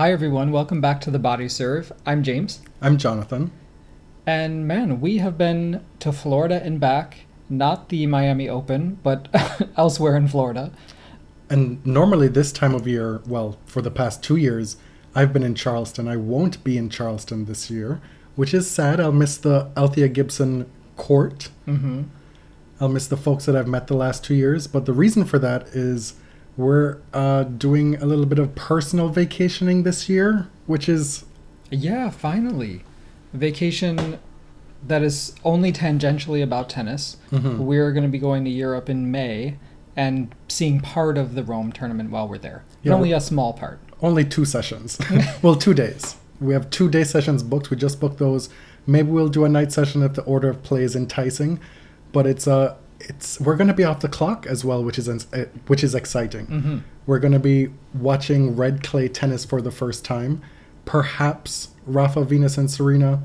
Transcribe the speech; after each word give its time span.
Hi, 0.00 0.12
everyone. 0.12 0.50
Welcome 0.50 0.80
back 0.80 1.02
to 1.02 1.10
the 1.10 1.18
Body 1.18 1.46
Serve. 1.46 1.92
I'm 2.06 2.22
James. 2.22 2.62
I'm 2.80 2.96
Jonathan. 2.96 3.52
And 4.26 4.66
man, 4.66 4.98
we 4.98 5.18
have 5.18 5.36
been 5.36 5.84
to 5.98 6.10
Florida 6.10 6.58
and 6.64 6.80
back. 6.80 7.26
Not 7.50 7.90
the 7.90 8.06
Miami 8.06 8.48
Open, 8.48 8.98
but 9.02 9.28
elsewhere 9.76 10.16
in 10.16 10.26
Florida. 10.26 10.72
And 11.50 11.84
normally, 11.84 12.28
this 12.28 12.50
time 12.50 12.74
of 12.74 12.88
year, 12.88 13.20
well, 13.26 13.58
for 13.66 13.82
the 13.82 13.90
past 13.90 14.22
two 14.22 14.36
years, 14.36 14.78
I've 15.14 15.34
been 15.34 15.42
in 15.42 15.54
Charleston. 15.54 16.08
I 16.08 16.16
won't 16.16 16.64
be 16.64 16.78
in 16.78 16.88
Charleston 16.88 17.44
this 17.44 17.70
year, 17.70 18.00
which 18.36 18.54
is 18.54 18.70
sad. 18.70 19.00
I'll 19.00 19.12
miss 19.12 19.36
the 19.36 19.70
Althea 19.76 20.08
Gibson 20.08 20.64
court. 20.96 21.50
Mm-hmm. 21.68 22.04
I'll 22.80 22.88
miss 22.88 23.06
the 23.06 23.18
folks 23.18 23.44
that 23.44 23.54
I've 23.54 23.68
met 23.68 23.86
the 23.86 23.96
last 23.96 24.24
two 24.24 24.34
years. 24.34 24.66
But 24.66 24.86
the 24.86 24.94
reason 24.94 25.26
for 25.26 25.38
that 25.40 25.64
is 25.74 26.14
we're 26.60 26.98
uh, 27.14 27.44
doing 27.44 27.96
a 27.96 28.04
little 28.06 28.26
bit 28.26 28.38
of 28.38 28.54
personal 28.54 29.08
vacationing 29.08 29.82
this 29.82 30.08
year, 30.08 30.48
which 30.66 30.88
is 30.88 31.24
Yeah, 31.70 32.10
finally. 32.10 32.82
Vacation 33.32 34.18
that 34.86 35.02
is 35.02 35.34
only 35.44 35.72
tangentially 35.72 36.42
about 36.42 36.68
tennis. 36.70 37.16
Mhm. 37.30 37.58
We're 37.58 37.92
going 37.92 38.02
to 38.04 38.08
be 38.08 38.18
going 38.18 38.44
to 38.44 38.50
Europe 38.50 38.88
in 38.88 39.10
May 39.10 39.56
and 39.94 40.34
seeing 40.48 40.80
part 40.80 41.18
of 41.18 41.34
the 41.34 41.44
Rome 41.44 41.70
tournament 41.70 42.10
while 42.10 42.26
we're 42.26 42.38
there. 42.38 42.62
But 42.82 42.88
Yeah. 42.90 42.94
only 42.96 43.12
a 43.12 43.20
small 43.20 43.52
part. 43.52 43.78
only 44.02 44.24
two 44.24 44.46
sessions. 44.46 44.98
well, 45.42 45.54
two 45.54 45.74
days. 45.74 46.16
We 46.40 46.54
have 46.54 46.70
two 46.70 46.88
day 46.88 47.04
sessions 47.04 47.42
booked. 47.42 47.68
We 47.70 47.76
just 47.76 48.00
booked 48.00 48.16
those. 48.18 48.48
Maybe 48.86 49.10
we'll 49.10 49.28
do 49.28 49.44
a 49.44 49.48
night 49.50 49.72
session 49.72 50.02
if 50.02 50.14
the 50.14 50.22
order 50.22 50.48
of 50.48 50.62
play 50.62 50.82
is 50.82 50.96
enticing, 50.96 51.60
but 52.12 52.26
it's 52.26 52.48
uh 52.48 52.76
it's 53.00 53.40
we're 53.40 53.56
going 53.56 53.68
to 53.68 53.74
be 53.74 53.84
off 53.84 54.00
the 54.00 54.08
clock 54.08 54.46
as 54.46 54.64
well, 54.64 54.84
which 54.84 54.98
is 54.98 55.08
uh, 55.08 55.46
which 55.66 55.82
is 55.82 55.94
exciting. 55.94 56.46
Mm-hmm. 56.46 56.78
We're 57.06 57.18
going 57.18 57.32
to 57.32 57.38
be 57.38 57.70
watching 57.94 58.56
red 58.56 58.82
clay 58.82 59.08
tennis 59.08 59.44
for 59.44 59.60
the 59.60 59.70
first 59.70 60.04
time. 60.04 60.42
Perhaps 60.84 61.68
Rafa, 61.86 62.24
Venus, 62.24 62.56
and 62.58 62.70
Serena 62.70 63.22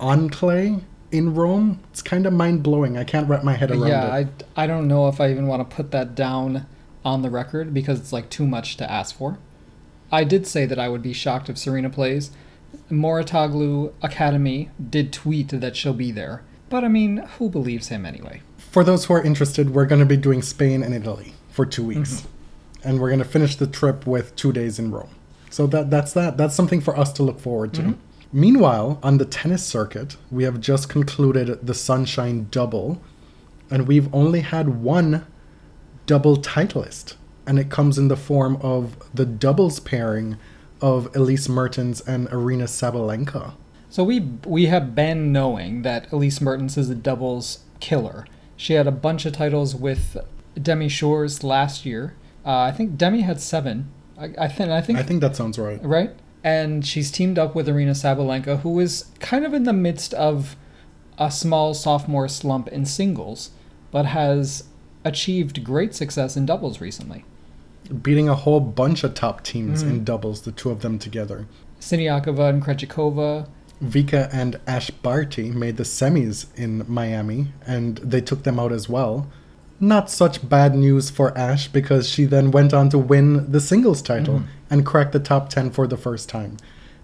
on 0.00 0.28
clay 0.30 0.80
in 1.10 1.34
Rome. 1.34 1.80
It's 1.90 2.02
kind 2.02 2.26
of 2.26 2.32
mind 2.32 2.62
blowing. 2.62 2.96
I 2.98 3.04
can't 3.04 3.28
wrap 3.28 3.44
my 3.44 3.54
head 3.54 3.70
around 3.70 3.88
Yeah, 3.88 4.16
it. 4.18 4.44
I, 4.56 4.64
I 4.64 4.66
don't 4.66 4.88
know 4.88 5.08
if 5.08 5.20
I 5.20 5.30
even 5.30 5.46
want 5.46 5.68
to 5.68 5.76
put 5.76 5.90
that 5.92 6.14
down 6.14 6.66
on 7.04 7.22
the 7.22 7.30
record 7.30 7.72
because 7.72 8.00
it's 8.00 8.12
like 8.12 8.30
too 8.30 8.46
much 8.46 8.76
to 8.78 8.90
ask 8.90 9.16
for. 9.16 9.38
I 10.10 10.24
did 10.24 10.46
say 10.46 10.66
that 10.66 10.78
I 10.78 10.88
would 10.88 11.02
be 11.02 11.12
shocked 11.12 11.48
if 11.48 11.58
Serena 11.58 11.90
plays. 11.90 12.30
Mouratoglou 12.90 13.92
Academy 14.02 14.70
did 14.90 15.12
tweet 15.12 15.48
that 15.48 15.76
she'll 15.76 15.94
be 15.94 16.10
there. 16.10 16.42
But 16.68 16.84
I 16.84 16.88
mean, 16.88 17.18
who 17.38 17.48
believes 17.48 17.88
him 17.88 18.04
anyway? 18.04 18.42
For 18.74 18.82
those 18.82 19.04
who 19.04 19.14
are 19.14 19.22
interested, 19.22 19.70
we're 19.70 19.86
going 19.86 20.00
to 20.00 20.04
be 20.04 20.16
doing 20.16 20.42
Spain 20.42 20.82
and 20.82 20.92
Italy 20.92 21.34
for 21.48 21.64
two 21.64 21.84
weeks, 21.84 22.22
mm-hmm. 22.22 22.88
and 22.88 23.00
we're 23.00 23.08
going 23.08 23.20
to 23.20 23.24
finish 23.24 23.54
the 23.54 23.68
trip 23.68 24.04
with 24.04 24.34
two 24.34 24.52
days 24.52 24.80
in 24.80 24.90
Rome. 24.90 25.14
So 25.48 25.68
that 25.68 25.90
that's 25.90 26.12
that. 26.14 26.36
That's 26.36 26.56
something 26.56 26.80
for 26.80 26.98
us 26.98 27.12
to 27.12 27.22
look 27.22 27.38
forward 27.38 27.72
to. 27.74 27.82
Mm-hmm. 27.82 28.00
Meanwhile, 28.32 28.98
on 29.00 29.18
the 29.18 29.26
tennis 29.26 29.64
circuit, 29.64 30.16
we 30.28 30.42
have 30.42 30.60
just 30.60 30.88
concluded 30.88 31.64
the 31.64 31.72
Sunshine 31.72 32.48
Double, 32.50 33.00
and 33.70 33.86
we've 33.86 34.12
only 34.12 34.40
had 34.40 34.82
one 34.82 35.24
double 36.06 36.36
titleist, 36.36 37.14
and 37.46 37.60
it 37.60 37.70
comes 37.70 37.96
in 37.96 38.08
the 38.08 38.16
form 38.16 38.56
of 38.60 38.96
the 39.14 39.24
doubles 39.24 39.78
pairing 39.78 40.36
of 40.80 41.14
Elise 41.14 41.48
Mertens 41.48 42.00
and 42.00 42.26
Aryna 42.30 42.64
Sabalenka. 42.64 43.54
So 43.88 44.02
we 44.02 44.18
we 44.44 44.66
have 44.66 44.96
been 44.96 45.30
knowing 45.30 45.82
that 45.82 46.10
Elise 46.10 46.40
Mertens 46.40 46.76
is 46.76 46.90
a 46.90 46.96
doubles 46.96 47.60
killer. 47.78 48.26
She 48.56 48.74
had 48.74 48.86
a 48.86 48.92
bunch 48.92 49.26
of 49.26 49.32
titles 49.32 49.74
with 49.74 50.16
Demi 50.60 50.88
Schuurs 50.88 51.42
last 51.42 51.84
year. 51.84 52.14
Uh, 52.46 52.58
I 52.58 52.70
think 52.72 52.96
Demi 52.96 53.22
had 53.22 53.40
seven. 53.40 53.90
I, 54.18 54.30
I 54.38 54.48
think 54.48 54.70
I 54.70 54.80
think 54.80 54.98
I 54.98 55.02
think 55.02 55.20
that 55.20 55.34
sounds 55.36 55.58
right. 55.58 55.82
right? 55.84 56.10
And 56.44 56.86
she's 56.86 57.10
teamed 57.10 57.38
up 57.38 57.54
with 57.54 57.66
Aryna 57.66 57.92
Sabalenka, 57.92 58.60
who 58.60 58.78
is 58.78 59.06
kind 59.18 59.44
of 59.46 59.54
in 59.54 59.64
the 59.64 59.72
midst 59.72 60.12
of 60.14 60.56
a 61.18 61.30
small 61.30 61.74
sophomore 61.74 62.28
slump 62.28 62.68
in 62.68 62.84
singles, 62.84 63.50
but 63.90 64.06
has 64.06 64.64
achieved 65.04 65.64
great 65.64 65.94
success 65.94 66.36
in 66.36 66.44
doubles 66.46 66.80
recently. 66.80 67.24
Beating 68.02 68.28
a 68.28 68.34
whole 68.34 68.60
bunch 68.60 69.04
of 69.04 69.14
top 69.14 69.42
teams 69.42 69.82
Mhm. 69.82 69.90
in 69.90 70.04
doubles, 70.04 70.42
the 70.42 70.52
two 70.52 70.70
of 70.70 70.80
them 70.80 70.98
together. 70.98 71.46
Siniakova 71.80 72.48
and 72.50 72.62
Krejcikova. 72.62 73.46
Vika 73.82 74.28
and 74.32 74.58
Ash 74.66 74.90
Barty 74.90 75.50
made 75.50 75.76
the 75.76 75.82
semis 75.82 76.46
in 76.56 76.84
Miami, 76.88 77.48
and 77.66 77.98
they 77.98 78.20
took 78.20 78.42
them 78.44 78.58
out 78.58 78.72
as 78.72 78.88
well. 78.88 79.26
Not 79.80 80.10
such 80.10 80.48
bad 80.48 80.74
news 80.74 81.10
for 81.10 81.36
Ash 81.36 81.68
because 81.68 82.08
she 82.08 82.24
then 82.24 82.50
went 82.50 82.72
on 82.72 82.88
to 82.90 82.98
win 82.98 83.50
the 83.50 83.60
singles 83.60 84.00
title 84.00 84.40
Mhm. 84.40 84.44
and 84.70 84.86
crack 84.86 85.12
the 85.12 85.18
top 85.18 85.48
10 85.50 85.70
for 85.70 85.86
the 85.86 85.96
first 85.96 86.28
time. 86.28 86.56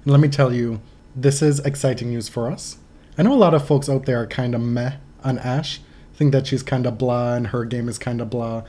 And 0.05 0.13
let 0.13 0.21
me 0.21 0.29
tell 0.29 0.53
you, 0.53 0.81
this 1.15 1.43
is 1.43 1.59
exciting 1.61 2.11
news 2.11 2.29
for 2.29 2.51
us. 2.51 2.77
I 3.19 3.23
know 3.23 3.35
a 3.35 3.37
lot 3.37 3.53
of 3.55 3.67
folks 3.67 3.89
out 3.89 4.07
there 4.07 4.23
are 4.23 4.27
kind 4.27 4.55
of 4.55 4.61
meh 4.63 4.93
on 5.25 5.39
Ash, 5.41 5.81
think 6.15 6.33
that 6.33 6.47
she's 6.47 6.63
kind 6.63 6.87
of 6.87 6.97
blah 6.97 7.35
and 7.35 7.49
her 7.49 7.65
game 7.65 7.89
is 7.89 7.99
kind 7.99 8.21
of 8.21 8.31
blah, 8.31 8.63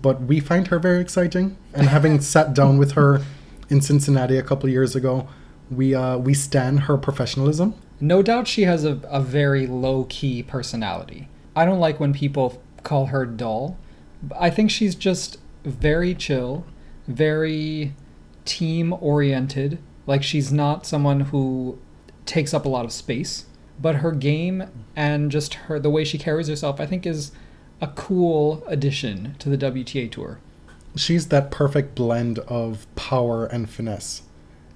but 0.00 0.22
we 0.22 0.38
find 0.40 0.68
her 0.68 0.78
very 0.78 1.00
exciting. 1.00 1.56
And 1.74 1.88
having 1.88 2.20
sat 2.34 2.54
down 2.54 2.78
with 2.78 2.92
her 2.92 3.20
in 3.68 3.80
Cincinnati 3.82 4.36
a 4.38 4.42
couple 4.42 4.68
years 4.70 4.94
ago, 4.94 5.26
we 5.70 5.94
uh, 5.94 6.18
we 6.18 6.34
stand 6.34 6.80
her 6.80 6.96
professionalism. 6.96 7.74
No 8.00 8.22
doubt 8.22 8.46
she 8.46 8.62
has 8.62 8.84
a, 8.84 9.00
a 9.08 9.20
very 9.20 9.66
low 9.66 10.04
key 10.08 10.42
personality. 10.42 11.28
I 11.56 11.64
don't 11.64 11.80
like 11.80 11.98
when 11.98 12.12
people 12.12 12.62
call 12.82 13.06
her 13.06 13.26
dull. 13.26 13.76
I 14.38 14.50
think 14.50 14.70
she's 14.70 14.94
just 14.94 15.38
very 15.64 16.14
chill, 16.14 16.64
very 17.06 17.94
team 18.44 18.94
oriented. 19.00 19.78
Like 20.06 20.22
she's 20.22 20.52
not 20.52 20.86
someone 20.86 21.20
who 21.20 21.78
takes 22.24 22.54
up 22.54 22.64
a 22.64 22.68
lot 22.68 22.84
of 22.84 22.92
space, 22.92 23.46
but 23.80 23.96
her 23.96 24.12
game 24.12 24.70
and 24.94 25.30
just 25.30 25.54
her 25.54 25.78
the 25.78 25.90
way 25.90 26.04
she 26.04 26.18
carries 26.18 26.48
herself, 26.48 26.80
I 26.80 26.86
think 26.86 27.06
is 27.06 27.32
a 27.80 27.88
cool 27.88 28.62
addition 28.66 29.34
to 29.38 29.48
the 29.48 29.58
WTA 29.58 30.10
tour. 30.10 30.38
She's 30.96 31.28
that 31.28 31.50
perfect 31.50 31.94
blend 31.94 32.38
of 32.40 32.86
power 32.96 33.46
and 33.46 33.68
finesse 33.68 34.22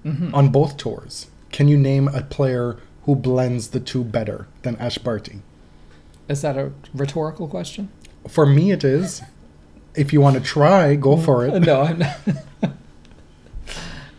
Mhm. 0.05 0.33
on 0.33 0.49
both 0.49 0.77
tours. 0.77 1.27
Can 1.51 1.67
you 1.67 1.77
name 1.77 2.07
a 2.07 2.21
player 2.21 2.77
who 3.05 3.15
blends 3.15 3.69
the 3.69 3.79
two 3.79 4.03
better 4.03 4.47
than 4.63 4.75
Ash 4.77 4.97
Barty? 4.97 5.41
Is 6.27 6.41
that 6.41 6.57
a 6.57 6.71
rhetorical 6.93 7.47
question? 7.47 7.89
For 8.27 8.45
me, 8.45 8.71
it 8.71 8.83
is. 8.83 9.21
If 9.95 10.11
you 10.13 10.21
want 10.21 10.35
to 10.35 10.41
try, 10.41 10.95
go 10.95 11.17
for 11.17 11.45
it. 11.45 11.59
No, 11.61 11.81
I'm 11.81 11.99
not. 11.99 12.17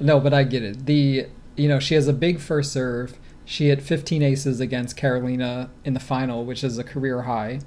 no, 0.01 0.21
but 0.21 0.33
I 0.35 0.45
get 0.45 0.63
it. 0.63 0.87
The 0.87 1.27
you 1.57 1.69
know 1.69 1.79
she 1.79 1.95
has 1.95 2.09
a 2.09 2.13
big 2.13 2.41
first 2.41 2.73
serve. 2.73 3.19
She 3.45 3.69
hit 3.69 3.83
15 3.83 4.23
aces 4.23 4.61
against 4.61 4.97
Karolina 4.97 5.69
in 5.85 5.93
the 5.95 6.01
final, 6.01 6.45
which 6.45 6.65
is 6.65 6.79
a 6.79 6.85
career 6.85 7.23
high. 7.23 7.61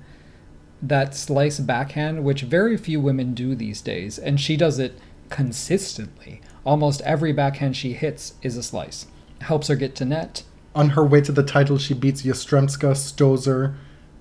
That 0.82 1.16
slice 1.16 1.60
backhand, 1.60 2.24
which 2.24 2.42
very 2.42 2.78
few 2.78 3.00
women 3.00 3.34
do 3.34 3.54
these 3.56 3.82
days, 3.82 4.18
and 4.18 4.40
she 4.40 4.56
does 4.58 4.80
it 4.80 4.98
consistently. 5.30 6.42
Almost 6.68 7.00
every 7.04 7.32
backhand 7.32 7.78
she 7.78 7.94
hits 7.94 8.34
is 8.42 8.58
a 8.58 8.62
slice. 8.62 9.08
Helps 9.40 9.70
her 9.70 9.76
get 9.78 9.96
to 9.96 10.06
net. 10.06 10.44
On 10.76 10.90
her 10.90 11.06
way 11.06 11.22
to 11.22 11.32
the 11.32 11.42
title, 11.42 11.78
she 11.78 11.94
beats 11.94 12.24
Yastremska, 12.24 12.92
Stosur, 12.92 13.76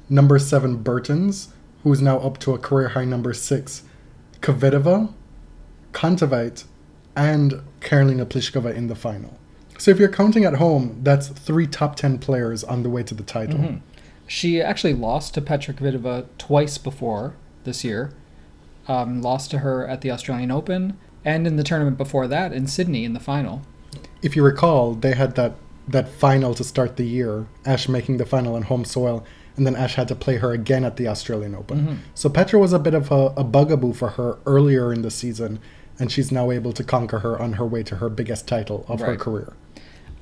number 0.08 0.38
seven 0.38 0.76
Bertens, 0.76 1.48
who's 1.82 2.00
now 2.00 2.19
up 2.19 2.38
to 2.38 2.54
a 2.54 2.58
career 2.58 2.90
high 2.90 3.04
number 3.04 3.34
six, 3.34 3.82
Kvitova, 4.43 5.12
Kontaveit, 5.93 6.62
and 7.16 7.62
Karolina 7.81 8.25
Pliskova 8.25 8.72
in 8.72 8.87
the 8.87 8.94
final. 8.94 9.37
So 9.78 9.90
if 9.90 9.99
you're 9.99 10.08
counting 10.08 10.44
at 10.44 10.54
home, 10.54 11.00
that's 11.02 11.26
three 11.26 11.66
top 11.66 11.96
10 11.96 12.19
players 12.19 12.62
on 12.62 12.84
the 12.84 12.88
way 12.90 13.02
to 13.02 13.14
the 13.14 13.25
title. 13.25 13.58
Mhm. 13.58 13.81
She 14.28 14.62
actually 14.62 14.94
lost 14.94 15.34
to 15.34 15.40
Petra 15.40 15.75
Kvitova 15.75 16.26
twice 16.38 16.78
before 16.78 17.34
this 17.64 17.82
year. 17.82 18.12
Um, 18.87 19.20
lost 19.20 19.50
to 19.50 19.58
her 19.58 19.84
at 19.84 20.02
the 20.02 20.12
Australian 20.12 20.52
Open 20.52 20.96
and 21.26 21.46
in 21.46 21.56
the 21.56 21.64
tournament 21.64 21.99
before 21.99 22.26
that 22.28 22.52
in 22.52 22.67
Sydney 22.69 23.05
in 23.05 23.12
the 23.12 23.20
final. 23.20 23.61
If 24.23 24.37
you 24.37 24.43
recall, 24.44 24.94
they 24.94 25.14
had 25.14 25.34
that, 25.34 25.56
that 25.88 26.08
final 26.08 26.55
to 26.55 26.64
start 26.64 26.96
the 26.96 27.05
year, 27.05 27.46
Ash 27.67 27.88
making 27.88 28.17
the 28.17 28.25
final 28.25 28.55
on 28.55 28.62
home 28.62 28.84
soil, 28.84 29.25
and 29.56 29.67
then 29.67 29.75
Ash 29.75 29.96
had 29.96 30.08
to 30.08 30.14
play 30.14 30.37
her 30.37 30.52
again 30.52 30.84
at 30.84 30.96
the 30.96 31.08
Australian 31.08 31.55
Open. 31.55 31.81
Mhm. 31.81 31.96
So 32.14 32.28
Petra 32.28 32.58
was 32.61 32.73
a 32.73 32.78
bit 32.78 32.94
of 32.94 33.11
a, 33.11 33.32
a 33.37 33.44
bugaboo 33.44 33.93
for 33.93 34.11
her 34.11 34.38
earlier 34.46 34.93
in 34.93 35.02
the 35.02 35.11
season, 35.11 35.58
and 35.99 36.12
she's 36.12 36.31
now 36.31 36.50
able 36.50 36.73
to 36.73 36.84
conquer 36.84 37.19
her 37.20 37.40
on 37.40 37.55
her 37.55 37.67
way 37.67 37.82
to 37.82 37.96
her 37.96 38.08
biggest 38.08 38.46
title 38.46 38.84
of 38.88 39.00
her 39.00 39.17
career. 39.17 39.55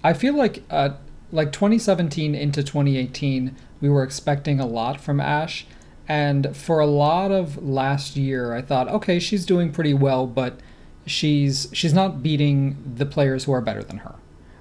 I 0.03 0.13
feel 0.13 0.35
like 0.35 0.63
uh, 0.71 0.91
like 1.33 1.53
2017 1.53 2.35
into 2.35 2.63
2018, 2.63 3.55
we 3.81 3.89
were 3.89 4.03
expecting 4.05 4.61
a 4.61 4.67
lot 4.67 5.01
from 5.01 5.21
Ash, 5.21 5.67
and 6.09 6.57
for 6.57 6.79
a 6.79 6.87
lot 6.87 7.31
of 7.31 7.63
last 7.63 8.17
year, 8.17 8.55
I 8.55 8.63
thought, 8.63 8.89
okay, 8.89 9.19
she's 9.19 9.45
doing 9.45 9.73
pretty 9.73 9.95
well, 9.95 10.27
but 10.27 10.61
she's 11.07 11.69
she's 11.73 11.95
not 11.95 12.23
beating 12.23 12.95
the 12.97 13.07
players 13.07 13.45
who 13.45 13.53
are 13.53 13.61
better 13.61 13.83
than 13.83 13.99
her. 13.99 14.17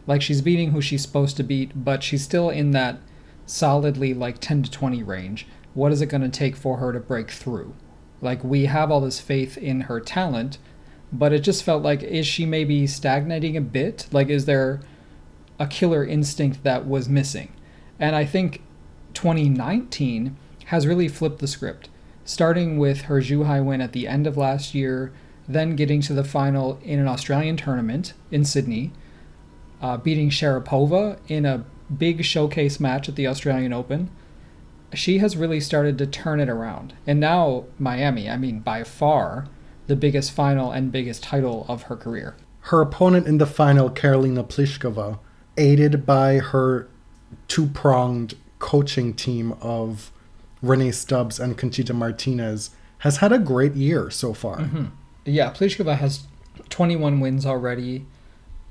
Like 0.05 0.21
she's 0.21 0.41
beating 0.41 0.71
who 0.71 0.81
she's 0.81 1.01
supposed 1.01 1.37
to 1.37 1.43
beat, 1.43 1.71
but 1.75 2.03
she's 2.03 2.23
still 2.23 2.49
in 2.49 2.71
that 2.71 2.97
solidly 3.45 4.13
like 4.13 4.39
10 4.39 4.63
to 4.63 4.71
20 4.71 5.03
range. 5.03 5.47
What 5.73 5.91
is 5.91 6.01
it 6.01 6.07
going 6.07 6.21
to 6.21 6.29
take 6.29 6.55
for 6.55 6.77
her 6.77 6.91
to 6.91 6.99
break 6.99 7.31
through? 7.31 7.73
Like 8.21 8.43
we 8.43 8.65
have 8.65 8.91
all 8.91 9.01
this 9.01 9.19
faith 9.19 9.57
in 9.57 9.81
her 9.81 9.99
talent, 9.99 10.57
but 11.11 11.33
it 11.33 11.39
just 11.39 11.63
felt 11.63 11.83
like 11.83 12.03
is 12.03 12.27
she 12.27 12.45
maybe 12.45 12.85
stagnating 12.87 13.57
a 13.57 13.61
bit? 13.61 14.07
Like 14.11 14.29
is 14.29 14.45
there 14.45 14.81
a 15.59 15.67
killer 15.67 16.05
instinct 16.05 16.63
that 16.63 16.85
was 16.85 17.07
missing? 17.07 17.53
And 17.99 18.15
I 18.15 18.25
think 18.25 18.61
2019 19.13 20.35
has 20.65 20.87
really 20.87 21.07
flipped 21.07 21.39
the 21.39 21.47
script, 21.47 21.89
starting 22.25 22.77
with 22.77 23.03
her 23.03 23.21
Zhuhai 23.21 23.63
win 23.63 23.81
at 23.81 23.91
the 23.91 24.07
end 24.07 24.25
of 24.27 24.37
last 24.37 24.73
year, 24.73 25.13
then 25.47 25.75
getting 25.75 26.01
to 26.01 26.13
the 26.13 26.23
final 26.23 26.79
in 26.83 26.99
an 26.99 27.07
Australian 27.07 27.57
tournament 27.57 28.13
in 28.31 28.45
Sydney, 28.45 28.91
uh, 29.81 29.97
beating 29.97 30.29
Sharapova 30.29 31.19
in 31.27 31.45
a 31.45 31.65
big 31.95 32.23
showcase 32.23 32.79
match 32.79 33.09
at 33.09 33.15
the 33.15 33.27
Australian 33.27 33.73
Open. 33.73 34.09
She 34.93 35.17
has 35.17 35.35
really 35.35 35.59
started 35.59 35.97
to 35.97 36.07
turn 36.07 36.39
it 36.39 36.49
around. 36.49 36.93
And 37.05 37.19
now, 37.19 37.65
Miami, 37.79 38.29
I 38.29 38.37
mean, 38.37 38.59
by 38.59 38.83
far 38.83 39.47
the 39.87 39.95
biggest 39.95 40.31
final 40.31 40.71
and 40.71 40.91
biggest 40.91 41.23
title 41.23 41.65
of 41.67 41.83
her 41.83 41.95
career. 41.95 42.35
Her 42.61 42.81
opponent 42.81 43.27
in 43.27 43.37
the 43.37 43.45
final, 43.45 43.89
Karolina 43.89 44.47
Pliskova, 44.47 45.19
aided 45.57 46.05
by 46.05 46.37
her 46.37 46.87
two 47.47 47.67
pronged 47.67 48.35
coaching 48.59 49.13
team 49.13 49.53
of 49.61 50.11
Rennae 50.61 50.93
Stubbs 50.93 51.39
and 51.39 51.57
Conchita 51.57 51.93
Martinez, 51.93 52.69
has 52.99 53.17
had 53.17 53.33
a 53.33 53.39
great 53.39 53.73
year 53.73 54.09
so 54.09 54.33
far. 54.33 54.59
Mm-hmm. 54.59 54.85
Yeah, 55.25 55.51
Pliskova 55.51 55.97
has 55.97 56.27
21 56.69 57.19
wins 57.19 57.45
already. 57.45 58.05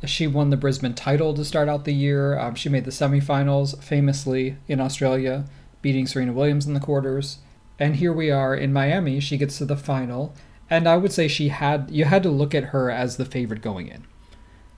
She 0.05 0.27
won 0.27 0.51
the 0.51 0.57
Brisbane 0.57 0.95
title 0.95 1.33
to 1.35 1.45
start 1.45 1.69
out 1.69 1.85
the 1.85 1.95
year. 1.95 2.39
Um, 2.39 2.55
she 2.55 2.69
made 2.69 2.85
the 2.85 2.91
semifinals 2.91 3.81
famously 3.83 4.57
in 4.67 4.81
Australia, 4.81 5.45
beating 5.81 6.07
Serena 6.07 6.33
Williams 6.33 6.67
in 6.67 6.75
the 6.75 6.81
quarters. 6.81 7.39
And 7.79 7.97
here 7.97 8.13
we 8.13 8.31
are 8.31 8.55
in 8.55 8.73
Miami. 8.73 9.21
She 9.21 9.39
gets 9.39 9.59
to 9.59 9.65
the 9.65 9.77
final, 9.77 10.35
and 10.69 10.89
I 10.89 10.97
would 10.97 11.13
say 11.13 11.29
she 11.29 11.49
had 11.49 11.89
you 11.91 12.05
had 12.05 12.23
to 12.25 12.31
look 12.31 12.55
at 12.55 12.67
her 12.67 12.91
as 12.91 13.17
the 13.17 13.25
favorite 13.25 13.63
going 13.63 13.89
in. 13.89 14.05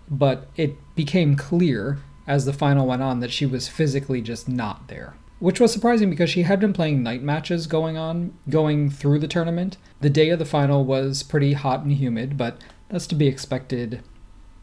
But 0.09 0.49
it 0.57 0.77
became 0.95 1.37
clear 1.37 1.99
as 2.27 2.45
the 2.45 2.53
final 2.53 2.87
went 2.87 3.03
on 3.03 3.21
that 3.21 3.33
she 3.33 3.47
was 3.47 3.69
physically 3.69 4.21
just 4.21 4.49
not 4.49 4.89
there. 4.89 5.15
Which 5.41 5.61
was 5.61 5.73
surprising 5.73 6.11
because 6.11 6.31
she 6.31 6.43
had 6.43 6.61
been 6.61 6.73
playing 6.73 7.03
night 7.03 7.23
matches 7.23 7.67
going 7.67 7.97
on, 7.99 8.35
going 8.49 8.89
through 8.89 9.19
the 9.19 9.29
tournament. 9.29 9.77
The 10.01 10.09
day 10.11 10.31
of 10.31 10.39
the 10.39 10.45
final 10.45 10.85
was 10.85 11.23
pretty 11.23 11.53
hot 11.55 11.83
and 11.83 11.93
humid, 11.93 12.37
but 12.39 12.59
that's 12.89 13.07
to 13.09 13.15
be 13.15 13.27
expected 13.27 14.01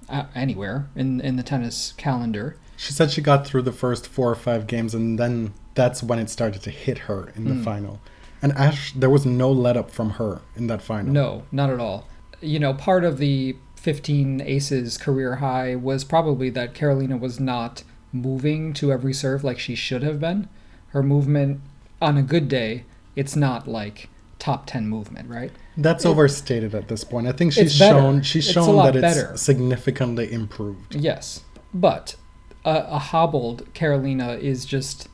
uh, 0.09 0.25
anywhere 0.33 0.89
in 0.95 1.21
in 1.21 1.35
the 1.35 1.43
tennis 1.43 1.93
calendar. 1.97 2.57
She 2.77 2.93
said 2.93 3.11
she 3.11 3.21
got 3.21 3.45
through 3.45 3.61
the 3.63 3.71
first 3.71 4.07
four 4.07 4.31
or 4.31 4.35
five 4.35 4.65
games, 4.65 4.95
and 4.95 5.19
then 5.19 5.53
that's 5.75 6.01
when 6.01 6.17
it 6.19 6.29
started 6.29 6.61
to 6.63 6.71
hit 6.71 6.99
her 6.99 7.31
in 7.35 7.45
the 7.45 7.53
Mm. 7.55 7.63
final. 7.63 7.99
And 8.41 8.51
Ash, 8.53 8.91
there 8.93 9.09
was 9.09 9.23
no 9.25 9.51
let 9.51 9.77
up 9.77 9.91
from 9.91 10.11
her 10.11 10.41
in 10.55 10.65
that 10.67 10.81
final. 10.81 11.13
No, 11.13 11.43
not 11.51 11.69
at 11.69 11.79
all. 11.79 12.07
You 12.41 12.57
know, 12.57 12.73
part 12.73 13.03
of 13.03 13.19
the 13.19 13.55
15 13.75 14.41
aces 14.41 14.97
career 14.97 15.35
high 15.35 15.75
was 15.75 16.03
probably 16.03 16.49
that 16.51 16.73
Karolina 16.73 17.19
was 17.19 17.39
not 17.39 17.83
moving 18.11 18.73
to 18.73 18.91
every 18.91 19.13
serve 19.13 19.43
like 19.43 19.59
she 19.59 19.75
should 19.75 20.01
have 20.01 20.19
been. 20.19 20.49
Her 20.91 21.03
movement 21.03 21.61
on 22.01 22.17
a 22.17 22.21
good 22.23 22.47
day, 22.47 22.85
it's 23.15 23.35
not 23.35 23.67
like 23.67 24.09
top 24.39 24.65
10 24.65 24.87
movement, 24.87 25.29
right? 25.29 25.51
That's 25.77 26.03
It- 26.05 26.09
overstated 26.09 26.73
at 26.75 26.87
this 26.87 27.03
point. 27.03 27.27
I 27.27 27.31
think 27.31 27.53
she's 27.53 27.75
shown 27.75 28.21
she's 28.23 28.45
It's 28.45 28.53
shown 28.53 28.75
that 28.77 28.95
it's 28.95 29.01
better. 29.01 29.37
significantly 29.37 30.31
improved. 30.31 30.95
Yes. 30.95 31.41
But 31.73 32.15
a, 32.65 32.85
a 32.89 32.99
hobbled 32.99 33.71
Karolina 33.73 34.39
is 34.39 34.65
just 34.65 35.07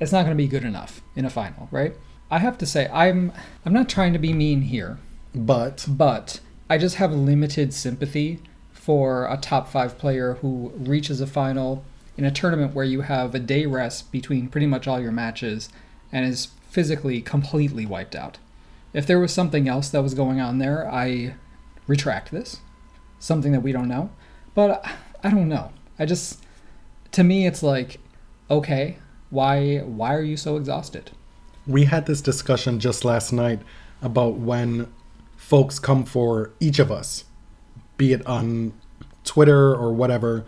it's 0.00 0.10
not 0.10 0.22
going 0.24 0.36
to 0.36 0.42
be 0.42 0.48
good 0.48 0.64
enough 0.64 1.00
in 1.14 1.24
a 1.24 1.30
final, 1.30 1.68
right? 1.70 1.94
I 2.30 2.38
have 2.38 2.58
to 2.58 2.66
say 2.66 2.88
I'm 2.92 3.30
I'm 3.64 3.72
not 3.72 3.88
trying 3.88 4.12
to 4.14 4.18
be 4.18 4.32
mean 4.32 4.62
here, 4.62 4.98
But 5.34 5.84
but 5.88 6.40
I 6.68 6.78
just 6.78 6.96
have 6.96 7.12
limited 7.12 7.72
sympathy 7.74 8.40
for 8.72 9.26
a 9.26 9.36
top 9.36 9.68
5 9.68 9.96
player 9.98 10.34
who 10.40 10.72
reaches 10.76 11.20
a 11.20 11.26
final 11.26 11.84
in 12.16 12.24
a 12.24 12.30
tournament 12.30 12.74
where 12.74 12.84
you 12.84 13.02
have 13.02 13.34
a 13.34 13.38
day 13.38 13.66
rest 13.66 14.12
between 14.12 14.48
pretty 14.48 14.66
much 14.66 14.86
all 14.86 15.00
your 15.00 15.12
matches 15.12 15.68
and 16.10 16.26
is 16.26 16.48
physically 16.70 17.20
completely 17.20 17.86
wiped 17.86 18.14
out. 18.14 18.38
If 18.92 19.06
there 19.06 19.20
was 19.20 19.32
something 19.32 19.68
else 19.68 19.88
that 19.90 20.02
was 20.02 20.14
going 20.14 20.40
on 20.40 20.58
there, 20.58 20.90
I 20.90 21.34
retract 21.86 22.30
this. 22.30 22.58
Something 23.18 23.52
that 23.52 23.60
we 23.60 23.72
don't 23.72 23.88
know. 23.88 24.10
But 24.54 24.84
I 25.24 25.30
don't 25.30 25.48
know. 25.48 25.72
I 25.98 26.06
just 26.06 26.44
to 27.12 27.24
me 27.24 27.46
it's 27.46 27.62
like 27.62 27.98
okay, 28.50 28.98
why 29.30 29.78
why 29.78 30.14
are 30.14 30.22
you 30.22 30.36
so 30.36 30.56
exhausted? 30.56 31.12
we 31.66 31.84
had 31.84 32.06
this 32.06 32.20
discussion 32.20 32.80
just 32.80 33.04
last 33.04 33.32
night 33.32 33.60
about 34.00 34.34
when 34.34 34.92
folks 35.36 35.78
come 35.78 36.04
for 36.04 36.50
each 36.60 36.78
of 36.78 36.90
us, 36.90 37.24
be 37.96 38.12
it 38.12 38.26
on 38.26 38.72
Twitter 39.24 39.74
or 39.74 39.92
whatever, 39.92 40.44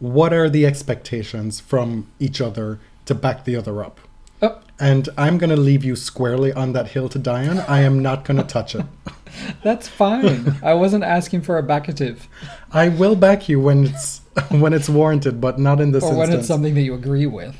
what 0.00 0.32
are 0.32 0.50
the 0.50 0.66
expectations 0.66 1.60
from 1.60 2.08
each 2.18 2.40
other 2.40 2.80
to 3.06 3.14
back 3.14 3.44
the 3.44 3.54
other 3.56 3.84
up? 3.84 4.00
Oh, 4.42 4.58
And 4.78 5.08
I'm 5.18 5.36
going 5.38 5.50
to 5.50 5.56
leave 5.56 5.84
you 5.84 5.94
squarely 5.94 6.52
on 6.52 6.72
that 6.72 6.88
hill 6.88 7.08
to 7.10 7.18
die 7.18 7.46
on. 7.46 7.58
I 7.60 7.80
am 7.82 8.00
not 8.00 8.24
going 8.24 8.38
to 8.38 8.42
touch 8.42 8.74
it. 8.74 8.86
that's 9.62 9.86
fine. 9.86 10.56
I 10.62 10.72
wasn't 10.74 11.04
asking 11.04 11.42
for 11.42 11.56
a 11.58 11.62
backative 11.62 12.26
I 12.72 12.88
will 12.88 13.14
back 13.16 13.48
you 13.48 13.60
when 13.60 13.84
it's 13.84 14.22
when 14.48 14.72
it's 14.72 14.88
warranted, 14.88 15.40
but 15.40 15.58
not 15.58 15.80
in 15.80 15.92
this 15.92 16.02
instance. 16.02 16.16
or 16.16 16.18
when 16.18 16.28
instance. 16.28 16.40
it's 16.40 16.48
something 16.48 16.74
that 16.74 16.80
you 16.82 16.94
agree 16.94 17.26
with. 17.26 17.56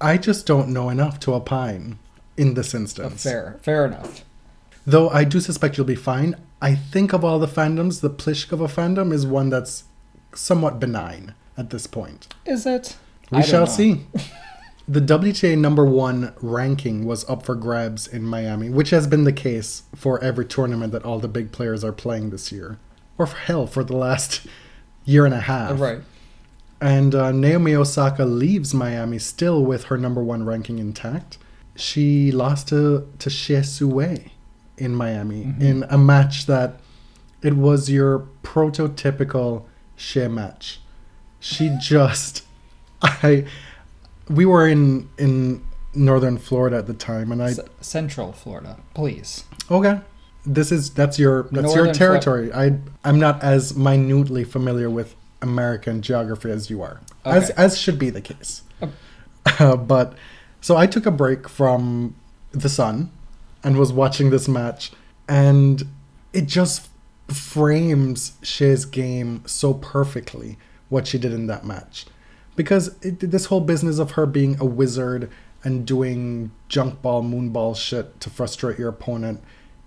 I 0.00 0.16
just 0.18 0.46
don't 0.46 0.68
know 0.68 0.90
enough 0.90 1.18
to 1.20 1.34
opine 1.34 1.98
in 2.36 2.54
this 2.54 2.74
Uh, 2.74 2.78
instance. 2.78 3.22
fair, 3.22 3.58
fair 3.62 3.84
enough. 3.86 4.24
Though 4.86 5.10
I 5.10 5.24
do 5.24 5.38
suspect 5.40 5.76
you'll 5.76 5.86
be 5.86 5.94
fine. 5.94 6.34
I 6.60 6.74
think 6.74 7.12
of 7.12 7.24
all 7.24 7.38
the 7.38 7.46
fandoms, 7.46 8.00
the 8.00 8.10
Pliskova 8.10 8.68
fandom 8.68 9.12
is 9.12 9.24
one 9.26 9.48
that's 9.50 9.84
somewhat 10.34 10.80
benign 10.80 11.34
at 11.58 11.70
this 11.70 11.86
point. 11.86 12.32
Is 12.46 12.64
it? 12.64 12.96
We 13.30 13.42
shall 13.42 13.66
know. 13.66 13.72
see. 13.72 14.06
The 14.90 15.02
WTA 15.02 15.58
number 15.58 15.84
one 15.84 16.32
ranking 16.40 17.04
was 17.04 17.28
up 17.28 17.42
for 17.44 17.54
grabs 17.54 18.06
in 18.06 18.22
Miami, 18.24 18.70
which 18.70 18.88
has 18.88 19.06
been 19.06 19.24
the 19.24 19.34
case 19.34 19.82
for 19.94 20.18
every 20.24 20.46
tournament 20.46 20.92
that 20.92 21.04
all 21.04 21.18
the 21.18 21.28
big 21.28 21.52
players 21.52 21.84
are 21.84 21.92
playing 21.92 22.30
this 22.30 22.50
year. 22.50 22.78
Or 23.18 23.26
for 23.26 23.36
hell, 23.36 23.66
for 23.66 23.84
the 23.84 23.94
last 23.94 24.46
year 25.04 25.26
and 25.26 25.34
a 25.34 25.40
half. 25.40 25.78
Right. 25.78 26.00
And 26.80 27.14
uh, 27.14 27.32
Naomi 27.32 27.74
Osaka 27.74 28.24
leaves 28.24 28.72
Miami 28.72 29.18
still 29.18 29.62
with 29.62 29.84
her 29.84 29.98
number 29.98 30.22
one 30.24 30.46
ranking 30.46 30.78
intact. 30.78 31.36
She 31.76 32.32
lost 32.32 32.68
to, 32.68 33.12
to 33.18 33.28
Hsieh 33.28 33.66
Sue 33.66 34.00
in 34.78 34.94
Miami 34.94 35.44
Mhm. 35.44 35.60
in 35.60 35.84
a 35.90 35.98
match 35.98 36.46
that 36.46 36.80
it 37.42 37.56
was 37.58 37.90
your 37.90 38.26
prototypical 38.42 39.64
Hsieh 39.98 40.32
match. 40.32 40.80
She 41.40 41.76
just, 41.80 42.44
I, 43.02 43.44
we 44.28 44.44
were 44.46 44.66
in 44.66 45.08
in 45.18 45.62
northern 45.94 46.38
Florida 46.38 46.76
at 46.78 46.86
the 46.86 46.94
time, 46.94 47.32
and 47.32 47.42
I 47.42 47.52
C- 47.52 47.62
Central 47.80 48.32
Florida, 48.32 48.78
please. 48.94 49.44
okay, 49.70 50.00
this 50.44 50.70
is 50.72 50.90
that's 50.90 51.18
your 51.18 51.44
that's 51.52 51.74
your 51.74 51.84
Northern 51.84 51.94
Flo- 51.94 51.98
territory. 52.06 52.52
I 52.52 52.78
I'm 53.04 53.18
not 53.18 53.42
as 53.42 53.76
minutely 53.76 54.44
familiar 54.44 54.90
with 54.90 55.14
American 55.42 56.02
geography 56.02 56.50
as 56.50 56.68
you 56.70 56.82
are, 56.82 57.00
as 57.24 57.44
Okay. 57.50 57.54
as 57.56 57.78
should 57.78 57.98
be 57.98 58.10
the 58.10 58.20
case. 58.20 58.62
Oh. 58.82 58.92
Uh, 59.60 59.76
but 59.76 60.14
so 60.60 60.76
I 60.76 60.86
took 60.86 61.06
a 61.06 61.10
break 61.10 61.48
from 61.48 62.14
the 62.50 62.68
sun 62.68 63.10
and 63.64 63.76
was 63.76 63.92
watching 63.92 64.30
this 64.30 64.48
match, 64.48 64.90
and 65.28 65.84
it 66.32 66.46
just 66.46 66.88
frames 67.28 68.32
Hsieh's 68.42 68.84
game 68.84 69.42
so 69.46 69.74
perfectly 69.74 70.58
what 70.88 71.06
she 71.06 71.18
did 71.18 71.32
in 71.32 71.46
that 71.46 71.64
match. 71.64 72.06
Because 72.56 72.96
it, 73.02 73.20
this 73.30 73.46
whole 73.46 73.60
business 73.60 73.98
of 73.98 74.12
her 74.12 74.26
being 74.26 74.56
a 74.60 74.64
wizard 74.64 75.30
and 75.64 75.86
doing 75.86 76.50
junk 76.68 77.00
ball, 77.02 77.22
moon 77.22 77.50
ball 77.50 77.74
shit 77.74 78.20
to 78.20 78.30
frustrate 78.30 78.78
your 78.78 78.88
opponent, 78.88 79.40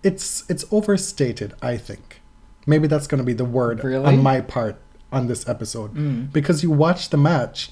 it's 0.03 0.49
it's 0.49 0.65
overstated, 0.71 1.53
I 1.61 1.77
think. 1.77 2.21
Maybe 2.65 2.87
that's 2.87 3.07
going 3.07 3.19
to 3.19 3.25
be 3.25 3.33
the 3.33 3.45
word 3.45 3.83
Really? 3.83 4.05
on 4.05 4.21
my 4.23 4.41
part 4.41 4.79
on 5.11 5.27
this 5.27 5.47
episode. 5.49 5.93
Mm. 5.95 6.31
Because 6.31 6.63
you 6.63 6.71
watch 6.71 7.09
the 7.09 7.17
match 7.17 7.71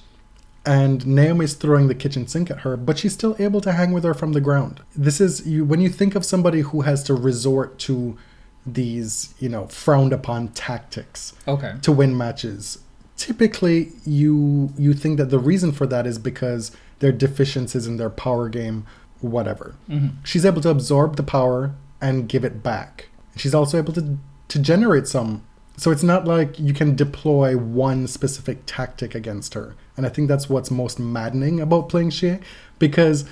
and 0.65 1.05
Naomi's 1.07 1.53
throwing 1.53 1.87
the 1.87 1.95
kitchen 1.95 2.27
sink 2.27 2.51
at 2.51 2.59
her, 2.61 2.75
but 2.75 2.97
she's 2.97 3.13
still 3.13 3.35
able 3.39 3.61
to 3.61 3.71
hang 3.71 3.91
with 3.93 4.03
her 4.03 4.13
from 4.13 4.33
the 4.33 4.41
ground. 4.41 4.81
This 4.95 5.21
is 5.21 5.47
you 5.47 5.63
when 5.63 5.79
you 5.79 5.89
think 5.89 6.15
of 6.15 6.25
somebody 6.25 6.61
who 6.61 6.81
has 6.81 7.03
to 7.03 7.13
resort 7.13 7.79
to 7.79 8.17
these, 8.65 9.33
you 9.39 9.47
know, 9.49 9.67
frowned 9.67 10.11
upon 10.13 10.49
tactics 10.49 11.33
Okay. 11.47 11.75
to 11.81 11.91
win 11.91 12.17
matches. 12.17 12.79
Typically 13.19 13.91
you 14.05 14.73
you 14.77 14.93
think 14.93 15.17
that 15.17 15.29
the 15.29 15.39
reason 15.39 15.73
for 15.73 15.85
that 15.87 16.07
is 16.07 16.17
because 16.17 16.71
their 16.99 17.11
deficiencies 17.11 17.85
in 17.85 17.97
their 17.97 18.09
power 18.09 18.47
game, 18.47 18.85
whatever. 19.19 19.75
Mm-hmm. 19.89 20.23
She's 20.23 20.45
able 20.45 20.61
to 20.61 20.69
absorb 20.69 21.17
the 21.17 21.23
power 21.23 21.75
and 21.99 22.29
give 22.29 22.45
it 22.45 22.63
back. 22.63 23.09
She's 23.35 23.53
also 23.53 23.77
able 23.77 23.91
to 23.93 24.17
to 24.47 24.59
generate 24.59 25.05
some. 25.05 25.43
So 25.75 25.91
it's 25.91 26.03
not 26.03 26.25
like 26.25 26.57
you 26.57 26.73
can 26.73 26.95
deploy 26.95 27.57
one 27.57 28.07
specific 28.07 28.63
tactic 28.65 29.15
against 29.15 29.53
her. 29.53 29.75
And 29.95 30.05
I 30.05 30.09
think 30.09 30.29
that's 30.29 30.49
what's 30.49 30.71
most 30.71 30.97
maddening 30.97 31.59
about 31.59 31.89
playing 31.89 32.11
Hsieh 32.11 32.41
because 32.79 33.25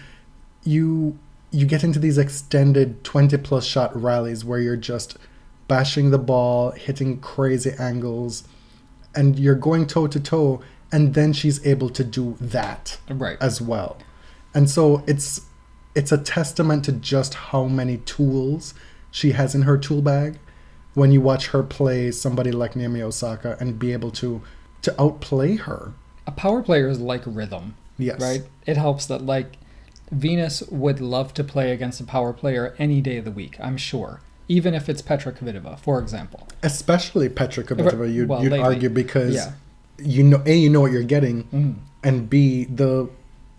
you 0.63 1.17
you 1.49 1.65
get 1.65 1.85
into 1.85 1.97
these 1.97 2.17
extended 2.17 3.05
20 3.05 3.37
plus 3.37 3.65
shot 3.65 3.95
rallies 3.99 4.43
where 4.43 4.59
you're 4.59 4.75
just 4.75 5.17
bashing 5.69 6.11
the 6.11 6.17
ball, 6.17 6.71
hitting 6.71 7.19
crazy 7.19 7.71
angles, 7.79 8.43
and 9.17 9.37
you're 9.37 9.55
going 9.69 9.85
toe 9.87 10.07
to 10.07 10.19
toe, 10.19 10.61
and 10.91 11.13
then 11.13 11.33
she's 11.33 11.65
able 11.65 11.89
to 11.89 12.03
do 12.03 12.35
that 12.39 12.97
Right. 13.09 13.37
as 13.41 13.59
well. 13.61 13.97
And 14.53 14.69
so 14.69 15.03
it's 15.07 15.41
it's 15.95 16.11
a 16.11 16.17
testament 16.17 16.85
to 16.85 16.91
just 16.91 17.33
how 17.51 17.63
many 17.65 17.97
tools 18.15 18.73
she 19.11 19.31
has 19.31 19.55
in 19.55 19.63
her 19.63 19.77
tool 19.79 20.01
bag 20.01 20.37
when 20.93 21.11
you 21.11 21.19
watch 21.19 21.47
her 21.47 21.63
play 21.63 22.11
somebody 22.11 22.51
like 22.51 22.75
Naomi 22.75 23.01
Osaka 23.01 23.57
and 23.59 23.79
be 23.79 23.91
able 23.93 24.11
to 24.11 24.41
to 24.83 25.01
outplay 25.01 25.55
her. 25.57 25.91
a 26.27 26.31
power 26.31 26.61
player 26.61 26.87
is 26.87 26.99
like 26.99 27.23
rhythm. 27.25 27.73
Yes. 27.97 28.21
Right? 28.21 28.43
It 28.65 28.77
helps 28.77 29.05
that 29.07 29.21
like 29.25 29.57
Venus 30.11 30.61
would 30.69 30.99
love 31.01 31.33
to 31.33 31.43
play 31.43 31.71
against 31.71 31.99
a 31.99 32.03
power 32.05 32.31
player 32.31 32.75
any 32.77 33.01
day 33.01 33.17
of 33.17 33.25
the 33.25 33.31
week, 33.31 33.57
I'm 33.59 33.77
sure. 33.77 34.21
Even 34.49 34.73
if 34.73 34.87
it's 34.89 35.01
Petra 35.01 35.31
Kvitova, 35.33 35.77
for 35.79 35.99
example. 35.99 36.47
Especially 36.63 37.27
Petra 37.29 37.63
Kvitova, 37.63 38.11
you'd, 38.13 38.29
Well, 38.29 38.41
you'd 38.43 38.51
lately, 38.53 38.65
argue 38.65 38.89
because 38.89 39.35
yeah. 39.35 39.51
you 39.97 40.23
know 40.23 40.41
a 40.45 40.55
you 40.55 40.69
know 40.69 40.81
what 40.81 40.91
you're 40.91 41.03
getting, 41.03 41.43
Mhm. 41.45 41.75
and 42.03 42.29
b 42.29 42.65
the 42.65 43.09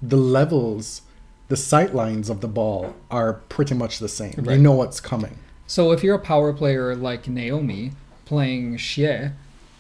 the 0.01 0.17
levels, 0.17 1.03
the 1.49 1.57
sight 1.57 1.95
lines 1.95 2.31
of 2.31 2.41
the 2.41 2.49
ball 2.49 2.95
are 3.11 3.35
pretty 3.49 3.75
much 3.75 3.99
the 3.99 4.09
same. 4.09 4.35
Right. 4.39 4.57
You 4.57 4.63
know 4.63 4.73
what's 4.73 5.01
coming. 5.01 5.39
So 5.67 5.91
if 5.93 6.03
you're 6.05 6.15
a 6.15 6.21
power 6.21 6.53
player 6.53 6.95
like 6.95 7.29
Naomi 7.29 7.93
playing 8.25 8.77
Hsieh, 8.77 9.33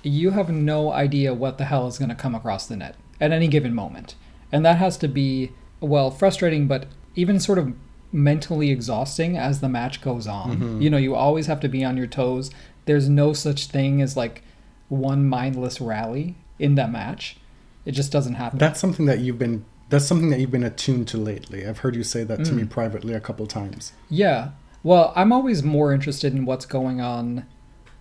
you 0.03 0.31
have 0.33 0.51
no 0.51 0.93
idea 0.93 1.33
what 1.35 1.57
the 1.59 1.65
hell 1.67 1.87
is 1.87 1.99
going 1.99 2.09
to 2.09 2.15
come 2.15 2.35
across 2.35 2.67
the 2.67 2.77
net 2.77 2.97
at 3.21 3.31
any 3.33 3.47
given 3.49 3.75
moment. 3.75 4.15
And 4.51 4.65
that 4.65 4.79
has 4.79 4.97
to 4.99 5.09
be, 5.09 5.53
well, 5.81 6.11
frustrating, 6.11 6.67
but 6.67 6.87
even 7.15 7.39
sort 7.41 7.59
of 7.59 7.73
mentally 8.13 8.71
exhausting 8.71 9.37
as 9.37 9.61
the 9.61 9.69
match 9.69 10.01
goes 10.01 10.27
on. 10.27 10.81
You 10.81 10.89
know, 10.91 10.97
you 10.97 11.15
always 11.15 11.47
have 11.47 11.61
to 11.61 11.69
be 11.69 11.85
on 11.85 11.97
your 11.97 12.07
toes. 12.07 12.51
There's 12.87 13.09
no 13.09 13.33
such 13.33 13.67
thing 13.67 14.01
as 14.01 14.17
like 14.17 14.43
one 14.89 15.29
mindless 15.29 15.81
rally 15.81 16.37
in 16.59 16.75
that 16.77 16.91
match. 16.91 17.37
It 17.85 17.93
just 17.93 18.11
doesn't 18.11 18.35
happen. 18.35 18.59
That's 18.59 18.81
something 18.81 19.07
that 19.07 19.21
you've 19.21 19.39
been 19.39 19.65
that's 19.91 20.05
something 20.05 20.29
that 20.29 20.39
you've 20.39 20.51
been 20.51 20.65
attuned 20.65 21.09
to 21.09 21.17
lately. 21.17 21.67
I've 21.67 21.79
heard 21.79 21.97
you 21.97 22.05
say 22.05 22.23
that 22.23 22.45
to 22.45 22.53
me 22.53 22.63
Mm. 22.65 22.69
privately 22.71 23.15
a 23.15 23.21
couple 23.21 23.47
times. 23.47 23.93
Yeah. 24.11 24.51
Well, 24.83 25.15
I'm 25.17 25.33
always 25.33 25.63
more 25.63 25.95
interested 25.95 26.35
in 26.35 26.45
what's 26.45 26.67
going 26.67 27.01
on, 27.01 27.47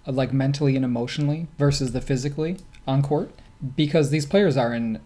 like 0.06 0.34
mentally 0.34 0.76
and 0.76 0.84
emotionally, 0.84 1.48
versus 1.58 1.94
the 1.94 2.02
physically 2.02 2.58
on 2.86 3.02
court, 3.02 3.32
because 3.78 4.10
these 4.10 4.26
players 4.26 4.58
are 4.58 4.74
in 4.74 5.00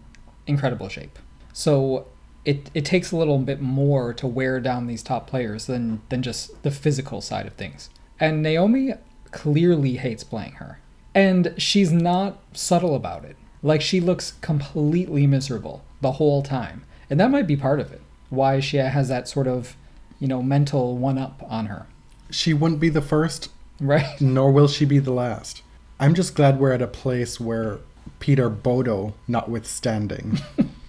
incredible 0.48 0.88
shape. 0.88 1.20
So 1.52 2.06
it 2.44 2.70
it 2.74 2.84
takes 2.84 3.12
a 3.12 3.16
little 3.16 3.38
bit 3.38 3.60
more 3.60 4.12
to 4.14 4.26
wear 4.26 4.60
down 4.60 4.86
these 4.86 5.02
top 5.02 5.26
players 5.26 5.66
than 5.66 6.00
than 6.08 6.22
just 6.22 6.62
the 6.62 6.70
physical 6.70 7.20
side 7.20 7.46
of 7.46 7.54
things. 7.54 7.90
And 8.18 8.42
Naomi 8.42 8.92
clearly 9.30 9.96
hates 9.96 10.24
playing 10.24 10.52
her, 10.52 10.78
and 11.14 11.54
she's 11.56 11.92
not 11.92 12.38
subtle 12.52 12.94
about 12.94 13.24
it. 13.24 13.36
Like 13.62 13.80
she 13.80 14.00
looks 14.00 14.32
completely 14.40 15.26
miserable 15.26 15.84
the 16.00 16.12
whole 16.12 16.42
time, 16.42 16.84
and 17.08 17.18
that 17.20 17.30
might 17.30 17.46
be 17.46 17.56
part 17.56 17.80
of 17.80 17.92
it. 17.92 18.00
Why 18.30 18.60
she 18.60 18.78
has 18.78 19.08
that 19.08 19.28
sort 19.28 19.46
of 19.46 19.76
you 20.22 20.28
know, 20.28 20.40
mental 20.40 20.96
one 20.96 21.18
up 21.18 21.42
on 21.48 21.66
her. 21.66 21.84
She 22.30 22.54
wouldn't 22.54 22.80
be 22.80 22.88
the 22.88 23.02
first, 23.02 23.48
Right? 23.80 24.06
nor 24.20 24.52
will 24.52 24.68
she 24.68 24.84
be 24.84 25.00
the 25.00 25.10
last. 25.10 25.62
I'm 25.98 26.14
just 26.14 26.36
glad 26.36 26.60
we're 26.60 26.70
at 26.70 26.80
a 26.80 26.86
place 26.86 27.40
where 27.40 27.80
Peter 28.20 28.48
Bodo, 28.48 29.14
notwithstanding, 29.26 30.38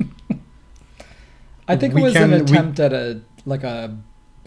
I 1.67 1.75
think 1.75 1.93
We 1.93 2.01
it 2.01 2.03
was 2.05 2.13
can- 2.13 2.23
an 2.33 2.45
we- 2.45 2.51
attempt 2.51 2.79
at 2.79 2.93
a 2.93 3.21
like 3.45 3.63
a 3.63 3.97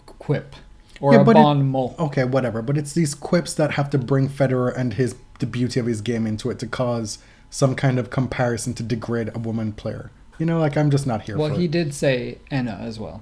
quip 0.05 0.55
or 0.99 1.13
Yeah, 1.13 1.19
a 1.19 1.21
it- 1.29 1.33
bon 1.33 1.67
mot. 1.69 1.97
okay, 1.99 2.23
whatever. 2.23 2.61
But 2.61 2.77
it's 2.77 2.93
these 2.93 3.13
quips 3.15 3.53
that 3.55 3.71
have 3.71 3.89
to 3.91 3.97
bring 3.97 4.29
Federer 4.29 4.75
and 4.75 4.93
his 4.93 5.15
the 5.39 5.45
beauty 5.45 5.79
of 5.79 5.85
his 5.85 6.01
game 6.01 6.25
into 6.25 6.49
it 6.49 6.57
to 6.59 6.67
cause 6.67 7.19
some 7.49 7.75
kind 7.75 7.99
of 7.99 8.09
comparison 8.09 8.73
to 8.73 8.83
degrade 8.83 9.29
a 9.35 9.39
woman 9.39 9.71
player. 9.71 10.09
You 10.39 10.45
know, 10.45 10.59
like 10.59 10.75
I'm 10.77 10.89
just 10.91 11.05
not 11.07 11.23
here 11.23 11.37
Well, 11.37 11.55
he 11.55 11.65
it. 11.65 11.71
did 11.71 11.93
say 11.93 12.39
Enna 12.51 12.77
as 12.81 12.99
well. 12.99 13.21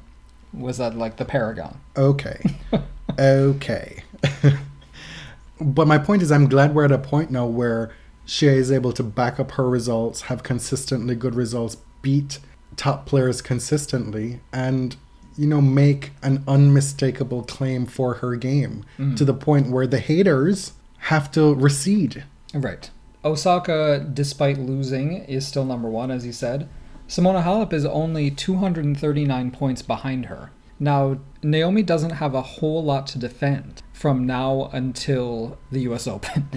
Was 0.53 0.77
that 0.77 0.97
like 0.97 1.17
the 1.17 1.25
paragon? 1.25 1.77
Okay. 1.97 2.41
okay. 3.19 4.03
but 5.61 5.87
my 5.87 5.97
point 5.97 6.21
is, 6.21 6.31
I'm 6.31 6.47
glad 6.47 6.73
we're 6.75 6.85
at 6.85 6.91
a 6.91 6.97
point 6.97 7.31
now 7.31 7.45
where 7.45 7.91
Hsieh 8.27 8.55
is 8.55 8.71
able 8.71 8.91
to 8.93 9.03
back 9.03 9.39
up 9.39 9.51
her 9.51 9.69
results, 9.69 10.21
have 10.23 10.43
consistently 10.43 11.15
good 11.15 11.35
results, 11.35 11.77
beat 12.01 12.39
top 12.77 13.05
players 13.05 13.41
consistently, 13.41 14.39
and, 14.53 14.95
you 15.37 15.47
know, 15.47 15.61
make 15.61 16.11
an 16.23 16.43
unmistakable 16.47 17.43
claim 17.43 17.85
for 17.85 18.15
her 18.15 18.35
game 18.35 18.83
Mm. 18.99 19.15
to 19.17 19.25
the 19.25 19.33
point 19.33 19.69
where 19.71 19.87
the 19.87 19.99
haters 19.99 20.73
have 20.99 21.31
to 21.31 21.53
recede. 21.53 22.23
Right. 22.53 22.89
Osaka, 23.23 24.05
despite 24.13 24.57
losing, 24.59 25.13
is 25.25 25.47
still 25.47 25.65
number 25.65 25.89
one, 25.89 26.11
as 26.11 26.25
you 26.25 26.31
said. 26.31 26.67
Simona 27.07 27.43
Halep 27.43 27.73
is 27.73 27.85
only 27.85 28.29
239 28.31 29.51
points 29.51 29.81
behind 29.81 30.25
her. 30.25 30.51
Now, 30.79 31.17
Naomi 31.41 31.83
doesn't 31.83 32.11
have 32.11 32.33
a 32.35 32.41
whole 32.41 32.83
lot 32.83 33.07
to 33.07 33.17
defend 33.19 33.81
from 33.93 34.25
now 34.25 34.69
until 34.73 35.57
the 35.71 35.81
US 35.81 36.07
Open. 36.15 36.47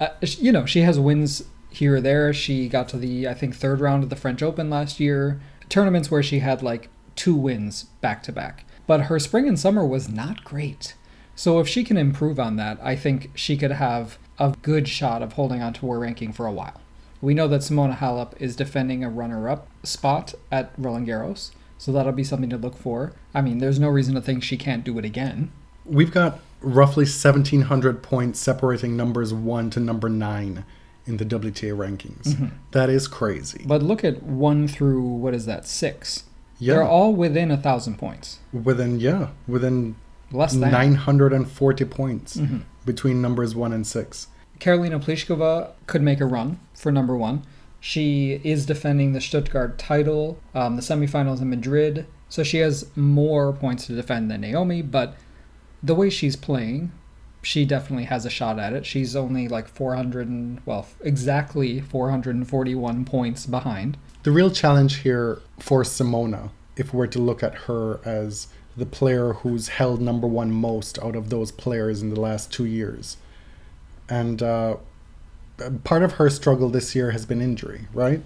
uh, 0.00 0.08
you 0.22 0.52
know, 0.52 0.64
she 0.66 0.80
has 0.82 0.98
wins 0.98 1.44
here 1.70 1.96
or 1.96 2.00
there. 2.00 2.32
She 2.32 2.68
got 2.68 2.88
to 2.90 2.96
the, 2.96 3.28
I 3.28 3.34
think, 3.34 3.54
third 3.54 3.80
round 3.80 4.02
of 4.04 4.10
the 4.10 4.16
French 4.16 4.42
Open 4.42 4.70
last 4.70 4.98
year. 5.00 5.40
Tournaments 5.68 6.10
where 6.10 6.22
she 6.22 6.38
had 6.40 6.62
like 6.62 6.88
two 7.16 7.34
wins 7.34 7.84
back 8.00 8.22
to 8.24 8.32
back. 8.32 8.64
But 8.86 9.02
her 9.02 9.18
spring 9.18 9.46
and 9.46 9.58
summer 9.58 9.84
was 9.84 10.08
not 10.08 10.44
great. 10.44 10.94
So 11.34 11.60
if 11.60 11.68
she 11.68 11.84
can 11.84 11.96
improve 11.96 12.40
on 12.40 12.56
that, 12.56 12.78
I 12.82 12.96
think 12.96 13.30
she 13.34 13.56
could 13.56 13.72
have 13.72 14.18
a 14.38 14.54
good 14.62 14.88
shot 14.88 15.22
of 15.22 15.34
holding 15.34 15.62
on 15.62 15.72
to 15.74 15.90
her 15.90 15.98
ranking 15.98 16.32
for 16.32 16.46
a 16.46 16.52
while. 16.52 16.80
We 17.20 17.34
know 17.34 17.48
that 17.48 17.60
Simona 17.60 17.96
Halep 17.96 18.32
is 18.40 18.56
defending 18.56 19.02
a 19.02 19.10
runner-up 19.10 19.68
spot 19.82 20.34
at 20.50 20.72
Roland 20.78 21.06
Garros, 21.06 21.50
so 21.76 21.92
that'll 21.92 22.12
be 22.12 22.24
something 22.24 22.50
to 22.50 22.56
look 22.56 22.76
for. 22.76 23.12
I 23.34 23.40
mean, 23.40 23.58
there's 23.58 23.80
no 23.80 23.88
reason 23.88 24.14
to 24.14 24.20
think 24.20 24.42
she 24.42 24.56
can't 24.56 24.84
do 24.84 24.98
it 24.98 25.04
again. 25.04 25.50
We've 25.84 26.12
got 26.12 26.40
roughly 26.60 27.04
1,700 27.04 28.02
points 28.02 28.40
separating 28.40 28.96
numbers 28.96 29.32
one 29.34 29.70
to 29.70 29.80
number 29.80 30.08
nine 30.08 30.64
in 31.08 31.16
the 31.16 31.24
WTA 31.24 31.72
rankings. 31.76 32.50
That 32.72 32.90
is 32.90 33.08
crazy. 33.08 33.64
But 33.66 33.82
look 33.82 34.04
at 34.04 34.22
one 34.22 34.68
through 34.68 35.02
what 35.02 35.34
is 35.34 35.46
that 35.46 35.66
six? 35.66 36.24
Yeah. 36.60 36.74
They're 36.74 36.84
all 36.84 37.14
within 37.14 37.50
a 37.50 37.56
thousand 37.56 37.96
points, 37.98 38.38
within, 38.52 39.00
yeah, 39.00 39.28
within 39.46 39.96
less 40.32 40.52
than. 40.52 40.70
940 40.72 41.84
points 41.86 42.36
Mhm. 42.36 42.62
between 42.84 43.22
numbers 43.22 43.54
one 43.54 43.72
and 43.72 43.86
six. 43.86 44.26
Karolina 44.60 45.02
Pliskova 45.02 45.70
could 45.86 46.02
make 46.02 46.20
a 46.20 46.26
run 46.26 46.58
for 46.74 46.90
number 46.92 47.16
one. 47.16 47.42
She 47.80 48.40
is 48.42 48.66
defending 48.66 49.12
the 49.12 49.20
Stuttgart 49.20 49.78
title, 49.78 50.38
um, 50.54 50.74
the 50.76 50.82
semifinals 50.82 51.40
in 51.40 51.48
Madrid, 51.48 52.06
so 52.28 52.42
she 52.42 52.58
has 52.58 52.86
more 52.96 53.52
points 53.52 53.86
to 53.86 53.94
defend 53.94 54.28
than 54.30 54.40
Naomi. 54.40 54.82
But 54.82 55.14
the 55.80 55.94
way 55.94 56.10
she's 56.10 56.34
playing, 56.34 56.90
she 57.42 57.64
definitely 57.64 58.04
has 58.04 58.24
a 58.24 58.30
shot 58.30 58.58
at 58.58 58.72
it. 58.72 58.84
She's 58.84 59.14
only 59.14 59.48
like 59.48 59.68
400 59.68 60.28
and 60.28 60.60
well, 60.66 60.86
exactly 61.00 61.80
441 61.80 63.04
points 63.04 63.46
behind. 63.46 63.96
The 64.22 64.30
real 64.30 64.50
challenge 64.50 64.96
here 64.98 65.40
for 65.58 65.82
Simona, 65.82 66.50
if 66.76 66.92
we're 66.92 67.06
to 67.08 67.18
look 67.18 67.42
at 67.42 67.54
her 67.54 68.00
as 68.04 68.48
the 68.76 68.86
player 68.86 69.34
who's 69.34 69.68
held 69.68 70.00
number 70.00 70.26
one 70.26 70.50
most 70.50 70.98
out 71.00 71.16
of 71.16 71.30
those 71.30 71.50
players 71.52 72.02
in 72.02 72.10
the 72.10 72.20
last 72.20 72.52
two 72.52 72.64
years, 72.64 73.16
and 74.08 74.42
uh, 74.42 74.76
part 75.84 76.02
of 76.02 76.12
her 76.12 76.30
struggle 76.30 76.68
this 76.68 76.94
year 76.94 77.12
has 77.12 77.26
been 77.26 77.40
injury, 77.40 77.86
right? 77.92 78.22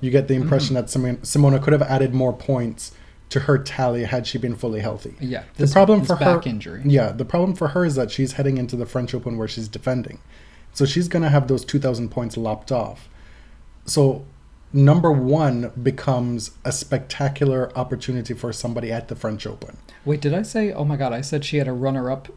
You 0.00 0.10
get 0.10 0.28
the 0.28 0.34
impression 0.34 0.74
that 0.74 0.86
Simona, 0.86 1.18
Simona 1.20 1.62
could 1.62 1.72
have 1.72 1.82
added 1.82 2.12
more 2.14 2.32
points 2.32 2.92
to 3.30 3.40
her 3.40 3.58
tally 3.58 4.04
had 4.04 4.26
she 4.26 4.38
been 4.38 4.54
fully 4.54 4.80
healthy. 4.80 5.14
Yeah, 5.20 5.44
The 5.56 5.66
problem 5.66 6.04
for 6.04 6.16
back 6.16 6.44
her, 6.44 6.48
injury. 6.50 6.82
yeah, 6.84 7.10
the 7.12 7.24
problem 7.24 7.54
for 7.54 7.68
her 7.68 7.84
is 7.84 7.94
that 7.96 8.10
she's 8.10 8.32
heading 8.32 8.58
into 8.58 8.76
the 8.76 8.86
French 8.86 9.14
Open 9.14 9.36
where 9.38 9.48
she's 9.48 9.66
defending, 9.68 10.20
so 10.72 10.84
she's 10.84 11.08
gonna 11.08 11.30
have 11.30 11.48
those 11.48 11.64
two 11.64 11.78
thousand 11.78 12.10
points 12.10 12.36
lopped 12.36 12.70
off. 12.70 13.08
So 13.86 14.24
number 14.72 15.10
one 15.12 15.70
becomes 15.82 16.52
a 16.64 16.72
spectacular 16.72 17.76
opportunity 17.76 18.34
for 18.34 18.52
somebody 18.52 18.90
at 18.92 19.08
the 19.08 19.16
French 19.16 19.46
Open. 19.46 19.76
Wait, 20.04 20.20
did 20.20 20.34
I 20.34 20.42
say? 20.42 20.72
Oh 20.72 20.84
my 20.84 20.96
god, 20.96 21.12
I 21.12 21.20
said 21.20 21.44
she 21.44 21.56
had 21.58 21.68
a 21.68 21.72
runner-up 21.72 22.28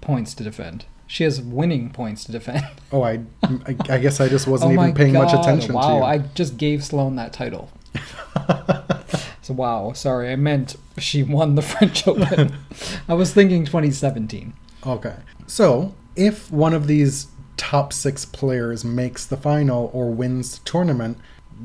points 0.00 0.34
to 0.34 0.44
defend. 0.44 0.84
She 1.06 1.24
has 1.24 1.40
winning 1.40 1.90
points 1.90 2.24
to 2.24 2.32
defend. 2.32 2.64
Oh, 2.90 3.02
I, 3.02 3.20
I, 3.42 3.76
I 3.88 3.98
guess 3.98 4.20
I 4.20 4.28
just 4.28 4.46
wasn't 4.48 4.70
oh 4.78 4.82
even 4.82 4.94
paying 4.94 5.12
much 5.14 5.32
attention 5.34 5.74
wow, 5.74 5.88
to 5.88 5.94
you. 5.96 6.02
I 6.02 6.18
just 6.34 6.56
gave 6.56 6.82
Sloane 6.84 7.16
that 7.16 7.32
title. 7.32 7.70
so 9.42 9.54
wow, 9.54 9.92
sorry, 9.92 10.30
I 10.30 10.36
meant 10.36 10.76
she 10.98 11.22
won 11.22 11.54
the 11.54 11.62
French 11.62 12.06
Open. 12.06 12.56
I 13.08 13.14
was 13.14 13.32
thinking 13.32 13.64
2017. 13.64 14.52
Okay. 14.86 15.16
So, 15.46 15.94
if 16.16 16.50
one 16.50 16.74
of 16.74 16.86
these 16.86 17.28
top 17.56 17.92
six 17.92 18.24
players 18.24 18.84
makes 18.84 19.26
the 19.26 19.36
final 19.36 19.90
or 19.92 20.10
wins 20.10 20.58
the 20.58 20.64
tournament, 20.64 21.18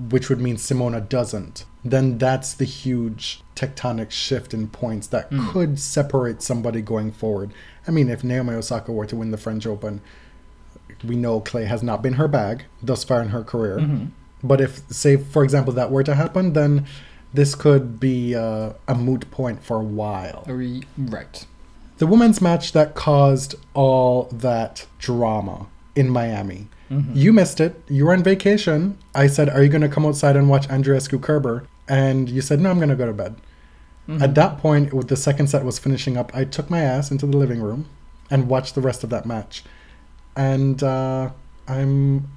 which 0.09 0.29
would 0.29 0.39
mean 0.39 0.55
Simona 0.55 1.07
doesn't, 1.07 1.65
then 1.83 2.17
that's 2.17 2.53
the 2.53 2.65
huge 2.65 3.41
tectonic 3.55 4.11
shift 4.11 4.53
in 4.53 4.67
points 4.67 5.07
that 5.07 5.27
hmm. 5.29 5.49
could 5.49 5.79
separate 5.79 6.41
somebody 6.41 6.81
going 6.81 7.11
forward. 7.11 7.53
I 7.87 7.91
mean, 7.91 8.09
if 8.09 8.23
Naomi 8.23 8.53
Osaka 8.53 8.91
were 8.91 9.05
to 9.05 9.15
win 9.15 9.31
the 9.31 9.37
French 9.37 9.65
Open, 9.65 10.01
we 11.03 11.15
know 11.15 11.39
clay 11.39 11.65
has 11.65 11.81
not 11.81 12.01
been 12.01 12.13
her 12.13 12.27
bag 12.27 12.65
thus 12.81 13.03
far 13.03 13.21
in 13.21 13.29
her 13.29 13.43
career. 13.43 13.77
Mm-hmm. 13.77 14.05
But 14.43 14.61
if, 14.61 14.81
say, 14.89 15.17
for 15.17 15.43
example, 15.43 15.73
that 15.73 15.91
were 15.91 16.03
to 16.03 16.15
happen, 16.15 16.53
then 16.53 16.85
this 17.33 17.55
could 17.55 17.99
be 17.99 18.35
uh, 18.35 18.73
a 18.87 18.95
moot 18.95 19.29
point 19.31 19.63
for 19.63 19.77
a 19.77 19.83
while. 19.83 20.43
Right. 20.97 21.45
The 21.97 22.07
women's 22.07 22.41
match 22.41 22.71
that 22.71 22.95
caused 22.95 23.55
all 23.73 24.23
that 24.31 24.85
drama 24.99 25.67
in 25.95 26.09
Miami. 26.09 26.67
You 27.13 27.33
missed 27.33 27.59
it. 27.59 27.79
You 27.87 28.05
were 28.05 28.13
on 28.13 28.23
vacation. 28.23 28.97
I 29.13 29.27
said, 29.27 29.47
Are 29.47 29.61
you 29.61 29.69
going 29.69 29.81
to 29.81 29.89
come 29.89 30.07
outside 30.07 30.35
and 30.35 30.49
watch 30.49 30.67
Andreescu 30.69 31.21
Kerber? 31.21 31.67
And 31.87 32.27
you 32.29 32.41
said, 32.41 32.59
No, 32.59 32.71
I'm 32.71 32.77
going 32.77 32.89
to 32.89 32.95
go 32.95 33.05
to 33.05 33.13
bed. 33.13 33.35
At 34.19 34.33
that 34.33 34.57
point, 34.57 34.91
with 34.91 35.07
the 35.07 35.15
second 35.15 35.51
set 35.51 35.63
was 35.63 35.77
finishing 35.77 36.17
up, 36.17 36.31
I 36.33 36.43
took 36.43 36.67
my 36.67 36.79
ass 36.79 37.11
into 37.11 37.27
the 37.27 37.37
living 37.37 37.61
room 37.61 37.87
and 38.31 38.47
watched 38.47 38.73
the 38.73 38.81
rest 38.81 39.03
of 39.03 39.11
that 39.11 39.27
match. 39.27 39.63
And 40.35 40.81
uh, 40.81 41.29
I'm 41.67 42.27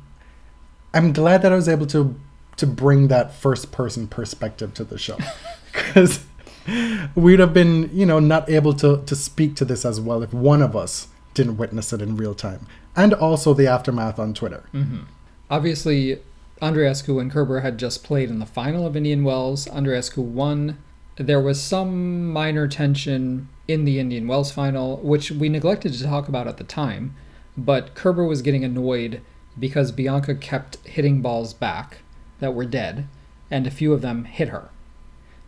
I'm 0.95 1.13
glad 1.13 1.43
that 1.43 1.53
I 1.53 1.57
was 1.57 1.69
able 1.69 1.87
to 1.87 2.15
to 2.57 2.67
bring 2.67 3.09
that 3.09 3.35
first 3.35 3.73
person 3.73 4.07
perspective 4.07 4.75
to 4.75 4.85
the 4.85 4.99
show 4.99 5.17
because 5.73 6.25
we'd 7.15 7.41
have 7.41 7.55
been 7.55 7.91
you 7.93 8.07
know 8.07 8.19
not 8.21 8.49
able 8.51 8.75
to 8.75 9.03
to 9.07 9.17
speak 9.17 9.57
to 9.57 9.65
this 9.65 9.85
as 9.85 10.01
well 10.01 10.23
if 10.23 10.33
one 10.33 10.63
of 10.63 10.77
us 10.77 11.09
didn't 11.35 11.57
witness 11.57 11.93
it 11.93 12.03
in 12.03 12.17
real 12.17 12.35
time 12.35 12.67
and 12.95 13.15
also 13.15 13.55
the 13.55 13.67
aftermath 13.67 14.19
on 14.19 14.35
Twitter. 14.35 14.65
Mm-hmm. 14.75 15.05
Obviously, 15.51 16.21
Andreescu 16.61 17.21
and 17.21 17.31
Kerber 17.31 17.61
had 17.61 17.79
just 17.79 18.05
played 18.05 18.31
in 18.31 18.39
the 18.39 18.47
final 18.47 18.87
of 18.87 18.97
Indian 18.97 19.25
Wells. 19.25 19.67
Andreescu 19.67 20.19
won. 20.19 20.79
There 21.17 21.41
was 21.41 21.61
some 21.61 22.33
minor 22.33 22.69
tension 22.69 23.49
in 23.69 23.85
the 23.85 23.99
Indian 23.99 24.27
Wells 24.27 24.53
final, 24.53 24.99
which 24.99 25.31
we 25.31 25.49
neglected 25.49 25.93
to 25.95 26.05
talk 26.05 26.29
about 26.29 26.47
at 26.47 26.57
the 26.57 26.65
time. 26.65 27.15
But 27.57 27.95
Kerber 27.95 28.25
was 28.25 28.43
getting 28.43 28.65
annoyed 28.65 29.21
because 29.59 29.93
Bianca 29.93 30.35
kept 30.35 30.77
hitting 30.87 31.21
balls 31.23 31.53
back 31.55 31.99
that 32.41 32.55
were 32.55 32.65
dead, 32.65 33.07
and 33.51 33.67
a 33.67 33.71
few 33.71 33.93
of 33.93 34.01
them 34.03 34.25
hit 34.25 34.49
her. 34.49 34.71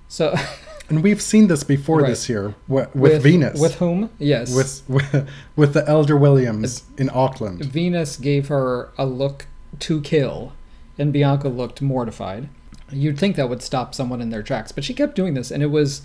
So, 0.09 0.35
And 0.91 1.03
we've 1.03 1.23
seen 1.23 1.47
this 1.49 1.65
before 1.65 2.01
Right. 2.03 2.09
this 2.11 2.29
year 2.29 2.55
with, 2.69 2.95
with, 2.95 3.23
Venus, 3.23 3.59
With 3.59 3.77
whom? 3.77 4.11
Yes. 4.19 4.55
with, 4.55 4.83
with 4.87 5.29
with 5.57 5.73
the 5.73 5.89
Elder 5.89 6.15
Williams 6.17 6.83
in 6.99 7.09
Auckland. 7.09 7.65
Venus 7.65 8.17
gave 8.19 8.49
her 8.49 8.91
a 8.99 9.07
look 9.07 9.47
to 9.81 10.03
kill, 10.03 10.53
and 10.99 11.11
Bianca 11.13 11.49
looked 11.49 11.81
mortified. 11.81 12.51
You'd 12.93 13.19
think 13.19 13.37
that 13.37 13.49
would 13.49 13.63
stop 13.63 13.95
someone 13.95 14.21
in 14.21 14.29
their 14.29 14.43
tracks, 14.43 14.73
but 14.73 14.85
she 14.85 14.93
kept 14.93 15.17
doing 15.17 15.33
this, 15.33 15.51
and 15.51 15.63
it 15.63 15.71
was, 15.71 16.03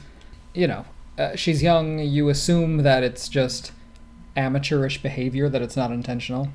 you 0.53 0.65
know, 0.65 0.85
uh, 1.17 1.35
she's 1.35 1.61
young. 1.61 1.99
You 1.99 2.29
assume 2.29 2.77
that 2.83 3.03
it's 3.03 3.27
just 3.27 3.73
amateurish 4.37 5.01
behavior, 5.03 5.49
that 5.49 5.61
it's 5.61 5.75
not 5.75 5.91
intentional. 5.91 6.47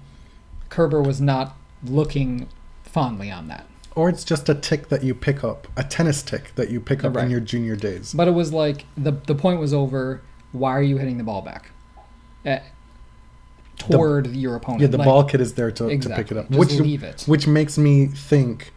Kerber 0.69 1.03
was 1.03 1.21
not 1.21 1.57
looking 1.85 2.49
fondly 2.83 3.31
on 3.31 3.49
that. 3.49 3.67
Or 3.97 4.09
it's 4.09 4.25
just 4.25 4.49
a 4.49 4.55
tick 4.55 4.89
that 4.89 5.05
you 5.05 5.15
pick 5.15 5.45
up, 5.45 5.69
a 5.77 5.85
tennis 5.85 6.23
tick 6.23 6.53
that 6.57 6.69
you 6.71 6.81
pick 6.81 7.05
up 7.05 7.15
Right. 7.15 7.25
in 7.27 7.31
your 7.31 7.41
junior 7.41 7.77
days. 7.77 8.13
But 8.13 8.27
it 8.27 8.33
was 8.33 8.53
like 8.53 8.87
the 8.97 9.13
the 9.13 9.35
point 9.37 9.61
was 9.61 9.73
over. 9.73 10.21
Why 10.53 10.73
are 10.73 10.83
you 10.83 10.99
hitting 10.99 11.19
the 11.19 11.25
ball 11.25 11.43
back? 11.43 11.71
Eh, 12.45 12.61
toward 13.79 14.29
your 14.29 14.55
opponent. 14.57 14.83
Yeah, 14.83 14.89
the 14.89 14.99
Like, 14.99 15.07
ball 15.07 15.25
kid 15.25 15.41
is 15.41 15.55
there 15.55 15.71
to, 15.73 15.99
to 15.99 16.09
pick 16.11 16.31
it 16.31 16.37
up, 16.37 16.49
Just 16.49 16.59
which 16.59 16.73
leave 16.81 17.03
it. 17.03 17.25
which 17.27 17.47
makes 17.47 17.77
me 17.79 18.07
think 18.07 18.73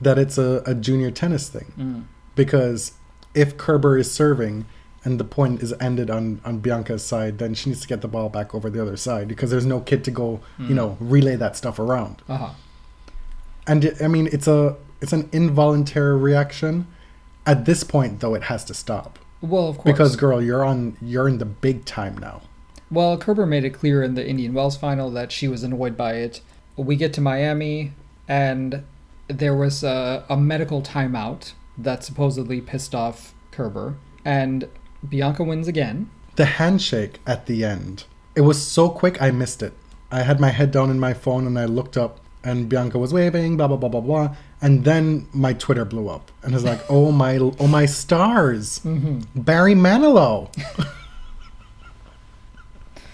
that 0.00 0.18
it's 0.18 0.36
a, 0.38 0.62
a 0.66 0.74
junior 0.74 1.10
tennis 1.10 1.48
thing 1.48 1.72
Mm. 1.78 2.04
because 2.34 2.92
if 3.34 3.56
Kerber 3.56 3.96
is 3.98 4.10
serving 4.10 4.64
and 5.04 5.18
the 5.18 5.24
point 5.24 5.62
is 5.62 5.74
ended 5.80 6.10
on 6.10 6.40
on 6.44 6.60
Bianca's 6.60 7.02
side, 7.04 7.38
then 7.38 7.54
she 7.54 7.70
needs 7.70 7.80
to 7.82 7.88
get 7.88 8.00
the 8.00 8.08
ball 8.08 8.28
back 8.28 8.54
over 8.54 8.70
the 8.70 8.80
other 8.80 8.96
side 8.96 9.26
because 9.28 9.50
there's 9.50 9.66
no 9.66 9.80
kid 9.80 10.04
to 10.04 10.10
go, 10.10 10.40
Mm. 10.58 10.68
you 10.68 10.74
know, 10.74 10.96
relay 11.00 11.36
that 11.36 11.56
stuff 11.56 11.78
around. 11.78 12.22
Uh-huh. 12.28 12.50
And 13.66 13.84
it, 13.84 14.02
I 14.02 14.08
mean, 14.08 14.28
it's 14.32 14.46
a 14.48 14.76
it's 15.00 15.12
an 15.12 15.28
involuntary 15.32 16.16
reaction. 16.16 16.86
At 17.44 17.64
this 17.64 17.82
point, 17.82 18.20
though, 18.20 18.34
it 18.34 18.44
has 18.44 18.64
to 18.66 18.74
stop 18.74 19.18
Well, 19.40 19.68
of 19.68 19.76
course. 19.78 19.92
because, 19.92 20.14
girl, 20.16 20.40
you're 20.40 20.64
on 20.64 20.96
you're 21.02 21.28
in 21.28 21.38
the 21.38 21.44
big 21.44 21.84
time 21.84 22.16
now. 22.18 22.42
Well, 22.90 23.16
Kerber 23.18 23.46
made 23.46 23.64
it 23.64 23.70
clear 23.70 24.02
in 24.02 24.14
the 24.14 24.24
Indian 24.26 24.52
Wells 24.54 24.76
final 24.76 25.10
that 25.10 25.32
she 25.32 25.48
was 25.48 25.62
annoyed 25.64 25.96
by 25.96 26.12
it. 26.14 26.40
We 26.76 26.94
get 26.94 27.12
to 27.14 27.20
Miami, 27.20 27.92
and 28.28 28.84
there 29.28 29.54
was 29.56 29.82
a, 29.82 30.24
a 30.28 30.36
medical 30.36 30.82
timeout 30.82 31.52
that 31.78 32.04
supposedly 32.04 32.60
pissed 32.60 32.94
off 32.94 33.34
Kerber, 33.50 33.94
and 34.24 34.68
Bianca 35.08 35.42
wins 35.42 35.68
again. 35.68 36.10
The 36.36 36.44
handshake 36.44 37.20
at 37.26 37.46
the 37.46 37.64
end, 37.64 38.04
it 38.34 38.42
was 38.42 38.60
so 38.64 38.88
quick 38.88 39.20
I 39.20 39.30
missed 39.30 39.62
it. 39.62 39.74
I 40.10 40.22
had 40.22 40.40
my 40.40 40.50
head 40.50 40.70
down 40.70 40.90
in 40.90 40.98
my 41.00 41.14
phone 41.14 41.46
and 41.46 41.58
I 41.58 41.64
looked 41.64 41.96
up 41.96 42.20
and 42.44 42.68
Bianca 42.68 42.98
was 42.98 43.12
waving, 43.12 43.56
blah 43.56 43.68
blah 43.68 43.76
blah 43.76 43.88
blah 43.88 44.00
blah, 44.00 44.36
and 44.60 44.84
then 44.84 45.26
my 45.32 45.52
Twitter 45.52 45.84
blew 45.84 46.08
up 46.08 46.30
and 46.42 46.54
it's 46.54 46.64
like, 46.64 46.80
oh 46.88 47.12
my, 47.12 47.36
oh 47.38 47.66
my 47.68 47.86
stars, 47.86 48.80
mm-hmm. 48.80 49.20
Barry 49.40 49.74
Manilow, 49.74 50.50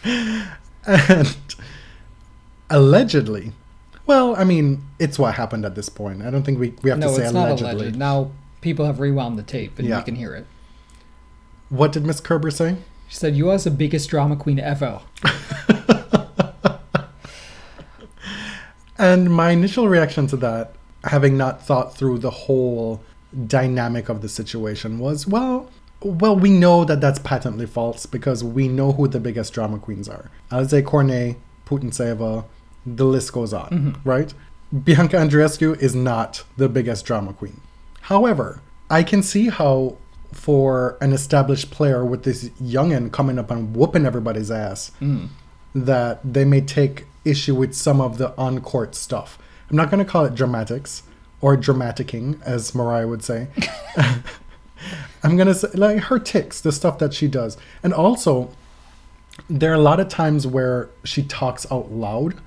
and 0.86 1.36
allegedly, 2.70 3.52
well, 4.06 4.34
I 4.36 4.44
mean, 4.44 4.82
it's 4.98 5.18
what 5.18 5.34
happened 5.34 5.64
at 5.64 5.74
this 5.74 5.88
point. 5.88 6.22
I 6.22 6.30
don't 6.30 6.42
think 6.42 6.58
we 6.58 6.74
we 6.82 6.90
have 6.90 6.98
no, 6.98 7.08
to 7.08 7.14
say 7.14 7.24
it's 7.24 7.32
not 7.32 7.48
allegedly. 7.48 7.72
alleged. 7.72 7.96
Now 7.98 8.30
people 8.60 8.86
have 8.86 8.98
rewound 9.00 9.38
the 9.38 9.42
tape, 9.42 9.78
and 9.78 9.86
Yeah. 9.88 9.98
you 9.98 10.04
can 10.04 10.14
hear 10.16 10.34
it. 10.34 10.46
What 11.68 11.92
did 11.92 12.04
Miss 12.04 12.20
Kerber 12.20 12.50
say? 12.50 12.76
She 13.08 13.16
said, 13.16 13.36
"You 13.36 13.50
are 13.50 13.58
the 13.58 13.70
biggest 13.70 14.10
drama 14.10 14.36
queen 14.36 14.58
ever." 14.58 15.00
And 18.98 19.30
my 19.30 19.50
initial 19.50 19.88
reaction 19.88 20.26
to 20.28 20.36
that, 20.38 20.72
having 21.04 21.36
not 21.36 21.64
thought 21.64 21.96
through 21.96 22.18
the 22.18 22.30
whole 22.30 23.00
dynamic 23.46 24.08
of 24.08 24.22
the 24.22 24.28
situation, 24.28 24.98
was 24.98 25.26
well, 25.26 25.70
well, 26.02 26.36
we 26.36 26.50
know 26.50 26.84
that 26.84 27.00
that's 27.00 27.20
patently 27.20 27.66
false 27.66 28.06
because 28.06 28.42
we 28.42 28.66
know 28.66 28.92
who 28.92 29.06
the 29.06 29.20
biggest 29.20 29.52
drama 29.52 29.78
queens 29.78 30.08
are. 30.08 30.30
Alize 30.50 30.84
Cornet, 30.84 31.36
Putintseva, 31.64 32.44
the 32.84 33.04
list 33.04 33.32
goes 33.32 33.52
on, 33.52 33.70
mm-hmm. 33.70 34.08
right? 34.08 34.34
Bianca 34.84 35.16
Andreescu 35.16 35.80
is 35.80 35.94
not 35.94 36.42
the 36.56 36.68
biggest 36.68 37.04
drama 37.04 37.32
queen. 37.32 37.60
However, 38.02 38.60
I 38.90 39.02
can 39.04 39.22
see 39.22 39.48
how 39.48 39.96
for 40.32 40.98
an 41.00 41.12
established 41.12 41.70
player 41.70 42.04
with 42.04 42.24
this 42.24 42.50
youngin 42.60 43.10
coming 43.10 43.38
up 43.38 43.50
and 43.50 43.74
whooping 43.74 44.04
everybody's 44.04 44.50
ass, 44.50 44.90
hmm. 44.98 45.26
that 45.74 46.20
they 46.24 46.44
may 46.44 46.60
take 46.60 47.06
issue 47.24 47.54
with 47.54 47.74
some 47.74 48.00
of 48.00 48.18
the 48.18 48.36
on 48.36 48.60
court 48.60 48.94
stuff. 48.94 49.38
I'm 49.70 49.76
not 49.76 49.90
going 49.90 50.04
to 50.04 50.10
call 50.10 50.24
it 50.24 50.34
dramatics 50.34 51.02
or 51.40 51.56
dramaticking, 51.56 52.40
as 52.44 52.74
Mariah 52.74 53.08
would 53.08 53.22
say. 53.22 53.48
I'm 55.22 55.36
going 55.36 55.48
to 55.48 55.54
say, 55.54 55.68
like, 55.74 56.04
her 56.04 56.18
ticks, 56.18 56.60
the 56.60 56.72
stuff 56.72 56.98
that 56.98 57.12
she 57.14 57.28
does. 57.28 57.56
And 57.82 57.92
also, 57.92 58.50
there 59.48 59.70
are 59.70 59.74
a 59.74 59.80
lot 59.80 60.00
of 60.00 60.08
times 60.08 60.46
where 60.46 60.90
she 61.04 61.22
talks 61.22 61.70
out 61.70 61.90
loud. 61.90 62.40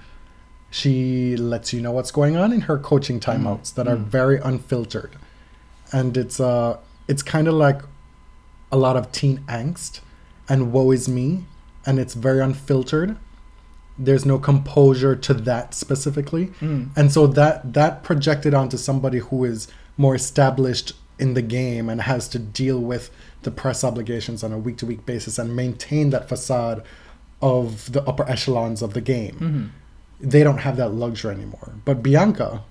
She 0.70 1.36
lets 1.36 1.74
you 1.74 1.82
know 1.82 1.92
what's 1.92 2.12
going 2.12 2.38
on 2.38 2.54
in 2.54 2.62
her 2.62 2.78
coaching 2.78 3.20
hmm. 3.20 3.30
timeouts 3.30 3.74
that 3.74 3.88
are 3.88 3.98
hmm. 3.98 4.04
very 4.04 4.40
unfiltered. 4.40 5.16
And 5.92 6.16
it's 6.16 6.40
uh 6.40 6.78
it's 7.12 7.22
kind 7.22 7.50
of 7.50 7.54
like 7.54 7.82
a 8.72 8.78
lot 8.78 8.96
of 8.96 9.12
teen 9.12 9.40
angst 9.40 10.00
and 10.48 10.72
woe 10.72 10.92
is 10.92 11.10
me 11.10 11.44
and 11.86 12.00
it's 12.00 12.14
very 12.14 12.40
unfiltered. 12.40 13.18
There's 14.00 14.26
no 14.26 14.40
composure 14.40 15.18
to 15.18 15.34
that 15.34 15.74
specifically. 15.74 16.46
Hmm. 16.62 16.86
And 16.96 17.12
so 17.12 17.28
that 17.28 17.74
that 17.74 18.04
projected 18.04 18.54
onto 18.54 18.78
somebody 18.78 19.20
who 19.20 19.44
is 19.44 19.68
more 19.98 20.16
established 20.16 20.94
in 21.20 21.34
the 21.34 21.42
game 21.42 21.90
and 21.90 22.02
has 22.04 22.30
to 22.30 22.40
deal 22.40 22.80
with 22.80 23.12
the 23.42 23.52
press 23.52 23.84
obligations 23.84 24.42
on 24.42 24.54
a 24.54 24.58
week 24.58 24.78
to 24.78 24.86
week 24.86 25.06
basis 25.06 25.38
and 25.38 25.54
maintain 25.54 26.12
that 26.12 26.30
facade 26.30 26.82
of 27.42 27.92
the 27.92 28.02
upper 28.04 28.28
echelons 28.30 28.82
of 28.82 28.94
the 28.94 29.02
game. 29.02 29.36
Mm-hmm. 29.36 30.30
They 30.30 30.44
don't 30.44 30.60
have 30.60 30.78
that 30.78 30.94
luxury 30.94 31.36
anymore. 31.36 31.74
But 31.84 32.02
bianca 32.02 32.64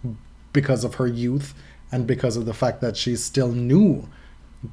because 0.55 0.83
of 0.83 0.95
her 0.95 1.07
youth 1.07 1.53
and 1.93 2.07
because 2.07 2.39
of 2.39 2.47
the 2.47 2.55
fact 2.55 2.81
that 2.81 2.97
she's 2.97 3.23
still 3.23 3.53
new 3.53 4.09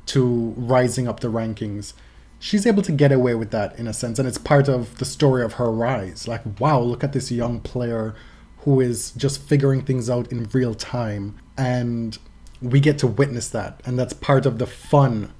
to 0.08 0.54
rising 0.58 1.08
up 1.08 1.22
the 1.22 1.30
rankings 1.30 1.94
she's 2.40 2.66
able 2.66 2.84
to 2.84 2.92
get 2.92 3.12
away 3.12 3.36
with 3.36 3.52
that 3.52 3.78
in 3.80 3.88
a 3.88 3.94
sense, 3.94 4.20
and 4.20 4.28
it's 4.28 4.38
part 4.38 4.68
of 4.68 4.98
the 4.98 5.06
story 5.06 5.44
of 5.44 5.54
her 5.54 5.72
rise. 5.72 6.28
Like, 6.28 6.42
wow, 6.60 6.80
look 6.80 7.04
at 7.04 7.14
this 7.14 7.32
young 7.32 7.60
player 7.60 8.16
who 8.60 8.80
is 8.82 9.12
just 9.12 9.42
figuring 9.42 9.82
things 9.82 10.10
out 10.10 10.32
in 10.32 10.50
real 10.54 10.74
time, 10.74 11.38
and 11.58 12.18
we 12.62 12.80
get 12.80 12.98
to 13.00 13.08
witness 13.08 13.50
that, 13.50 13.82
and 13.86 13.98
that's 13.98 14.14
part 14.14 14.46
of 14.46 14.60
the 14.60 14.68
fun 14.68 15.34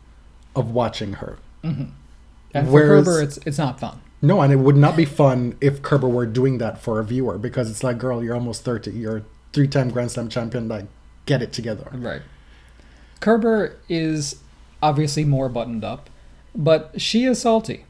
of 0.56 0.72
watching 0.72 1.14
her. 1.14 1.38
Mm-hmm. 1.64 1.92
And 2.54 2.68
for 2.70 2.80
Kerber, 2.80 3.22
it's 3.22 3.38
it's 3.46 3.58
not 3.58 3.80
fun. 3.80 4.02
No, 4.22 4.42
and 4.42 4.52
it 4.52 4.56
would 4.56 4.78
not 4.78 4.96
be 4.96 5.06
fun 5.06 5.56
if 5.62 5.84
Kerber 5.84 6.08
were 6.08 6.26
doing 6.26 6.58
that 6.58 6.80
for 6.80 7.00
a 7.00 7.04
viewer 7.04 7.38
because 7.38 7.70
it's 7.70 7.84
like, 7.84 8.00
girl, 8.00 8.24
you're 8.24 8.34
almost 8.34 8.64
30. 8.64 8.92
You're 8.92 9.18
a 9.18 9.24
three 9.54 9.68
time 9.68 9.92
Grand 9.92 10.10
Slam 10.10 10.28
champion. 10.28 10.68
Like, 10.68 10.86
get 11.28 11.44
it 11.44 11.54
together. 11.54 11.92
Right. 11.94 12.22
Kerber 13.20 13.78
is 13.90 14.38
obviously 14.82 15.24
more 15.26 15.50
buttoned 15.50 15.84
up, 15.84 16.10
but 16.56 17.00
she 17.02 17.26
is 17.26 17.42
salty. 17.42 17.86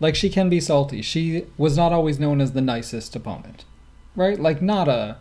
Like 0.00 0.14
she 0.14 0.28
can 0.28 0.48
be 0.48 0.60
salty. 0.60 1.02
She 1.02 1.46
was 1.56 1.76
not 1.76 1.92
always 1.92 2.18
known 2.18 2.40
as 2.40 2.52
the 2.52 2.60
nicest 2.60 3.14
opponent. 3.16 3.64
Right? 4.16 4.38
Like 4.38 4.60
not 4.60 4.88
a 4.88 5.18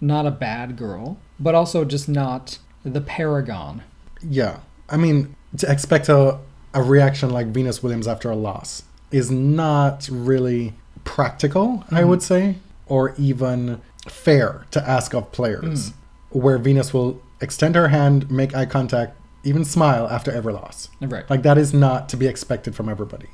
not 0.00 0.26
a 0.26 0.30
bad 0.30 0.76
girl, 0.76 1.18
but 1.38 1.54
also 1.54 1.84
just 1.84 2.08
not 2.08 2.58
the 2.84 3.00
paragon. 3.00 3.82
Yeah. 4.22 4.60
I 4.88 4.96
mean, 4.96 5.36
to 5.58 5.70
expect 5.70 6.08
a, 6.08 6.38
a 6.74 6.82
reaction 6.82 7.30
like 7.30 7.48
Venus 7.48 7.82
Williams 7.82 8.08
after 8.08 8.30
a 8.30 8.36
loss 8.36 8.82
is 9.10 9.30
not 9.30 10.08
really 10.10 10.74
practical, 11.04 11.84
I 11.90 12.00
mm-hmm. 12.00 12.08
would 12.10 12.22
say, 12.22 12.56
or 12.86 13.14
even 13.18 13.80
fair 14.08 14.66
to 14.70 14.88
ask 14.88 15.14
of 15.14 15.32
players, 15.32 15.90
mm. 15.90 15.94
where 16.30 16.58
Venus 16.58 16.94
will 16.94 17.20
extend 17.40 17.74
her 17.74 17.88
hand, 17.88 18.30
make 18.30 18.54
eye 18.54 18.66
contact, 18.66 19.16
even 19.44 19.64
smile 19.64 20.06
after 20.08 20.30
every 20.30 20.52
loss. 20.52 20.88
Right. 21.00 21.28
Like 21.28 21.42
that 21.42 21.58
is 21.58 21.72
not 21.72 22.08
to 22.10 22.16
be 22.16 22.26
expected 22.26 22.74
from 22.74 22.88
everybody. 22.88 23.28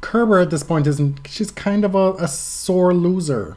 Kerber 0.00 0.40
at 0.40 0.50
this 0.50 0.62
point 0.62 0.86
isn't. 0.86 1.26
She's 1.28 1.50
kind 1.50 1.84
of 1.84 1.94
a, 1.94 2.14
a 2.14 2.28
sore 2.28 2.92
loser. 2.92 3.56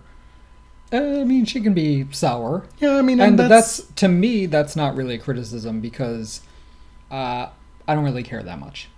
Uh, 0.93 0.97
I 0.97 1.23
mean, 1.23 1.45
she 1.45 1.61
can 1.61 1.73
be 1.73 2.05
sour. 2.11 2.65
Yeah, 2.77 2.97
I 2.97 3.01
mean, 3.01 3.19
and 3.19 3.39
and, 3.39 3.51
that's, 3.51 3.77
that's, 3.77 3.91
to 3.95 4.07
me 4.07 4.45
that's 4.45 4.75
not 4.75 4.95
really 4.95 5.15
a 5.15 5.19
criticism 5.19 5.81
because 5.81 6.41
uh, 7.09 7.47
I 7.87 7.95
don't 7.95 8.03
really 8.03 8.23
care 8.23 8.43
that 8.43 8.59
much. 8.59 8.89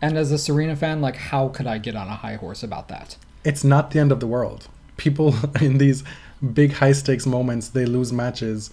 And 0.00 0.16
as 0.16 0.30
a 0.30 0.38
Serena 0.38 0.76
fan, 0.76 1.00
like 1.00 1.16
how 1.16 1.48
could 1.48 1.66
I 1.66 1.78
get 1.78 1.96
on 1.96 2.06
a 2.06 2.14
high 2.16 2.36
horse 2.36 2.62
about 2.62 2.88
that? 2.88 3.16
it's 3.46 3.62
not 3.62 3.92
the 3.92 4.00
end 4.00 4.10
of 4.10 4.18
the 4.18 4.26
world. 4.26 4.68
People 4.96 5.34
in 5.60 5.78
these 5.78 6.02
big 6.52 6.72
high 6.72 6.92
stakes 6.92 7.24
moments, 7.24 7.68
they 7.68 7.86
lose 7.86 8.12
matches. 8.12 8.70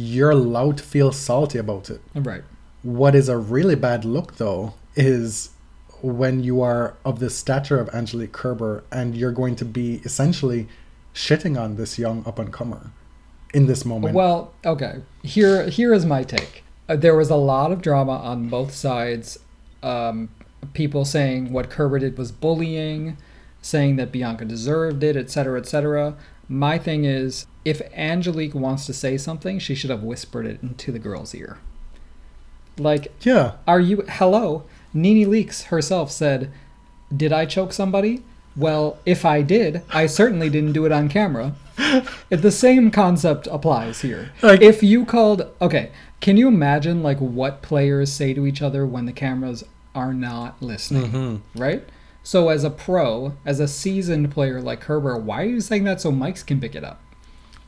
You're 0.00 0.30
allowed 0.30 0.78
to 0.78 0.84
feel 0.84 1.10
salty 1.10 1.58
about 1.58 1.90
it. 1.90 2.00
Right. 2.14 2.44
What 2.82 3.16
is 3.16 3.28
a 3.28 3.36
really 3.36 3.74
bad 3.74 4.04
look, 4.04 4.36
though, 4.36 4.74
is 4.94 5.50
when 6.02 6.42
you 6.44 6.62
are 6.62 6.94
of 7.04 7.18
the 7.18 7.28
stature 7.28 7.80
of 7.80 7.88
Angelique 7.90 8.32
Kerber 8.32 8.84
and 8.92 9.16
you're 9.16 9.32
going 9.32 9.56
to 9.56 9.64
be 9.64 10.00
essentially 10.04 10.68
shitting 11.12 11.60
on 11.60 11.74
this 11.74 11.98
young 11.98 12.24
up 12.26 12.38
and 12.38 12.52
comer 12.52 12.92
in 13.52 13.66
this 13.66 13.84
moment. 13.84 14.14
Well, 14.14 14.52
okay. 14.64 15.02
Here, 15.24 15.68
here 15.68 15.92
is 15.92 16.06
my 16.06 16.22
take. 16.22 16.62
Uh, 16.88 16.94
there 16.94 17.16
was 17.16 17.30
a 17.30 17.36
lot 17.36 17.72
of 17.72 17.82
drama 17.82 18.12
on 18.12 18.48
both 18.48 18.72
sides. 18.72 19.38
Um, 19.82 20.28
people 20.74 21.04
saying 21.04 21.52
what 21.52 21.70
Kerber 21.70 21.98
did 21.98 22.16
was 22.16 22.30
bullying, 22.30 23.16
saying 23.60 23.96
that 23.96 24.12
Bianca 24.12 24.44
deserved 24.44 25.02
it, 25.02 25.16
etc., 25.16 25.58
etc. 25.58 26.16
My 26.48 26.78
thing 26.78 27.04
is, 27.04 27.46
if 27.64 27.82
Angelique 27.92 28.54
wants 28.54 28.86
to 28.86 28.94
say 28.94 29.18
something, 29.18 29.58
she 29.58 29.74
should 29.74 29.90
have 29.90 30.02
whispered 30.02 30.46
it 30.46 30.62
into 30.62 30.90
the 30.90 30.98
girl's 30.98 31.34
ear. 31.34 31.58
Like, 32.78 33.12
yeah, 33.20 33.52
are 33.66 33.80
you 33.80 34.04
hello? 34.08 34.64
NeNe 34.94 35.28
Leakes 35.28 35.64
herself 35.64 36.10
said, 36.10 36.50
"Did 37.14 37.32
I 37.32 37.44
choke 37.44 37.72
somebody?" 37.72 38.22
Well, 38.56 38.98
if 39.04 39.24
I 39.24 39.42
did, 39.42 39.82
I 39.90 40.06
certainly 40.06 40.50
didn't 40.50 40.72
do 40.72 40.84
it 40.84 40.92
on 40.92 41.08
camera. 41.08 41.54
If 42.28 42.42
the 42.42 42.50
same 42.50 42.90
concept 42.90 43.46
applies 43.50 44.00
here. 44.00 44.32
Like- 44.42 44.60
if 44.60 44.82
you 44.82 45.04
called, 45.04 45.46
okay, 45.60 45.90
can 46.20 46.36
you 46.36 46.48
imagine 46.48 47.02
like 47.04 47.18
what 47.18 47.62
players 47.62 48.12
say 48.12 48.34
to 48.34 48.46
each 48.46 48.60
other 48.60 48.84
when 48.84 49.06
the 49.06 49.12
cameras 49.12 49.64
are 49.94 50.12
not 50.12 50.60
listening, 50.60 51.10
mm-hmm. 51.12 51.60
right? 51.60 51.88
So 52.28 52.50
as 52.50 52.62
a 52.62 52.68
pro, 52.68 53.32
as 53.46 53.58
a 53.58 53.66
seasoned 53.66 54.30
player 54.30 54.60
like 54.60 54.82
Kerber, 54.82 55.16
why 55.16 55.40
are 55.40 55.46
you 55.46 55.62
saying 55.62 55.84
that 55.84 55.98
so 55.98 56.12
Mike's 56.12 56.42
can 56.42 56.60
pick 56.60 56.74
it 56.74 56.84
up? 56.84 57.00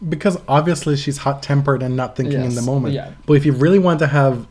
because 0.06 0.38
obviously 0.48 0.96
she's 0.96 1.18
hot 1.18 1.42
tempered 1.42 1.82
and 1.82 1.96
not 1.96 2.14
thinking 2.14 2.42
in 2.42 2.54
the 2.54 2.60
moment. 2.62 2.94
yeah. 2.94 3.12
But 3.24 3.34
if 3.34 3.46
you 3.46 3.52
really 3.52 3.78
want 3.78 4.00
to 4.00 4.06
have 4.06 4.46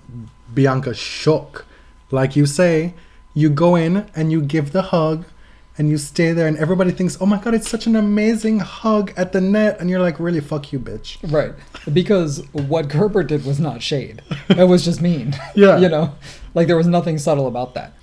Bianca 0.51 0.95
shook, 0.95 1.67
like 2.09 2.35
you 2.35 2.47
say, 2.47 2.95
you 3.35 3.51
go 3.51 3.75
in 3.75 4.09
and 4.15 4.31
you 4.31 4.41
give 4.41 4.71
the 4.71 4.81
hug 4.81 5.25
and 5.77 5.89
you 5.89 5.97
stay 5.97 6.33
there 6.33 6.47
and 6.47 6.57
everybody 6.57 6.91
thinks, 6.91 7.17
oh 7.21 7.27
my 7.27 7.39
god, 7.39 7.53
it's 7.53 7.69
such 7.69 7.87
an 7.87 7.95
amazing 7.95 8.59
hug 8.59 9.13
at 9.15 9.31
the 9.31 9.41
net. 9.41 9.79
And 9.79 9.91
you're 9.91 10.01
like, 10.01 10.19
really, 10.19 10.39
fuck 10.39 10.73
you, 10.73 10.79
bitch. 10.79 11.17
Right. 11.31 11.53
Because 11.91 12.43
what 12.51 12.89
Kerber 12.89 13.23
did 13.23 13.45
was 13.45 13.59
not 13.59 13.81
shade. 13.81 14.21
It 14.49 14.67
was 14.67 14.83
just 14.83 15.01
mean. 15.01 15.35
Yeah. 15.55 15.77
you 15.83 15.89
know? 15.89 16.15
Like 16.53 16.67
there 16.67 16.77
was 16.77 16.87
nothing 16.87 17.17
subtle 17.17 17.47
about 17.47 17.75
that. 17.75 17.93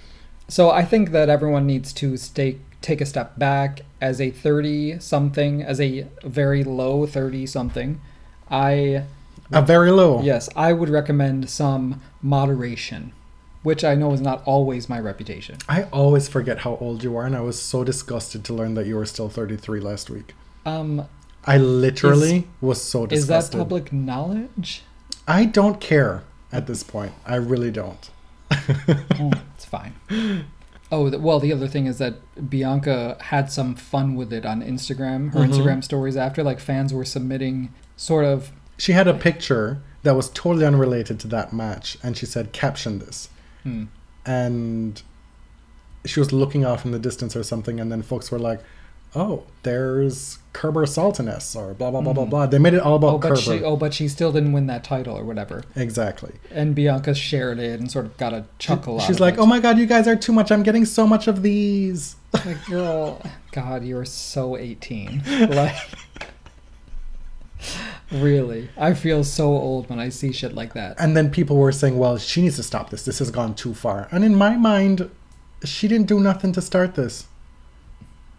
So 0.48 0.70
I 0.70 0.84
think 0.84 1.10
that 1.10 1.28
everyone 1.28 1.66
needs 1.66 1.92
to 1.94 2.16
stay 2.16 2.58
take 2.82 3.00
a 3.00 3.06
step 3.06 3.36
back 3.38 3.80
as 4.00 4.20
a 4.20 4.30
30 4.30 5.00
something, 5.00 5.60
as 5.62 5.80
a 5.80 6.06
very 6.22 6.62
low 6.62 7.04
30 7.06 7.46
something. 7.46 8.00
I 8.50 9.02
A 9.52 9.62
very 9.62 9.90
low. 9.90 10.22
yes, 10.22 10.48
I 10.54 10.72
would 10.72 10.88
recommend 10.88 11.50
some 11.50 12.00
moderation, 12.22 13.12
which 13.64 13.82
I 13.82 13.94
know 13.96 14.12
is 14.12 14.20
not 14.20 14.42
always 14.44 14.88
my 14.88 15.00
reputation. 15.00 15.56
I 15.68 15.84
always 15.84 16.28
forget 16.28 16.58
how 16.58 16.76
old 16.80 17.02
you 17.02 17.16
are, 17.16 17.26
and 17.26 17.34
I 17.36 17.40
was 17.40 17.60
so 17.60 17.82
disgusted 17.82 18.44
to 18.44 18.54
learn 18.54 18.74
that 18.74 18.86
you 18.86 18.94
were 18.96 19.06
still 19.06 19.28
33 19.28 19.80
last 19.80 20.10
week. 20.10 20.34
Um 20.64 21.06
I 21.48 21.58
literally 21.58 22.46
was 22.60 22.82
so 22.82 23.06
disgusted. 23.06 23.36
is 23.38 23.50
that 23.50 23.58
public 23.58 23.92
knowledge? 23.92 24.82
I 25.28 25.44
don't 25.44 25.80
care 25.80 26.22
at 26.52 26.66
this 26.66 26.82
point. 26.82 27.12
I 27.24 27.36
really 27.36 27.70
don't. 27.70 28.10
It's 28.50 29.55
fine. 29.66 29.94
Oh, 30.92 31.10
well, 31.18 31.40
the 31.40 31.52
other 31.52 31.66
thing 31.66 31.86
is 31.86 31.98
that 31.98 32.14
Bianca 32.48 33.16
had 33.20 33.50
some 33.50 33.74
fun 33.74 34.14
with 34.14 34.32
it 34.32 34.46
on 34.46 34.62
Instagram, 34.62 35.32
her 35.32 35.40
Mhm. 35.40 35.50
Instagram 35.50 35.84
stories 35.84 36.16
after. 36.16 36.44
Like, 36.44 36.60
fans 36.60 36.94
were 36.94 37.04
submitting 37.04 37.70
sort 37.96 38.24
of. 38.24 38.52
She 38.78 38.92
had 38.92 39.08
a 39.08 39.14
picture 39.14 39.82
that 40.04 40.14
was 40.14 40.30
totally 40.30 40.64
unrelated 40.64 41.18
to 41.20 41.28
that 41.28 41.52
match, 41.52 41.98
and 42.02 42.16
she 42.16 42.24
said, 42.26 42.52
"Caption 42.52 43.00
this." 43.00 43.28
Hmm, 43.64 43.84
And 44.24 45.02
she 46.04 46.20
was 46.20 46.32
looking 46.32 46.64
off 46.64 46.84
in 46.84 46.90
the 46.92 46.98
distance 47.00 47.34
or 47.36 47.42
something, 47.42 47.80
and 47.80 47.90
then 47.90 48.02
folks 48.02 48.30
were 48.30 48.38
like, 48.38 48.60
"Oh, 49.16 49.44
there's 49.62 50.38
Kerber 50.52 50.84
Sultaness," 50.84 51.56
or 51.56 51.72
blah 51.74 51.90
blah 51.90 52.00
blah 52.02 52.12
blah 52.12 52.24
Mhm. 52.26 52.30
blah. 52.30 52.46
They 52.46 52.58
made 52.58 52.74
it 52.74 52.80
all 52.80 52.96
about 52.96 53.14
oh, 53.14 53.18
but 53.18 53.28
Kerber. 53.30 53.40
she, 53.40 53.62
oh, 53.64 53.76
but 53.76 53.94
she 53.94 54.08
still 54.08 54.30
didn't 54.30 54.52
win 54.52 54.66
that 54.68 54.84
title 54.84 55.16
or 55.16 55.24
whatever. 55.24 55.64
Exactly. 55.74 56.32
And 56.52 56.74
Bianca 56.74 57.14
shared 57.14 57.58
it 57.58 57.80
and 57.80 57.90
sort 57.90 58.04
of 58.06 58.16
got 58.18 58.32
a 58.34 58.44
chuckle. 58.58 59.00
out 59.00 59.06
She's 59.06 59.18
like, 59.20 59.34
it. 59.34 59.40
"Oh 59.40 59.46
my 59.46 59.58
god, 59.58 59.78
you 59.78 59.86
guys 59.86 60.06
are 60.06 60.16
too 60.16 60.32
much. 60.32 60.52
I'm 60.52 60.62
getting 60.62 60.84
so 60.84 61.06
much 61.06 61.26
of 61.28 61.42
these." 61.42 62.16
Like, 62.32 62.64
girl, 62.70 63.22
God, 63.52 63.84
you're 63.84 64.04
so 64.04 64.56
18. 64.56 65.22
Like, 65.50 65.74
really, 68.12 68.68
I 68.76 68.94
feel 68.94 69.24
so 69.24 69.46
old 69.48 69.88
when 69.88 69.98
I 69.98 70.10
see 70.10 70.30
shit 70.32 70.54
like 70.54 70.74
that. 70.74 70.96
And 71.00 71.16
then 71.16 71.30
people 71.30 71.56
were 71.56 71.72
saying, 71.72 71.98
"Well, 71.98 72.18
she 72.18 72.42
needs 72.42 72.56
to 72.56 72.62
stop 72.62 72.90
this. 72.90 73.04
This 73.04 73.18
has 73.18 73.30
gone 73.30 73.54
too 73.54 73.74
far." 73.74 74.08
And 74.12 74.24
in 74.24 74.34
my 74.34 74.56
mind, 74.56 75.10
she 75.64 75.88
didn't 75.88 76.06
do 76.06 76.20
nothing 76.20 76.52
to 76.52 76.60
start 76.60 76.94
this. 76.94 77.26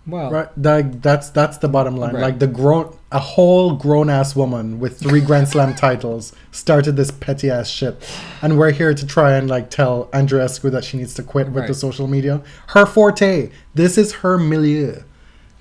Well, 0.07 0.31
Right? 0.31 0.47
Like 0.57 1.01
that's 1.01 1.29
that's 1.31 1.57
the 1.57 1.67
bottom 1.67 1.97
line. 1.97 2.15
Right. 2.15 2.21
Like 2.21 2.39
the 2.39 2.47
grown, 2.47 2.97
a 3.11 3.19
whole 3.19 3.75
grown 3.75 4.09
ass 4.09 4.35
woman 4.37 4.79
with 4.79 4.99
three 4.99 5.19
Grand 5.19 5.49
Slam 5.49 5.75
titles 5.75 6.33
started 6.51 6.95
this 6.95 7.11
petty 7.11 7.49
ass 7.49 7.69
shit, 7.69 8.01
and 8.41 8.57
we're 8.57 8.71
here 8.71 8.93
to 8.93 9.05
try 9.05 9.33
and 9.33 9.49
like 9.49 9.69
tell 9.69 10.05
Andreescu 10.07 10.71
that 10.71 10.85
she 10.85 10.97
needs 10.97 11.13
to 11.15 11.23
quit 11.23 11.49
with 11.49 11.67
the 11.67 11.73
social 11.73 12.07
media. 12.07 12.41
Her 12.67 12.85
forte. 12.85 13.51
This 13.75 13.97
is 13.97 14.13
her 14.13 14.37
milieu. 14.37 15.01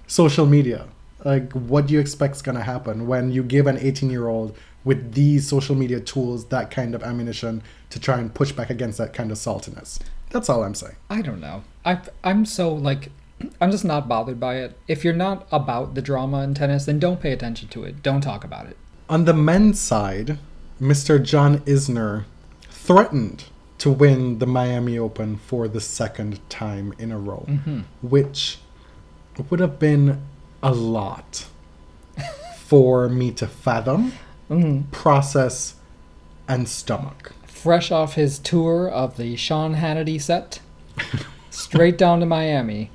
Social 0.07 0.47
media. 0.47 0.87
Like, 1.25 1.53
what 1.53 1.89
do 1.89 1.95
you 1.95 1.99
expect's 1.99 2.41
gonna 2.41 2.63
happen 2.63 3.09
when 3.09 3.33
you 3.33 3.43
give 3.43 3.67
an 3.67 3.79
18 3.79 4.11
year 4.11 4.29
old 4.29 4.57
with 4.85 5.15
these 5.15 5.49
social 5.49 5.75
media 5.75 5.99
tools 5.99 6.47
that 6.47 6.71
kind 6.71 6.95
of 6.95 7.03
ammunition 7.03 7.65
to 7.91 7.99
try 7.99 8.19
and 8.19 8.33
push 8.33 8.53
back 8.53 8.71
against 8.71 8.99
that 8.99 9.13
kind 9.13 9.33
of 9.33 9.39
saltiness? 9.39 9.99
That's 10.31 10.49
all 10.49 10.63
I'm 10.63 10.75
saying. 10.77 10.95
I 11.11 11.23
don't 11.23 11.41
know. 11.41 11.65
I 11.85 11.99
I'm 12.23 12.47
so 12.47 12.73
like 12.73 13.11
I'm 13.61 13.71
just 13.71 13.85
not 13.85 14.09
bothered 14.09 14.41
by 14.41 14.57
it. 14.57 14.79
If 14.89 15.05
you're 15.05 15.13
not 15.15 15.47
about 15.53 15.95
the 15.95 16.03
drama 16.03 16.43
in 16.43 16.55
tennis, 16.55 16.87
then 16.87 16.99
don't 16.99 17.21
pay 17.21 17.33
attention 17.33 17.69
to 17.69 17.85
it. 17.85 18.03
Don't 18.03 18.21
talk 18.23 18.45
about 18.45 18.67
it. 18.67 18.77
On 19.09 19.25
the 19.25 19.35
men's 19.35 19.79
side, 19.81 20.39
Mr. 20.81 21.23
John 21.23 21.59
Isner 21.61 22.25
threatened 22.71 23.45
to 23.79 23.91
win 23.91 24.39
the 24.39 24.47
Miami 24.47 24.99
Open 24.99 25.37
for 25.37 25.69
the 25.69 25.81
second 25.81 26.41
time 26.49 26.95
in 26.99 27.13
a 27.13 27.19
row, 27.19 27.45
Mm-hmm. 27.49 27.81
which 28.03 28.59
would 29.51 29.61
have 29.61 29.79
been 29.79 30.23
a 30.63 30.73
lot 30.73 31.47
for 32.57 33.09
me 33.09 33.31
to 33.33 33.47
fathom, 33.47 34.13
Mm-hmm. 34.51 34.91
process, 34.93 35.75
and 36.49 36.69
stomach. 36.69 37.33
Fresh 37.47 37.91
off 37.91 38.15
his 38.15 38.39
tour 38.39 38.89
of 38.89 39.17
the 39.17 39.35
Sean 39.37 39.75
Hannity 39.75 40.21
set, 40.21 40.61
straight 41.51 41.99
down 41.99 42.21
to 42.21 42.27
Miami. 42.27 42.91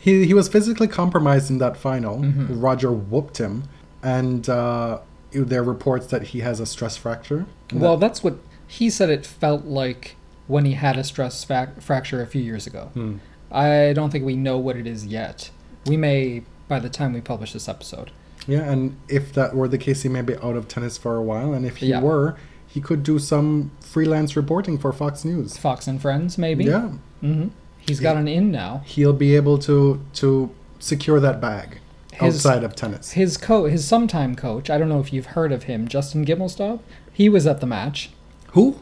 He 0.00 0.24
he 0.26 0.34
was 0.34 0.48
physically 0.48 0.88
compromised 0.88 1.50
in 1.50 1.58
that 1.58 1.76
final. 1.76 2.18
Mm-hmm. 2.20 2.58
Roger 2.60 2.90
whooped 2.90 3.38
him, 3.38 3.64
and 4.02 4.48
uh, 4.48 5.00
there 5.32 5.60
are 5.60 5.64
reports 5.64 6.06
that 6.08 6.22
he 6.28 6.40
has 6.40 6.58
a 6.58 6.66
stress 6.66 6.96
fracture. 6.96 7.46
Well, 7.72 7.96
that's 7.98 8.24
what 8.24 8.38
he 8.66 8.88
said. 8.90 9.10
It 9.10 9.24
felt 9.26 9.64
like 9.66 10.16
when 10.48 10.64
he 10.64 10.72
had 10.72 10.96
a 10.96 11.04
stress 11.04 11.44
fac- 11.44 11.80
fracture 11.80 12.20
a 12.22 12.26
few 12.26 12.42
years 12.42 12.66
ago. 12.66 12.90
Hmm. 12.94 13.16
I 13.52 13.92
don't 13.94 14.10
think 14.10 14.24
we 14.24 14.36
know 14.36 14.58
what 14.58 14.76
it 14.76 14.86
is 14.86 15.06
yet. 15.06 15.50
We 15.86 15.96
may 15.96 16.42
by 16.66 16.78
the 16.80 16.88
time 16.88 17.12
we 17.12 17.20
publish 17.20 17.52
this 17.52 17.68
episode. 17.68 18.10
Yeah, 18.46 18.62
and 18.70 18.96
if 19.08 19.32
that 19.34 19.54
were 19.54 19.68
the 19.68 19.78
case, 19.78 20.02
he 20.02 20.08
may 20.08 20.22
be 20.22 20.34
out 20.36 20.56
of 20.56 20.66
tennis 20.66 20.96
for 20.96 21.16
a 21.16 21.22
while. 21.22 21.52
And 21.52 21.66
if 21.66 21.76
he 21.78 21.88
Yeah. 21.88 22.00
were, 22.00 22.36
he 22.66 22.80
could 22.80 23.02
do 23.02 23.18
some 23.18 23.70
freelance 23.80 24.34
reporting 24.36 24.78
for 24.78 24.92
Fox 24.92 25.24
News. 25.24 25.56
Fox 25.58 25.86
and 25.86 26.00
Friends, 26.00 26.38
maybe. 26.38 26.64
Yeah, 26.64 26.92
hmm 27.20 27.48
He's 27.90 28.00
got 28.00 28.16
an 28.16 28.28
in 28.28 28.50
now. 28.50 28.82
he'll 28.84 29.12
be 29.12 29.36
able 29.36 29.58
to 29.58 30.00
to 30.14 30.50
secure 30.78 31.20
that 31.20 31.40
bag 31.40 31.78
His- 32.12 32.36
outside 32.36 32.64
of 32.64 32.74
tennis. 32.74 33.12
His 33.12 33.36
co 33.36 33.64
his 33.66 33.84
sometime 33.84 34.34
coach. 34.34 34.70
I 34.70 34.78
don't 34.78 34.88
know 34.88 35.00
if 35.00 35.12
you've 35.12 35.26
heard 35.26 35.52
of 35.52 35.64
him, 35.64 35.88
Justin 35.88 36.24
Gimelstob. 36.24 36.80
He 37.12 37.28
was 37.28 37.46
at 37.46 37.60
the 37.60 37.66
match. 37.66 38.10
Who? 38.52 38.78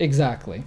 Exactly. 0.00 0.62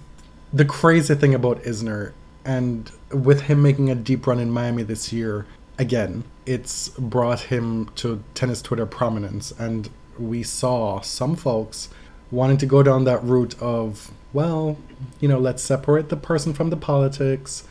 The 0.52 0.64
crazy 0.66 1.14
thing 1.14 1.34
about 1.34 1.62
Isner, 1.62 2.12
and 2.44 2.90
with 3.10 3.42
him 3.42 3.62
making 3.62 3.90
a 3.90 3.94
deep 3.94 4.26
run 4.26 4.38
in 4.38 4.50
Miami 4.50 4.82
this 4.82 5.12
year, 5.12 5.46
again, 5.78 6.24
it's 6.44 6.90
brought 6.90 7.40
him 7.40 7.88
to 7.96 8.22
tennis 8.34 8.60
Twitter 8.60 8.84
prominence. 8.84 9.52
And 9.58 9.88
we 10.18 10.42
saw 10.42 11.00
some 11.00 11.34
folks 11.34 11.88
wanting 12.30 12.58
to 12.58 12.66
go 12.66 12.82
down 12.82 13.04
that 13.04 13.24
route 13.24 13.54
of, 13.58 14.10
well, 14.32 14.76
you 15.20 15.28
know, 15.28 15.38
let's 15.38 15.62
separate 15.62 16.08
the 16.08 16.16
person 16.16 16.52
from 16.54 16.70
the 16.70 16.76
politics. 16.76 17.64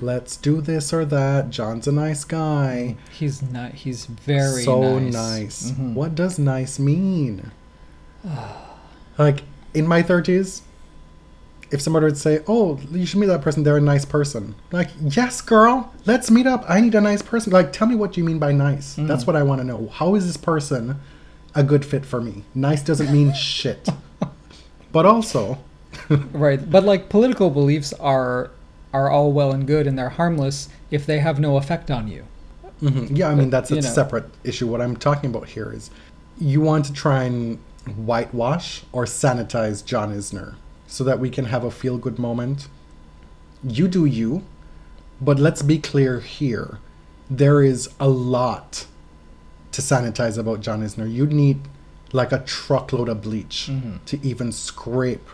Let's 0.00 0.36
do 0.36 0.60
this 0.60 0.92
or 0.92 1.04
that. 1.04 1.50
John's 1.50 1.86
a 1.86 1.92
nice 1.92 2.24
guy. 2.24 2.96
He's 3.12 3.40
not. 3.42 3.72
He's 3.74 4.06
very 4.06 4.62
so 4.62 4.98
nice. 4.98 5.12
nice. 5.12 5.70
Mhm. 5.72 5.94
What 5.94 6.14
does 6.14 6.38
nice 6.38 6.78
mean? 6.78 7.50
like 9.18 9.42
in 9.74 9.86
my 9.86 10.02
thirties, 10.02 10.62
if 11.70 11.80
somebody 11.80 12.04
would 12.06 12.16
say, 12.16 12.40
"Oh, 12.48 12.78
you 12.90 13.06
should 13.06 13.20
meet 13.20 13.26
that 13.26 13.42
person. 13.42 13.62
They're 13.62 13.76
a 13.76 13.80
nice 13.80 14.04
person," 14.04 14.54
like, 14.72 14.90
"Yes, 15.00 15.40
girl, 15.40 15.92
let's 16.06 16.30
meet 16.30 16.46
up. 16.46 16.64
I 16.68 16.80
need 16.80 16.94
a 16.94 17.00
nice 17.00 17.22
person." 17.22 17.52
Like, 17.52 17.72
tell 17.72 17.86
me 17.86 17.94
what 17.94 18.16
you 18.16 18.24
mean 18.24 18.38
by 18.38 18.52
nice. 18.52 18.92
Mm-hmm. 18.92 19.06
That's 19.06 19.26
what 19.26 19.36
I 19.36 19.42
want 19.42 19.60
to 19.60 19.66
know. 19.66 19.88
How 19.92 20.14
is 20.14 20.26
this 20.26 20.36
person 20.36 20.96
a 21.54 21.62
good 21.62 21.84
fit 21.84 22.04
for 22.06 22.20
me? 22.20 22.44
Nice 22.54 22.82
doesn't 22.82 23.12
mean 23.12 23.32
shit. 23.34 23.88
But 24.92 25.06
also, 25.06 25.58
Right, 26.32 26.70
but 26.70 26.84
like 26.84 27.08
political 27.08 27.50
beliefs 27.50 27.92
are 27.94 28.50
are 28.92 29.10
all 29.10 29.32
well 29.32 29.52
and 29.52 29.66
good, 29.66 29.86
and 29.86 29.98
they're 29.98 30.08
harmless 30.10 30.68
if 30.90 31.04
they 31.06 31.18
have 31.18 31.40
no 31.40 31.56
effect 31.56 31.90
on 31.90 32.08
you. 32.08 32.24
Mhm. 32.82 33.16
Yeah, 33.16 33.28
I 33.28 33.34
mean 33.34 33.50
that's 33.50 33.70
a 33.70 33.76
you 33.76 33.80
know. 33.82 33.88
separate 33.88 34.26
issue. 34.44 34.66
What 34.66 34.80
I'm 34.80 34.96
talking 34.96 35.30
about 35.30 35.48
here 35.48 35.72
is 35.72 35.90
you 36.38 36.60
want 36.60 36.84
to 36.86 36.92
try 36.92 37.24
and 37.24 37.58
whitewash 37.96 38.82
or 38.92 39.04
sanitize 39.04 39.84
John 39.84 40.12
Isner 40.12 40.54
so 40.86 41.04
that 41.04 41.18
we 41.18 41.30
can 41.30 41.46
have 41.46 41.64
a 41.64 41.70
feel 41.70 41.98
good 41.98 42.18
moment. 42.18 42.68
You 43.62 43.88
do 43.88 44.04
you, 44.04 44.42
but 45.20 45.38
let's 45.38 45.62
be 45.62 45.78
clear 45.78 46.20
here. 46.20 46.78
There 47.30 47.62
is 47.62 47.88
a 47.98 48.08
lot 48.08 48.86
to 49.72 49.80
sanitize 49.82 50.38
about 50.38 50.60
John 50.60 50.82
Isner. 50.82 51.10
You'd 51.12 51.32
need 51.32 51.60
like 52.12 52.30
a 52.32 52.38
truckload 52.40 53.08
of 53.08 53.22
bleach 53.22 53.70
to 54.06 54.18
even 54.22 54.52
scrape 54.52 55.28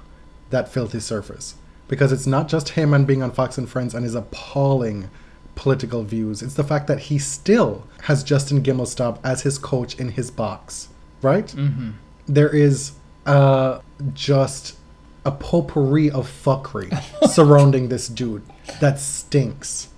that 0.50 0.68
filthy 0.68 1.00
surface. 1.00 1.54
Because 1.88 2.12
it's 2.12 2.26
not 2.26 2.48
just 2.48 2.70
him 2.70 2.94
and 2.94 3.06
being 3.06 3.22
on 3.22 3.32
Fox 3.32 3.58
and 3.58 3.68
Friends 3.68 3.94
and 3.94 4.04
his 4.04 4.14
appalling 4.14 5.10
political 5.56 6.04
views. 6.04 6.40
It's 6.42 6.54
the 6.54 6.64
fact 6.64 6.86
that 6.86 7.00
he 7.00 7.18
still 7.18 7.86
has 8.02 8.22
Justin 8.22 8.62
Gimelstob 8.62 9.18
as 9.24 9.42
his 9.42 9.58
coach 9.58 9.98
in 9.98 10.10
his 10.10 10.30
box, 10.30 10.88
right? 11.20 11.46
Mm-hmm. 11.48 11.90
There 12.26 12.48
is 12.48 12.92
uh, 13.26 13.80
just 14.14 14.76
a 15.24 15.30
potpourri 15.30 16.10
of 16.10 16.26
fuckery 16.26 16.90
surrounding 17.28 17.88
this 17.88 18.08
dude 18.08 18.42
that 18.80 18.98
stinks. 18.98 19.88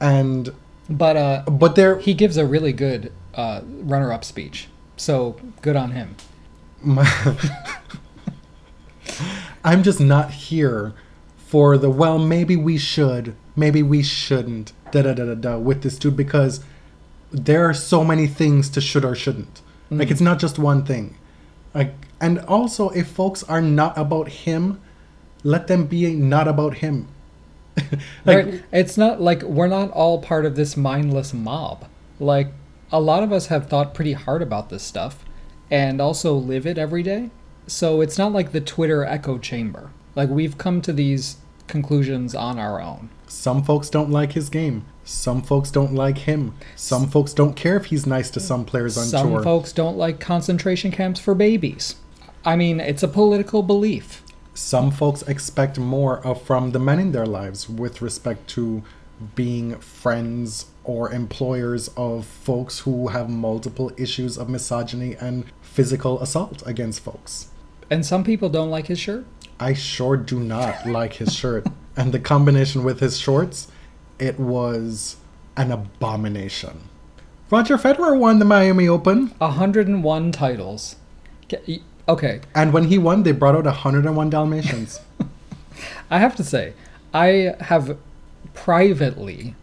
And 0.00 0.52
But 0.90 1.16
uh, 1.16 1.42
but 1.50 1.76
there 1.76 1.98
he 1.98 2.12
gives 2.12 2.36
a 2.36 2.44
really 2.44 2.72
good 2.72 3.12
uh, 3.34 3.62
runner-up 3.64 4.24
speech, 4.24 4.68
so 4.96 5.36
good 5.62 5.76
on 5.76 5.92
him. 5.92 6.16
my, 6.82 7.04
I'm 9.64 9.82
just 9.82 10.00
not 10.00 10.30
here 10.30 10.94
for 11.36 11.78
the 11.78 11.90
well 11.90 12.18
maybe 12.18 12.56
we 12.56 12.78
should 12.78 13.34
maybe 13.54 13.82
we 13.82 14.02
shouldn't 14.02 14.72
da 14.90 15.02
da 15.02 15.14
da 15.14 15.24
da 15.26 15.34
da 15.34 15.58
with 15.58 15.82
this 15.82 15.98
dude 15.98 16.16
because 16.16 16.64
there 17.30 17.68
are 17.68 17.74
so 17.74 18.02
many 18.04 18.26
things 18.26 18.68
to 18.70 18.80
should 18.80 19.04
or 19.04 19.14
shouldn't 19.14 19.60
like 19.90 20.08
mm. 20.08 20.10
it's 20.10 20.20
not 20.20 20.38
just 20.38 20.58
one 20.58 20.84
thing 20.84 21.16
like 21.74 21.94
and 22.20 22.38
also 22.40 22.88
if 22.90 23.06
folks 23.08 23.42
are 23.44 23.62
not 23.62 23.96
about 23.96 24.28
him 24.28 24.80
let 25.42 25.66
them 25.66 25.86
be 25.86 26.14
not 26.14 26.48
about 26.48 26.78
him 26.78 27.08
like 28.24 28.46
right? 28.46 28.62
It's 28.72 28.96
not 28.96 29.20
like 29.20 29.42
we're 29.42 29.68
not 29.68 29.90
all 29.90 30.20
part 30.20 30.46
of 30.46 30.56
this 30.56 30.76
mindless 30.76 31.34
mob. 31.34 31.86
Like 32.20 32.52
a 32.92 33.00
lot 33.00 33.22
of 33.22 33.32
us 33.32 33.46
have 33.46 33.68
thought 33.68 33.94
pretty 33.94 34.12
hard 34.12 34.42
about 34.42 34.70
this 34.70 34.82
stuff, 34.82 35.24
and 35.70 36.00
also 36.00 36.34
live 36.34 36.66
it 36.66 36.78
every 36.78 37.02
day. 37.02 37.30
So 37.66 38.00
it's 38.00 38.18
not 38.18 38.32
like 38.32 38.52
the 38.52 38.60
Twitter 38.60 39.04
echo 39.04 39.38
chamber. 39.38 39.90
Like 40.14 40.28
we've 40.28 40.58
come 40.58 40.80
to 40.82 40.92
these 40.92 41.36
conclusions 41.66 42.34
on 42.34 42.58
our 42.58 42.80
own. 42.80 43.08
Some 43.26 43.62
folks 43.64 43.88
don't 43.90 44.10
like 44.10 44.32
his 44.32 44.48
game. 44.50 44.84
Some 45.04 45.42
folks 45.42 45.70
don't 45.70 45.94
like 45.94 46.18
him. 46.18 46.54
Some 46.76 47.08
folks 47.08 47.32
don't 47.34 47.54
care 47.56 47.76
if 47.76 47.86
he's 47.86 48.06
nice 48.06 48.30
to 48.30 48.40
some 48.40 48.64
players 48.64 48.96
on 48.96 49.04
Some 49.06 49.28
tour. 49.28 49.38
Some 49.38 49.44
folks 49.44 49.72
don't 49.72 49.96
like 49.96 50.20
concentration 50.20 50.90
camps 50.90 51.20
for 51.20 51.34
babies. 51.34 51.96
I 52.44 52.56
mean, 52.56 52.80
it's 52.80 53.02
a 53.02 53.08
political 53.08 53.62
belief. 53.62 54.22
some 54.56 54.90
folks 54.92 55.22
expect 55.22 55.78
more 55.78 56.24
of 56.24 56.40
from 56.42 56.70
the 56.70 56.78
men 56.78 57.00
in 57.00 57.10
their 57.12 57.26
lives 57.26 57.68
with 57.68 58.00
respect 58.00 58.46
to 58.48 58.82
being 59.34 59.76
friends 59.80 60.66
or 60.84 61.10
employers 61.12 61.88
of 61.96 62.24
folks 62.26 62.80
who 62.80 63.08
have 63.08 63.28
multiple 63.28 63.90
issues 63.96 64.36
of 64.38 64.48
misogyny 64.48 65.16
and 65.20 65.44
physical 65.62 66.20
assault 66.20 66.62
against 66.66 67.00
folks. 67.00 67.48
And 67.90 68.04
some 68.04 68.24
people 68.24 68.48
don't 68.48 68.70
like 68.70 68.86
his 68.86 68.98
shirt. 68.98 69.24
I 69.60 69.74
sure 69.74 70.16
do 70.16 70.40
not 70.40 70.86
like 70.86 71.14
his 71.14 71.34
shirt. 71.34 71.66
And 71.96 72.12
the 72.12 72.18
combination 72.18 72.82
with 72.82 73.00
his 73.00 73.18
shorts, 73.18 73.68
it 74.18 74.38
was 74.38 75.16
an 75.56 75.70
abomination. 75.70 76.80
Roger 77.50 77.76
Federer 77.76 78.18
won 78.18 78.38
the 78.40 78.44
Miami 78.44 78.88
Open. 78.88 79.28
101 79.38 80.32
titles. 80.32 80.96
Okay, 82.08 82.40
And 82.54 82.72
when 82.72 82.84
he 82.84 82.98
won, 82.98 83.22
they 83.22 83.32
brought 83.32 83.54
out 83.54 83.64
101 83.64 84.30
Dalmatians. 84.30 85.00
I 86.10 86.18
have 86.18 86.36
to 86.36 86.44
say, 86.44 86.74
I 87.12 87.54
have 87.60 87.96
privately 88.52 89.54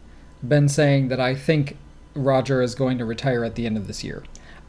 been 0.48 0.70
saying 0.70 1.10
that 1.10 1.20
I 1.20 1.36
think 1.36 1.78
Roger 2.16 2.62
is 2.62 2.76
going 2.76 2.98
to 2.98 3.06
retire 3.06 3.44
at 3.44 3.56
the 3.56 3.66
end 3.66 3.78
of 3.78 3.88
this 3.88 4.04
year. 4.04 4.24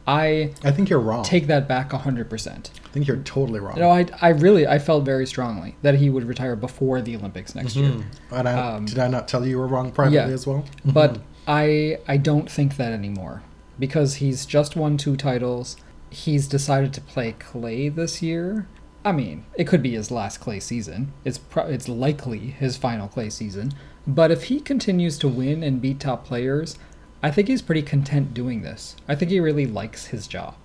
I 0.05 0.53
I 0.63 0.71
think 0.71 0.89
you're 0.89 0.99
wrong. 0.99 1.23
take 1.23 1.47
that 1.47 1.67
back 1.67 1.91
100%. 1.91 2.47
I 2.47 2.89
think 2.89 3.07
you're 3.07 3.17
totally 3.17 3.59
wrong. 3.59 3.79
No, 3.79 3.89
I, 3.89 4.05
I 4.21 4.29
really, 4.29 4.67
I 4.67 4.77
felt 4.79 5.05
very 5.05 5.25
strongly 5.25 5.75
that 5.81 5.95
he 5.95 6.09
would 6.09 6.25
retire 6.25 6.55
before 6.55 7.01
the 7.01 7.15
Olympics 7.15 7.55
next 7.55 7.75
year. 7.75 8.03
And 8.31 8.47
I, 8.47 8.53
Um, 8.75 8.85
did 8.85 8.99
I 8.99 9.07
not 9.07 9.27
tell 9.27 9.43
you 9.43 9.51
you 9.51 9.57
were 9.59 9.67
wrong 9.67 9.91
privately 9.91 10.17
yeah. 10.17 10.33
as 10.33 10.45
well? 10.45 10.65
But 10.85 11.19
I 11.47 11.99
I 12.07 12.17
don't 12.17 12.49
think 12.51 12.77
that 12.77 12.91
anymore 12.93 13.43
because 13.79 14.15
he's 14.15 14.45
just 14.45 14.75
won 14.75 14.97
two 14.97 15.15
titles. 15.15 15.77
He's 16.09 16.47
decided 16.47 16.93
to 16.93 17.01
play 17.01 17.33
clay 17.39 17.89
this 17.89 18.21
year. 18.21 18.67
I 19.05 19.11
mean, 19.11 19.45
it 19.55 19.65
could 19.67 19.81
be 19.81 19.91
his 19.95 20.11
last 20.11 20.39
clay 20.39 20.59
season. 20.59 21.11
It's 21.25 21.37
pro- 21.37 21.65
it's 21.67 21.89
likely 21.89 22.39
his 22.39 22.77
final 22.77 23.07
clay 23.07 23.29
season. 23.29 23.73
But 24.05 24.31
if 24.31 24.43
he 24.45 24.59
continues 24.59 25.17
to 25.19 25.27
win 25.27 25.63
and 25.63 25.81
beat 25.81 25.99
top 25.99 26.25
players, 26.25 26.77
I 27.23 27.31
think 27.31 27.47
he's 27.47 27.61
pretty 27.61 27.81
content 27.81 28.33
doing 28.33 28.61
this. 28.61 28.97
I 29.07 29.15
think 29.15 29.31
he 29.31 29.39
really 29.39 29.65
likes 29.65 30.07
his 30.07 30.27
job. 30.27 30.55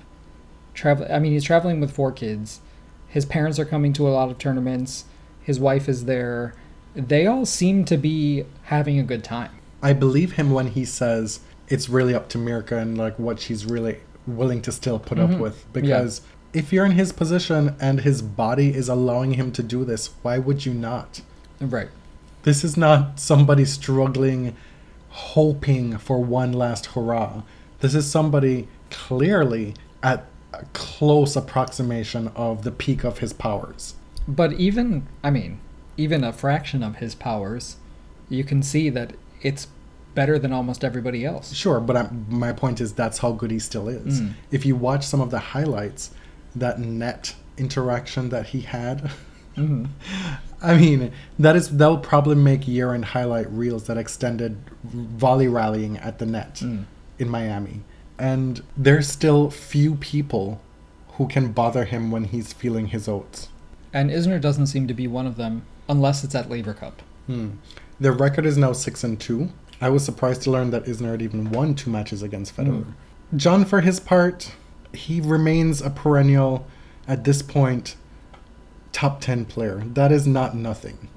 Travel 0.74 1.06
I 1.08 1.20
mean, 1.20 1.32
he's 1.32 1.44
traveling 1.44 1.80
with 1.80 1.92
four 1.92 2.10
kids. 2.10 2.60
His 3.06 3.24
parents 3.24 3.58
are 3.58 3.64
coming 3.64 3.92
to 3.94 4.06
a 4.06 4.10
lot 4.10 4.28
of 4.28 4.38
tournaments. 4.38 5.04
His 5.40 5.60
wife 5.60 5.88
is 5.88 6.04
there. 6.04 6.54
They 6.94 7.26
all 7.26 7.46
seem 7.46 7.84
to 7.86 7.96
be 7.96 8.44
having 8.64 8.98
a 8.98 9.04
good 9.04 9.22
time. 9.22 9.52
I 9.82 9.92
believe 9.92 10.32
him 10.32 10.50
when 10.50 10.66
he 10.68 10.84
says 10.84 11.40
it's 11.68 11.88
really 11.88 12.14
up 12.14 12.28
to 12.30 12.38
Mirka 12.38 12.72
and 12.72 12.98
like 12.98 13.18
what 13.18 13.38
she's 13.38 13.64
really 13.64 14.00
willing 14.26 14.60
to 14.62 14.72
still 14.72 14.98
put 14.98 15.18
up 15.18 15.30
mm-hmm. 15.30 15.40
with. 15.40 15.72
Because 15.72 16.22
if 16.52 16.72
you're 16.72 16.84
in 16.84 16.92
his 16.92 17.12
position 17.12 17.76
and 17.80 18.00
his 18.00 18.20
body 18.20 18.74
is 18.74 18.88
allowing 18.88 19.34
him 19.34 19.52
to 19.52 19.62
do 19.62 19.84
this, 19.84 20.10
why 20.22 20.38
would 20.38 20.66
you 20.66 20.74
not? 20.74 21.20
Right. 21.60 21.88
This 22.42 22.64
is 22.64 22.76
not 22.76 23.20
somebody 23.20 23.64
struggling, 23.64 24.56
hoping 25.18 25.98
for 25.98 26.22
one 26.22 26.52
last 26.52 26.86
hurrah. 26.86 27.42
This 27.80 27.94
is 27.94 28.08
somebody 28.08 28.68
clearly 28.90 29.74
at 30.00 30.26
a 30.52 30.64
close 30.72 31.34
approximation 31.34 32.28
of 32.36 32.62
the 32.62 32.70
peak 32.70 33.02
of 33.02 33.18
his 33.18 33.32
powers. 33.32 33.94
But 34.28 34.52
even, 34.54 35.08
I 35.24 35.30
mean, 35.30 35.58
even 35.96 36.22
a 36.22 36.32
fraction 36.32 36.84
of 36.84 36.96
his 36.96 37.16
powers, 37.16 37.76
you 38.28 38.44
can 38.44 38.62
see 38.62 38.90
that 38.90 39.14
it's 39.42 39.66
better 40.14 40.38
than 40.38 40.52
almost 40.52 40.84
everybody 40.84 41.24
else. 41.24 41.52
Sure, 41.52 41.80
but 41.80 41.96
I'm, 41.96 42.26
my 42.28 42.52
point 42.52 42.80
is 42.80 42.92
that's 42.92 43.18
how 43.18 43.32
good 43.32 43.50
he 43.50 43.58
still 43.58 43.88
is. 43.88 44.20
Mm. 44.20 44.34
If 44.52 44.64
you 44.64 44.76
watch 44.76 45.04
some 45.04 45.20
of 45.20 45.30
the 45.30 45.38
highlights, 45.38 46.10
that 46.54 46.78
net 46.78 47.34
interaction 47.56 48.28
that 48.28 48.46
he 48.46 48.60
had, 48.60 49.10
hmm 49.56 49.86
I 50.62 50.76
mean, 50.76 51.12
that 51.38 51.54
is 51.56 51.68
that'll 51.76 51.98
probably 51.98 52.34
make 52.34 52.66
year-end 52.66 53.06
highlight 53.06 53.50
reels 53.50 53.84
that 53.84 53.96
extended 53.96 54.56
volley 54.84 55.46
rallying 55.48 55.96
at 55.98 56.18
the 56.18 56.26
net 56.26 56.56
Mm. 56.56 56.84
in 57.18 57.28
Miami, 57.28 57.82
and 58.18 58.62
there's 58.76 59.08
still 59.08 59.50
few 59.50 59.94
people 59.96 60.60
who 61.12 61.28
can 61.28 61.52
bother 61.52 61.84
him 61.84 62.10
when 62.10 62.24
he's 62.24 62.52
feeling 62.52 62.88
his 62.88 63.08
oats. 63.08 63.48
And 63.92 64.10
Isner 64.10 64.40
doesn't 64.40 64.66
seem 64.68 64.86
to 64.88 64.94
be 64.94 65.06
one 65.06 65.26
of 65.26 65.36
them 65.36 65.62
unless 65.88 66.22
it's 66.24 66.34
at 66.34 66.50
Laver 66.50 66.74
Cup. 66.74 67.02
Hmm. 67.26 67.50
Their 68.00 68.12
record 68.12 68.46
is 68.46 68.56
now 68.56 68.72
six 68.72 69.02
and 69.04 69.18
two. 69.18 69.50
I 69.80 69.88
was 69.90 70.04
surprised 70.04 70.42
to 70.42 70.50
learn 70.50 70.70
that 70.70 70.84
Isner 70.84 71.12
had 71.12 71.22
even 71.22 71.50
won 71.50 71.74
two 71.74 71.90
matches 71.90 72.22
against 72.22 72.56
Federer. 72.56 72.84
John, 73.36 73.64
for 73.64 73.80
his 73.80 74.00
part, 74.00 74.52
he 74.92 75.20
remains 75.20 75.80
a 75.80 75.90
perennial, 75.90 76.66
at 77.06 77.24
this 77.24 77.42
point, 77.42 77.94
top 78.92 79.20
ten 79.20 79.44
player. 79.44 79.82
That 79.84 80.12
is 80.12 80.26
not 80.26 80.54
nothing. 80.56 81.08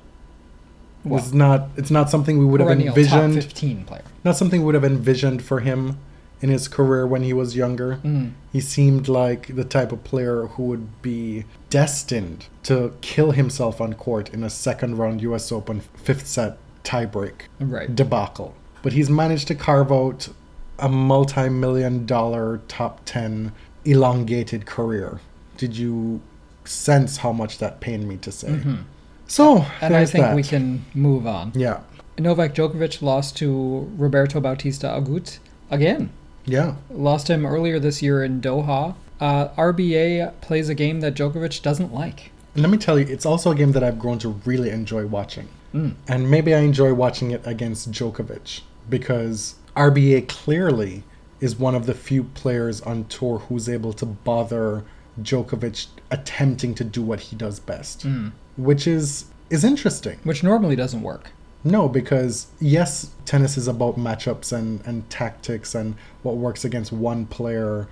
Well, 1.04 1.20
it's 1.20 1.34
not. 1.34 1.70
It's 1.78 1.92
not 1.92 2.10
something 2.10 2.38
we 2.38 2.46
would 2.46 2.60
have 2.60 2.68
perennial 2.68 2.94
top 2.94 2.98
envisioned. 2.98 3.36
15 3.44 3.86
player. 3.86 4.04
Not 4.24 4.38
something 4.38 4.62
we 4.62 4.66
would 4.68 4.76
have 4.76 4.84
envisioned 4.86 5.42
for 5.44 5.60
him 5.62 5.98
in 6.42 6.50
his 6.50 6.68
career 6.68 7.06
when 7.08 7.24
he 7.24 7.34
was 7.34 7.56
younger. 7.56 8.00
Mm. 8.04 8.32
He 8.52 8.62
seemed 8.62 9.08
like 9.08 9.56
the 9.56 9.64
type 9.64 9.92
of 9.92 10.04
player 10.04 10.46
who 10.48 10.64
would 10.64 11.02
be 11.02 11.46
destined 11.70 12.48
to 12.64 12.94
kill 13.02 13.32
himself 13.32 13.80
on 13.82 13.94
court 13.94 14.30
in 14.34 14.44
a 14.44 14.50
second 14.50 14.98
round 14.98 15.22
US 15.22 15.52
Open 15.52 15.82
fifth 15.96 16.28
set 16.28 16.58
tiebreak 16.84 17.44
Right. 17.60 17.96
debacle. 17.96 18.54
But 18.84 18.94
he's 18.94 19.10
managed 19.10 19.48
to 19.50 19.56
carve 19.56 19.92
out 19.92 20.30
a 20.80 20.90
multi 20.90 21.48
million 21.50 22.06
dollar 22.08 22.62
top 22.68 23.02
10 23.06 23.52
elongated 23.86 24.66
career. 24.66 25.20
Did 25.58 25.78
you 25.78 26.22
sense 26.65 27.17
how 27.17 27.32
much 27.32 27.58
that 27.60 27.80
pained 27.80 28.08
me 28.08 28.17
to 28.17 28.32
say? 28.32 28.50
Mhm. 28.50 28.80
So, 29.28 29.65
And 29.82 29.95
I 29.95 30.06
think 30.06 30.26
that. 30.26 30.36
we 30.36 30.43
can 30.43 30.86
move 30.93 31.26
on. 31.26 31.52
Yeah. 31.56 31.80
Novak 32.19 32.54
Djokovic 32.54 33.02
lost 33.02 33.38
to 33.38 33.89
Roberto 33.97 34.39
Bautista 34.41 34.88
Agut 34.88 35.39
again. 35.69 36.10
Yeah. 36.45 36.76
Lost 36.91 37.30
him 37.30 37.45
earlier 37.45 37.80
this 37.80 38.02
year 38.02 38.24
in 38.24 38.41
Doha. 38.41 38.95
Uh, 39.19 39.47
RBA 39.58 40.32
plays 40.41 40.67
a 40.69 40.76
game 40.76 41.00
that 41.02 41.13
Djokovic 41.15 41.62
doesn't 41.62 41.93
like. 41.93 42.32
And 42.54 42.63
let 42.63 42.69
me 42.71 42.78
tell 42.78 43.00
you, 43.00 43.06
it's 43.08 43.26
also 43.26 43.52
a 43.52 43.56
game 43.56 43.71
that 43.71 43.84
I've 43.84 43.97
grown 44.00 44.19
to 44.19 44.30
really 44.45 44.69
enjoy 44.69 45.06
watching. 45.06 45.47
Mm. 45.74 45.93
And 46.08 46.30
maybe 46.30 46.54
I 46.54 46.60
enjoy 46.60 46.93
watching 46.93 47.32
it 47.32 47.41
against 47.45 47.91
Djokovic 47.91 48.62
because 48.89 49.56
RBA 49.78 50.28
clearly 50.28 51.04
is 51.39 51.56
one 51.58 51.76
of 51.76 51.86
the 51.86 51.93
few 51.93 52.26
players 52.26 52.82
on 52.82 53.06
tour 53.06 53.39
who's 53.47 53.69
able 53.69 53.93
to 53.93 54.06
bother 54.06 54.84
Djokovic 55.21 55.88
attempting 56.10 56.76
to 56.76 56.84
do 56.84 57.02
what 57.02 57.19
he 57.21 57.36
does 57.36 57.60
best, 57.60 58.06
Mm. 58.06 58.32
which 58.58 58.88
is 58.88 59.26
is 59.50 59.63
interesting. 59.65 60.17
Which 60.24 60.43
normally 60.43 60.76
doesn't 60.78 61.02
work. 61.02 61.32
No, 61.63 61.89
because 61.89 62.47
yes, 62.60 63.12
tennis 63.26 63.58
is 63.58 63.67
about 63.67 63.97
matchups 63.97 64.54
and, 64.54 64.80
and 64.86 65.08
tactics 65.10 65.76
and 65.76 65.95
what 66.24 66.38
works 66.38 66.63
against 66.65 66.91
one 66.93 67.26
player. 67.26 67.88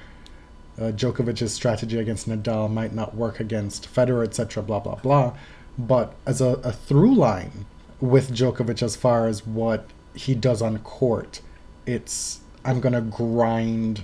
Uh, 0.80 0.92
Djokovic's 0.94 1.52
strategy 1.54 2.00
against 2.00 2.28
Nadal 2.30 2.72
might 2.72 2.96
not 2.96 3.14
work 3.14 3.42
against 3.42 3.94
Federer, 3.94 4.24
etc., 4.24 4.64
blah, 4.64 4.80
blah, 4.80 4.96
blah. 4.96 5.34
But 5.78 6.16
as 6.26 6.40
a, 6.40 6.52
a 6.64 6.72
through 6.72 7.14
line 7.16 7.66
with 8.00 8.32
Djokovic, 8.34 8.82
as 8.82 8.96
far 8.96 9.28
as 9.28 9.46
what 9.46 9.86
he 10.16 10.34
does 10.36 10.62
on 10.62 10.78
court, 10.80 11.42
it's 11.86 12.40
I'm 12.64 12.80
going 12.80 12.94
to 12.94 13.02
grind 13.02 14.04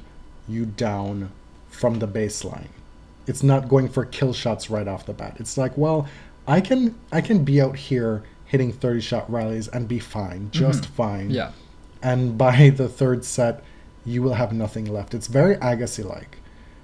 you 0.50 0.66
down 0.66 1.32
from 1.70 2.00
the 2.00 2.08
baseline. 2.08 2.68
It's 3.28 3.44
not 3.44 3.68
going 3.70 3.90
for 3.90 4.06
kill 4.06 4.34
shots 4.34 4.70
right 4.70 4.88
off 4.88 5.06
the 5.06 5.14
bat. 5.14 5.38
It's 5.40 5.58
like, 5.58 5.78
well, 5.78 6.08
I 6.48 6.62
can 6.62 6.96
I 7.12 7.22
can 7.22 7.44
be 7.44 7.62
out 7.62 7.76
here 7.76 8.24
hitting 8.46 8.72
30 8.72 9.02
shot 9.02 9.30
rallies 9.32 9.68
and 9.68 9.88
be 9.88 10.00
fine, 10.00 10.50
just 10.52 10.86
fine. 10.86 11.30
Yeah. 11.32 11.52
And 12.04 12.38
by 12.38 12.70
the 12.76 12.88
third 12.88 13.26
set, 13.26 13.64
you 14.06 14.22
will 14.22 14.36
have 14.36 14.54
nothing 14.54 14.86
left. 14.86 15.14
It's 15.14 15.28
very 15.28 15.56
Agassi 15.58 16.04
like. 16.08 16.38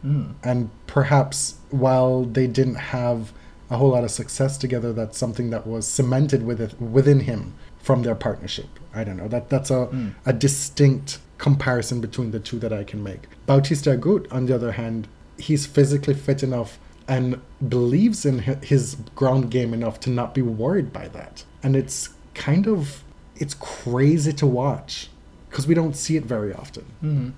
Mm. 0.03 0.33
And 0.43 0.69
perhaps 0.87 1.55
while 1.69 2.23
they 2.23 2.47
didn't 2.47 2.75
have 2.75 3.31
a 3.69 3.77
whole 3.77 3.89
lot 3.89 4.03
of 4.03 4.09
success 4.11 4.57
together, 4.57 4.91
that's 4.91 5.17
something 5.17 5.51
that 5.51 5.67
was 5.67 5.87
cemented 5.87 6.43
with 6.43 6.59
it, 6.59 6.81
within 6.81 7.21
him 7.21 7.53
from 7.77 8.01
their 8.01 8.15
partnership. 8.15 8.67
I 8.93 9.03
don't 9.03 9.17
know. 9.17 9.27
That 9.27 9.49
that's 9.49 9.69
a 9.69 9.87
Mm. 9.93 10.13
a 10.25 10.33
distinct 10.33 11.19
comparison 11.37 12.01
between 12.01 12.31
the 12.31 12.39
two 12.39 12.57
that 12.59 12.73
I 12.73 12.83
can 12.83 13.03
make. 13.03 13.21
Bautista 13.45 13.91
Agut, 13.97 14.25
on 14.31 14.45
the 14.47 14.55
other 14.55 14.71
hand, 14.73 15.07
he's 15.41 15.65
physically 15.65 16.13
fit 16.13 16.43
enough 16.43 16.77
and 17.07 17.41
believes 17.67 18.25
in 18.25 18.39
his 18.39 18.95
ground 19.15 19.51
game 19.51 19.73
enough 19.73 19.99
to 20.01 20.09
not 20.09 20.33
be 20.33 20.41
worried 20.41 20.93
by 20.93 21.07
that. 21.09 21.43
And 21.63 21.75
it's 21.75 22.09
kind 22.33 22.67
of 22.67 23.03
it's 23.35 23.55
crazy 23.55 24.33
to 24.33 24.45
watch 24.45 25.09
because 25.49 25.67
we 25.67 25.73
don't 25.73 25.95
see 25.95 26.15
it 26.15 26.25
very 26.25 26.53
often. 26.53 26.85
Mhm. 27.03 27.31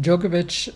Djokovic 0.00 0.72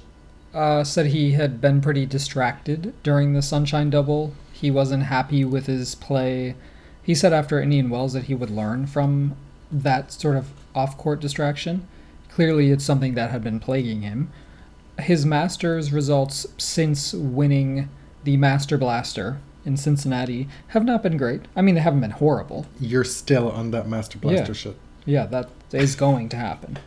uh, 0.52 0.84
said 0.84 1.06
he 1.06 1.32
had 1.32 1.60
been 1.60 1.80
pretty 1.80 2.04
distracted 2.04 2.92
during 3.02 3.32
the 3.32 3.42
Sunshine 3.42 3.90
Double. 3.90 4.32
He 4.52 4.70
wasn't 4.70 5.04
happy 5.04 5.44
with 5.44 5.66
his 5.66 5.94
play. 5.94 6.54
He 7.02 7.14
said 7.14 7.32
after 7.32 7.60
Indian 7.60 7.88
Wells 7.90 8.12
that 8.12 8.24
he 8.24 8.34
would 8.34 8.50
learn 8.50 8.86
from 8.86 9.34
that 9.70 10.12
sort 10.12 10.36
of 10.36 10.50
off 10.74 10.98
court 10.98 11.20
distraction. 11.20 11.86
Clearly, 12.28 12.70
it's 12.70 12.84
something 12.84 13.14
that 13.14 13.30
had 13.30 13.42
been 13.42 13.60
plaguing 13.60 14.02
him. 14.02 14.30
His 14.98 15.24
Masters 15.26 15.92
results 15.92 16.46
since 16.58 17.12
winning 17.12 17.88
the 18.24 18.36
Master 18.36 18.76
Blaster 18.78 19.38
in 19.64 19.76
Cincinnati 19.76 20.48
have 20.68 20.84
not 20.84 21.02
been 21.02 21.16
great. 21.16 21.42
I 21.56 21.62
mean, 21.62 21.74
they 21.74 21.80
haven't 21.80 22.00
been 22.00 22.10
horrible. 22.10 22.66
You're 22.80 23.04
still 23.04 23.50
on 23.50 23.70
that 23.72 23.88
Master 23.88 24.18
Blaster 24.18 24.52
Yeah. 24.52 24.56
shit. 24.56 24.76
Yeah, 25.04 25.26
that 25.26 25.48
is 25.72 25.96
going 25.96 26.28
to 26.30 26.36
happen. 26.36 26.78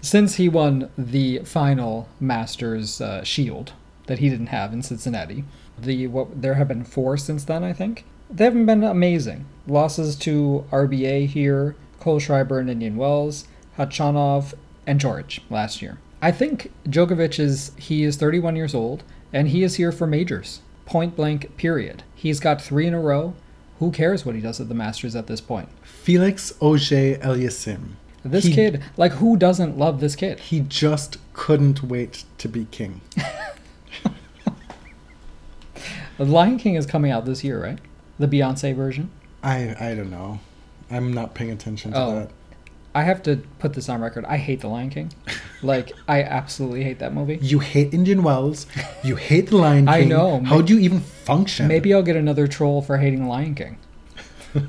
Since 0.00 0.36
he 0.36 0.48
won 0.48 0.90
the 0.96 1.40
final 1.40 2.08
Masters 2.20 3.00
uh, 3.00 3.24
Shield 3.24 3.72
that 4.06 4.20
he 4.20 4.28
didn't 4.30 4.46
have 4.48 4.72
in 4.72 4.82
Cincinnati, 4.82 5.44
the 5.76 6.06
what 6.06 6.40
there 6.40 6.54
have 6.54 6.68
been 6.68 6.84
four 6.84 7.16
since 7.16 7.44
then, 7.44 7.64
I 7.64 7.72
think. 7.72 8.04
They 8.30 8.44
haven't 8.44 8.66
been 8.66 8.84
amazing. 8.84 9.46
Losses 9.66 10.14
to 10.16 10.64
RBA 10.70 11.26
here, 11.26 11.74
Kohlschreiber 12.00 12.60
and 12.60 12.70
Indian 12.70 12.96
Wells, 12.96 13.48
Khachanov, 13.76 14.54
and 14.88 14.98
George 14.98 15.40
last 15.50 15.80
year. 15.82 15.98
I 16.20 16.32
think 16.32 16.72
Djokovic 16.88 17.38
is 17.38 17.70
he 17.76 18.02
is 18.02 18.16
31 18.16 18.56
years 18.56 18.74
old 18.74 19.04
and 19.32 19.48
he 19.50 19.62
is 19.62 19.76
here 19.76 19.92
for 19.92 20.06
majors. 20.06 20.60
Point 20.86 21.14
blank. 21.14 21.56
Period. 21.56 22.02
He's 22.14 22.40
got 22.40 22.60
three 22.60 22.86
in 22.88 22.94
a 22.94 23.00
row. 23.00 23.34
Who 23.78 23.92
cares 23.92 24.26
what 24.26 24.34
he 24.34 24.40
does 24.40 24.60
at 24.60 24.68
the 24.68 24.74
Masters 24.74 25.14
at 25.14 25.26
this 25.28 25.40
point? 25.40 25.68
Felix 25.82 26.52
Auger 26.60 27.16
Aliassime. 27.18 27.90
This 28.24 28.46
He- 28.46 28.52
kid, 28.54 28.82
like, 28.96 29.12
who 29.12 29.36
doesn't 29.36 29.78
love 29.78 30.00
this 30.00 30.16
kid? 30.16 30.40
He 30.40 30.60
just 30.60 31.18
couldn't 31.34 31.84
wait 31.84 32.24
to 32.38 32.48
be 32.48 32.64
king. 32.72 33.00
The 36.16 36.24
Lion 36.24 36.58
King 36.58 36.74
is 36.74 36.84
coming 36.84 37.12
out 37.12 37.26
this 37.26 37.44
year, 37.44 37.62
right? 37.62 37.78
The 38.18 38.26
Beyonce 38.26 38.74
version. 38.74 39.10
I 39.42 39.76
I 39.78 39.94
don't 39.94 40.10
know. 40.10 40.40
I'm 40.90 41.12
not 41.12 41.34
paying 41.34 41.52
attention 41.52 41.92
to 41.92 41.96
Oh. 41.98 42.14
that. 42.18 42.30
I 42.94 43.02
have 43.02 43.22
to 43.24 43.36
put 43.58 43.74
this 43.74 43.88
on 43.88 44.00
record. 44.00 44.24
I 44.24 44.38
hate 44.38 44.60
The 44.60 44.68
Lion 44.68 44.90
King. 44.90 45.12
Like, 45.62 45.92
I 46.08 46.22
absolutely 46.22 46.84
hate 46.84 46.98
that 47.00 47.14
movie. 47.14 47.38
You 47.40 47.58
hate 47.58 47.92
Indian 47.92 48.22
Wells. 48.22 48.66
You 49.04 49.16
hate 49.16 49.48
the 49.48 49.56
Lion 49.56 49.86
King. 49.92 49.94
I 49.94 50.04
know. 50.04 50.40
How 50.40 50.62
do 50.62 50.74
you 50.74 50.80
even 50.80 51.00
function? 51.00 51.68
Maybe 51.68 51.92
I'll 51.92 52.02
get 52.02 52.16
another 52.16 52.46
troll 52.46 52.82
for 52.82 52.98
hating 52.98 53.22
The 53.22 53.28
Lion 53.28 53.54
King. 53.54 53.78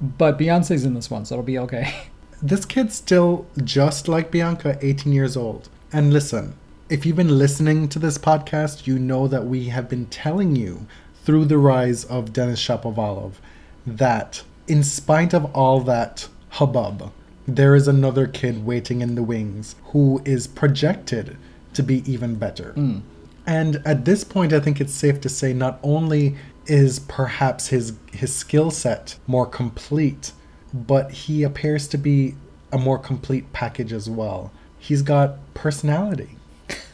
but 0.00 0.38
Beyonce's 0.38 0.84
in 0.84 0.94
this 0.94 1.10
one, 1.10 1.24
so 1.24 1.34
it'll 1.34 1.44
be 1.44 1.58
okay. 1.58 1.94
this 2.42 2.64
kid's 2.64 2.94
still 2.94 3.46
just 3.62 4.08
like 4.08 4.30
Bianca, 4.30 4.78
18 4.80 5.12
years 5.12 5.36
old. 5.36 5.68
And 5.92 6.12
listen, 6.12 6.54
if 6.88 7.06
you've 7.06 7.16
been 7.16 7.38
listening 7.38 7.88
to 7.90 7.98
this 7.98 8.18
podcast, 8.18 8.86
you 8.86 8.98
know 8.98 9.28
that 9.28 9.46
we 9.46 9.66
have 9.66 9.88
been 9.88 10.06
telling 10.06 10.56
you 10.56 10.86
through 11.22 11.44
the 11.46 11.58
rise 11.58 12.04
of 12.04 12.32
Denis 12.32 12.60
Shapovalov 12.60 13.34
that 13.86 14.42
in 14.66 14.82
spite 14.82 15.34
of 15.34 15.44
all 15.54 15.80
that 15.80 16.28
hubbub, 16.50 17.12
there 17.46 17.74
is 17.74 17.88
another 17.88 18.26
kid 18.26 18.64
waiting 18.64 19.00
in 19.02 19.14
the 19.14 19.22
wings 19.22 19.76
who 19.86 20.22
is 20.24 20.46
projected 20.46 21.36
to 21.74 21.82
be 21.82 22.10
even 22.10 22.36
better. 22.36 22.72
Mm. 22.76 23.02
And 23.46 23.82
at 23.84 24.04
this 24.04 24.24
point, 24.24 24.52
I 24.52 24.60
think 24.60 24.80
it's 24.80 24.94
safe 24.94 25.20
to 25.20 25.28
say 25.28 25.52
not 25.52 25.78
only 25.82 26.36
is 26.66 26.98
perhaps 27.00 27.68
his 27.68 27.92
his 28.12 28.34
skill 28.34 28.70
set 28.70 29.16
more 29.26 29.44
complete, 29.44 30.32
but 30.72 31.10
he 31.10 31.42
appears 31.42 31.86
to 31.88 31.98
be 31.98 32.34
a 32.72 32.78
more 32.78 32.98
complete 32.98 33.52
package 33.52 33.92
as 33.92 34.08
well. 34.08 34.50
He's 34.78 35.02
got 35.02 35.36
personality. 35.54 36.36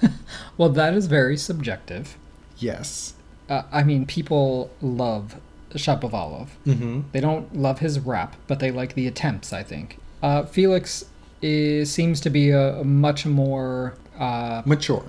Well, 0.57 0.68
that 0.71 0.93
is 0.93 1.07
very 1.07 1.39
subjective. 1.39 2.18
Yes. 2.59 3.14
uh, 3.49 3.62
I 3.73 3.83
mean, 3.83 4.05
people 4.05 4.71
love 4.83 5.41
Shapovalov. 5.75 6.49
Mm-hmm. 6.66 7.03
They 7.12 7.21
don't 7.21 7.57
love 7.57 7.81
his 7.81 8.01
rap, 8.01 8.37
but 8.47 8.61
they 8.61 8.71
like 8.71 8.95
the 8.95 9.07
attempts. 9.07 9.53
I 9.53 9.62
think 9.62 9.99
uh, 10.23 10.45
Felix 10.45 11.05
is 11.43 11.91
seems 11.91 12.21
to 12.23 12.31
be 12.31 12.51
a, 12.51 12.81
a 12.81 12.85
much 12.85 13.27
more. 13.27 13.95
Uh, 14.18 14.62
Mature. 14.64 15.05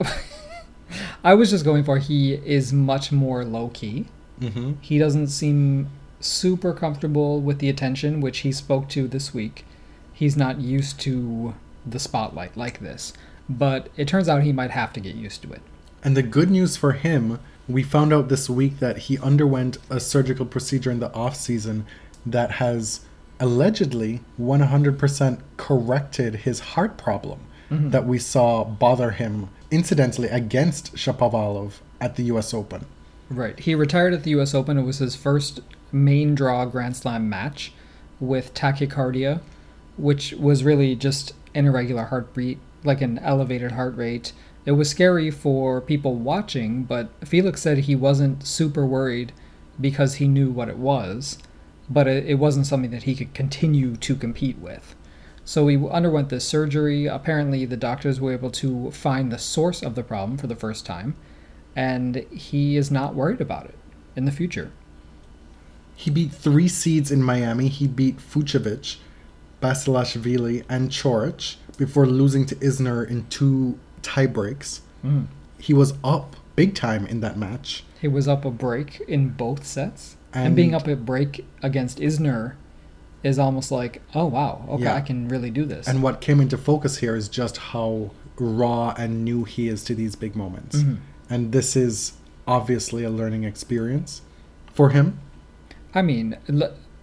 I 1.24 1.34
was 1.34 1.50
just 1.50 1.64
going 1.64 1.84
for 1.84 1.98
he 1.98 2.34
is 2.34 2.72
much 2.72 3.12
more 3.12 3.44
low 3.44 3.68
key. 3.68 4.06
Mm-hmm. 4.40 4.72
He 4.80 4.98
doesn't 4.98 5.28
seem 5.28 5.88
super 6.20 6.72
comfortable 6.72 7.40
with 7.40 7.58
the 7.58 7.68
attention, 7.68 8.20
which 8.20 8.38
he 8.38 8.52
spoke 8.52 8.88
to 8.90 9.06
this 9.06 9.34
week. 9.34 9.64
He's 10.12 10.36
not 10.36 10.60
used 10.60 11.00
to 11.00 11.54
the 11.86 11.98
spotlight 11.98 12.56
like 12.56 12.80
this, 12.80 13.12
but 13.48 13.88
it 13.96 14.08
turns 14.08 14.28
out 14.28 14.42
he 14.42 14.52
might 14.52 14.70
have 14.70 14.92
to 14.94 15.00
get 15.00 15.14
used 15.14 15.42
to 15.42 15.52
it. 15.52 15.62
And 16.02 16.16
the 16.16 16.22
good 16.22 16.50
news 16.50 16.76
for 16.76 16.92
him, 16.92 17.38
we 17.72 17.82
found 17.82 18.12
out 18.12 18.28
this 18.28 18.48
week 18.48 18.78
that 18.78 18.98
he 18.98 19.18
underwent 19.18 19.78
a 19.88 20.00
surgical 20.00 20.46
procedure 20.46 20.90
in 20.90 21.00
the 21.00 21.12
off 21.12 21.36
season 21.36 21.86
that 22.26 22.52
has 22.52 23.00
allegedly 23.38 24.20
100% 24.38 25.40
corrected 25.56 26.34
his 26.36 26.60
heart 26.60 26.98
problem 26.98 27.40
mm-hmm. 27.70 27.90
that 27.90 28.06
we 28.06 28.18
saw 28.18 28.64
bother 28.64 29.12
him 29.12 29.48
incidentally 29.70 30.28
against 30.28 30.94
Shapovalov 30.94 31.74
at 32.00 32.16
the 32.16 32.24
US 32.24 32.52
Open. 32.52 32.84
Right. 33.28 33.58
He 33.58 33.74
retired 33.74 34.12
at 34.12 34.24
the 34.24 34.30
US 34.32 34.54
Open. 34.54 34.76
It 34.76 34.82
was 34.82 34.98
his 34.98 35.16
first 35.16 35.60
main 35.92 36.34
draw 36.34 36.64
Grand 36.64 36.96
Slam 36.96 37.28
match 37.28 37.72
with 38.18 38.52
tachycardia, 38.54 39.40
which 39.96 40.32
was 40.32 40.64
really 40.64 40.94
just 40.94 41.32
an 41.54 41.66
irregular 41.66 42.04
heartbeat, 42.04 42.58
like 42.84 43.00
an 43.00 43.18
elevated 43.18 43.72
heart 43.72 43.96
rate. 43.96 44.32
It 44.66 44.72
was 44.72 44.90
scary 44.90 45.30
for 45.30 45.80
people 45.80 46.14
watching, 46.14 46.84
but 46.84 47.10
Felix 47.26 47.62
said 47.62 47.78
he 47.78 47.96
wasn't 47.96 48.46
super 48.46 48.84
worried 48.84 49.32
because 49.80 50.16
he 50.16 50.28
knew 50.28 50.50
what 50.50 50.68
it 50.68 50.76
was, 50.76 51.38
but 51.88 52.06
it, 52.06 52.26
it 52.26 52.34
wasn't 52.34 52.66
something 52.66 52.90
that 52.90 53.04
he 53.04 53.14
could 53.14 53.32
continue 53.32 53.96
to 53.96 54.14
compete 54.14 54.58
with. 54.58 54.94
So 55.44 55.66
he 55.66 55.76
underwent 55.88 56.28
this 56.28 56.46
surgery. 56.46 57.06
Apparently, 57.06 57.64
the 57.64 57.76
doctors 57.76 58.20
were 58.20 58.32
able 58.32 58.50
to 58.52 58.90
find 58.90 59.32
the 59.32 59.38
source 59.38 59.82
of 59.82 59.94
the 59.94 60.02
problem 60.02 60.36
for 60.36 60.46
the 60.46 60.54
first 60.54 60.84
time, 60.84 61.16
and 61.74 62.16
he 62.30 62.76
is 62.76 62.90
not 62.90 63.14
worried 63.14 63.40
about 63.40 63.64
it 63.64 63.74
in 64.14 64.26
the 64.26 64.32
future. 64.32 64.70
He 65.96 66.10
beat 66.10 66.32
three 66.32 66.68
seeds 66.68 67.10
in 67.10 67.22
Miami. 67.22 67.68
He 67.68 67.88
beat 67.88 68.18
Fucsovics, 68.18 68.96
Basilashvili, 69.62 70.64
and 70.68 70.90
Coric 70.90 71.56
before 71.76 72.06
losing 72.06 72.46
to 72.46 72.54
Isner 72.56 73.08
in 73.08 73.26
two 73.28 73.78
tie 74.02 74.26
breaks. 74.26 74.80
Mm. 75.04 75.26
He 75.58 75.72
was 75.74 75.94
up 76.04 76.36
big 76.56 76.74
time 76.74 77.06
in 77.06 77.20
that 77.20 77.36
match. 77.38 77.84
He 78.00 78.08
was 78.08 78.26
up 78.28 78.44
a 78.44 78.50
break 78.50 79.00
in 79.06 79.30
both 79.30 79.64
sets, 79.66 80.16
and, 80.32 80.48
And- 80.48 80.56
being 80.56 80.74
up 80.74 80.86
a 80.88 80.96
break 80.96 81.44
against 81.62 81.98
Isner 81.98 82.54
is 83.22 83.38
almost 83.38 83.70
like, 83.70 84.00
oh 84.14 84.24
wow, 84.26 84.64
okay, 84.70 84.84
Yeah. 84.84 84.94
I 84.94 85.00
can 85.02 85.28
really 85.28 85.50
do 85.50 85.64
this. 85.66 85.86
And 85.86 86.02
what 86.02 86.20
came 86.22 86.40
into 86.40 86.56
focus 86.56 86.98
here 86.98 87.14
is 87.14 87.28
just 87.28 87.58
how 87.58 88.12
raw 88.38 88.94
and 88.96 89.22
new 89.24 89.44
he 89.44 89.68
is 89.68 89.84
to 89.84 89.94
these 89.94 90.16
big 90.16 90.34
moments. 90.34 90.76
Mhm. 90.76 90.96
And 91.28 91.52
this 91.52 91.76
is 91.76 92.14
obviously 92.48 93.04
a 93.04 93.10
learning 93.10 93.44
experience 93.44 94.22
for 94.72 94.90
him. 94.90 95.18
I 95.94 96.00
mean, 96.02 96.36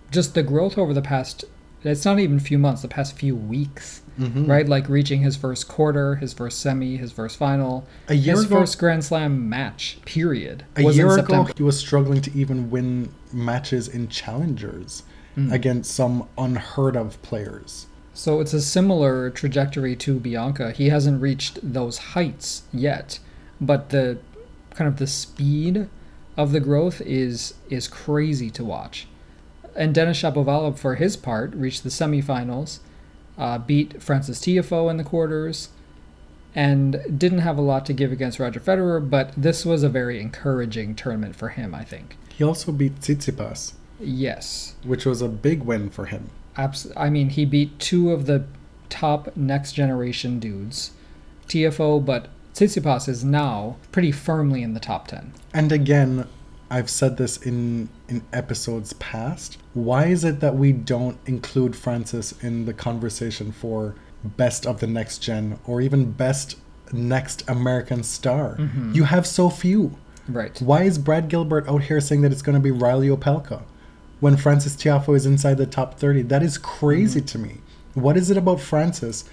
just 0.09 0.33
the 0.33 0.41
growth 0.41 0.77
over 0.77 0.93
the 0.93 1.01
past. 1.03 1.45
It's 1.83 2.03
not 2.05 2.19
even 2.19 2.37
a 2.37 2.41
few 2.41 2.57
months, 2.57 2.81
the 2.81 2.87
past 2.87 3.13
few 3.15 3.35
weeks, 3.35 4.01
Mhm. 4.19 4.47
right? 4.47 4.67
Like 4.67 4.89
reaching 4.89 5.21
his 5.21 5.35
first 5.35 5.67
quarter, 5.67 6.15
his 6.15 6.33
first 6.33 6.59
semi, 6.59 6.97
his 6.97 7.11
first 7.11 7.37
final, 7.37 7.85
his 8.07 8.45
ago- 8.45 8.59
first 8.59 8.79
Grand 8.79 9.03
Slam 9.03 9.47
match, 9.47 9.99
period. 10.05 10.63
A 10.75 10.81
year 10.83 11.07
ago, 11.07 11.15
September. 11.17 11.51
he 11.55 11.63
was 11.63 11.77
struggling 11.77 12.21
to 12.21 12.31
even 12.37 12.69
win 12.69 13.09
matches 13.31 13.87
in 13.87 14.07
challengers 14.07 15.03
Mm. 15.37 15.51
against 15.51 15.91
some 15.93 16.23
unheard 16.37 16.95
of 16.95 17.21
players. 17.21 17.85
So 18.13 18.39
it's 18.39 18.53
a 18.53 18.61
similar 18.61 19.29
trajectory 19.29 19.95
to 19.97 20.19
Bianca. 20.19 20.71
He 20.71 20.89
hasn't 20.89 21.21
reached 21.21 21.59
those 21.61 21.97
heights 21.99 22.63
yet, 22.73 23.19
but 23.61 23.89
the 23.89 24.17
kind 24.73 24.87
of 24.87 24.97
the 24.97 25.05
speed 25.05 25.87
of 26.35 26.51
the 26.51 26.59
growth 26.59 27.01
is 27.05 27.53
is 27.69 27.87
crazy 27.87 28.49
to 28.49 28.65
watch. 28.65 29.07
And 29.75 29.93
Denis 29.93 30.19
Shapovalov, 30.19 30.77
for 30.79 30.95
his 30.95 31.15
part, 31.15 31.53
reached 31.53 31.83
the 31.83 31.89
semifinals, 31.89 32.79
uh, 33.37 33.57
beat 33.57 34.01
Francis 34.01 34.39
Tiafoe 34.39 34.89
in 34.89 34.97
the 34.97 35.03
quarters, 35.03 35.69
and 36.55 37.01
didn't 37.17 37.39
have 37.39 37.57
a 37.57 37.61
lot 37.61 37.85
to 37.85 37.93
give 37.93 38.11
against 38.11 38.39
Roger 38.39 38.59
Federer. 38.59 39.07
But 39.07 39.33
this 39.37 39.65
was 39.65 39.83
a 39.83 39.89
very 39.89 40.19
encouraging 40.19 40.95
tournament 40.95 41.35
for 41.35 41.49
him, 41.49 41.75
I 41.75 41.83
think. 41.83 42.17
He 42.33 42.43
also 42.43 42.71
beat 42.71 42.99
Tsitsipas, 42.99 43.73
Yes, 43.99 44.75
which 44.83 45.05
was 45.05 45.21
a 45.21 45.27
big 45.27 45.63
win 45.63 45.89
for 45.89 46.05
him. 46.05 46.29
Abs- 46.55 46.91
I 46.95 47.09
mean, 47.09 47.29
he 47.29 47.45
beat 47.45 47.79
two 47.79 48.11
of 48.11 48.25
the 48.25 48.45
top 48.89 49.35
next 49.35 49.73
generation 49.73 50.39
dudes, 50.39 50.91
Tiafoe, 51.47 52.03
but 52.03 52.27
Tsitsipas 52.53 53.07
is 53.07 53.23
now 53.23 53.77
pretty 53.91 54.11
firmly 54.11 54.63
in 54.63 54.73
the 54.73 54.79
top 54.79 55.07
10. 55.07 55.33
And 55.53 55.71
again, 55.71 56.27
I've 56.69 56.89
said 56.89 57.17
this 57.17 57.37
in 57.37 57.89
in 58.09 58.23
episodes 58.33 58.93
past. 58.93 59.57
Why 59.73 60.05
is 60.05 60.23
it 60.23 60.39
that 60.41 60.55
we 60.55 60.71
don't 60.71 61.17
include 61.25 61.75
Francis 61.75 62.33
in 62.43 62.65
the 62.65 62.73
conversation 62.73 63.51
for 63.51 63.95
best 64.23 64.65
of 64.65 64.79
the 64.79 64.87
next 64.87 65.19
gen 65.19 65.59
or 65.65 65.79
even 65.81 66.11
best 66.11 66.57
next 66.91 67.43
American 67.47 68.03
star? 68.03 68.55
Mhm. 68.57 68.93
You 68.95 69.03
have 69.05 69.25
so 69.25 69.49
few. 69.49 69.93
Right. 70.27 70.61
Why 70.61 70.83
is 70.83 70.97
Brad 70.97 71.29
Gilbert 71.29 71.67
out 71.69 71.83
here 71.83 72.01
saying 72.01 72.21
that 72.21 72.31
it's 72.33 72.41
going 72.41 72.57
to 72.57 72.61
be 72.61 72.71
Reilly 72.71 73.07
Opelka 73.07 73.61
when 74.19 74.35
Francis 74.35 74.75
Tiafoe 74.75 75.15
is 75.15 75.25
inside 75.25 75.57
the 75.57 75.65
top 75.65 75.97
30? 75.97 76.23
That 76.23 76.43
is 76.43 76.57
crazy 76.57 77.21
to 77.21 77.39
me. 77.39 77.57
What 77.93 78.17
is 78.17 78.29
it 78.29 78.35
about 78.37 78.59
Francis 78.59 79.23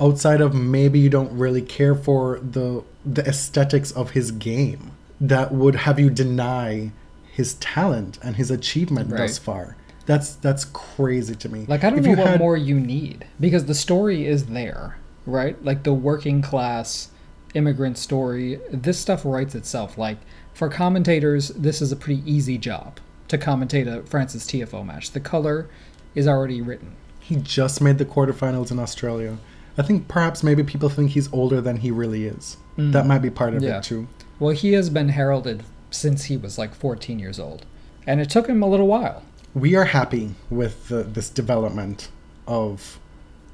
outside 0.00 0.40
of 0.40 0.52
maybe 0.54 0.98
you 0.98 1.08
don't 1.08 1.30
really 1.38 1.62
care 1.62 1.94
for 1.94 2.40
the 2.40 2.82
the 3.06 3.24
aesthetics 3.28 3.92
of 3.92 4.10
his 4.10 4.32
game 4.32 4.90
that 5.20 5.52
would 5.52 5.74
have 5.76 5.98
you 6.00 6.10
deny 6.10 6.90
his 7.32 7.54
talent 7.54 8.18
and 8.22 8.36
his 8.36 8.50
achievement 8.50 9.10
thus 9.10 9.38
far? 9.38 9.76
That's 10.06 10.34
that's 10.34 10.66
crazy 10.66 11.34
to 11.36 11.48
me. 11.48 11.64
Like, 11.66 11.82
I 11.84 11.90
don't 11.90 11.98
If 12.00 12.04
know 12.04 12.10
you 12.12 12.16
what 12.18 12.26
had- 12.26 12.40
more 12.40 12.56
you 12.56 12.78
need 12.78 13.26
because 13.40 13.64
the 13.64 13.74
story 13.74 14.26
is 14.26 14.46
there, 14.46 14.98
right? 15.26 15.62
Like, 15.64 15.82
the 15.84 15.94
working 15.94 16.42
class 16.42 17.08
immigrant 17.54 17.96
story, 17.96 18.60
this 18.70 18.98
stuff 18.98 19.24
writes 19.24 19.54
itself. 19.54 19.96
Like, 19.96 20.18
for 20.52 20.68
commentators, 20.68 21.48
this 21.50 21.80
is 21.80 21.90
a 21.92 21.96
pretty 21.96 22.22
easy 22.30 22.58
job 22.58 22.98
to 23.28 23.38
commentate 23.38 23.86
a 23.86 24.02
Francis 24.06 24.44
Tiafoe 24.44 24.84
match. 24.84 25.12
The 25.12 25.20
color 25.20 25.68
is 26.14 26.28
already 26.28 26.60
written. 26.60 26.96
He 27.18 27.36
just 27.36 27.80
made 27.80 27.96
the 27.98 28.04
quarterfinals 28.04 28.70
in 28.70 28.78
Australia. 28.78 29.38
I 29.78 29.82
think 29.82 30.06
perhaps 30.06 30.42
maybe 30.42 30.62
people 30.62 30.88
think 30.90 31.12
he's 31.12 31.32
older 31.32 31.60
than 31.62 31.78
he 31.78 31.90
really 31.90 32.26
is. 32.26 32.58
Mm. 32.76 32.92
That 32.92 33.06
might 33.06 33.20
be 33.22 33.30
part 33.30 33.54
of 33.54 33.62
Yeah. 33.62 33.78
it 33.78 33.84
too. 33.84 34.06
Well, 34.38 34.54
he 34.54 34.72
has 34.72 34.90
been 34.90 35.10
heralded 35.10 35.62
since 35.90 36.24
he 36.24 36.36
was 36.36 36.58
like 36.58 36.74
14 36.74 37.18
years 37.18 37.38
old. 37.38 37.64
And 38.06 38.20
it 38.20 38.30
took 38.30 38.48
him 38.48 38.62
a 38.62 38.68
little 38.68 38.86
while. 38.88 39.22
We 39.54 39.74
are 39.76 39.84
happy 39.84 40.34
with 40.50 40.88
the, 40.88 41.04
this 41.04 41.30
development 41.30 42.10
of 42.46 42.98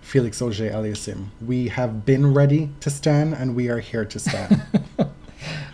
Felix 0.01 0.41
Auger 0.41 0.71
Aliassime. 0.71 1.27
We 1.45 1.69
have 1.69 2.05
been 2.05 2.35
ready 2.35 2.71
to 2.81 2.91
stand 2.91 3.35
and 3.35 3.55
we 3.55 3.69
are 3.69 3.79
here 3.79 4.05
to 4.05 4.19
stand. 4.19 4.63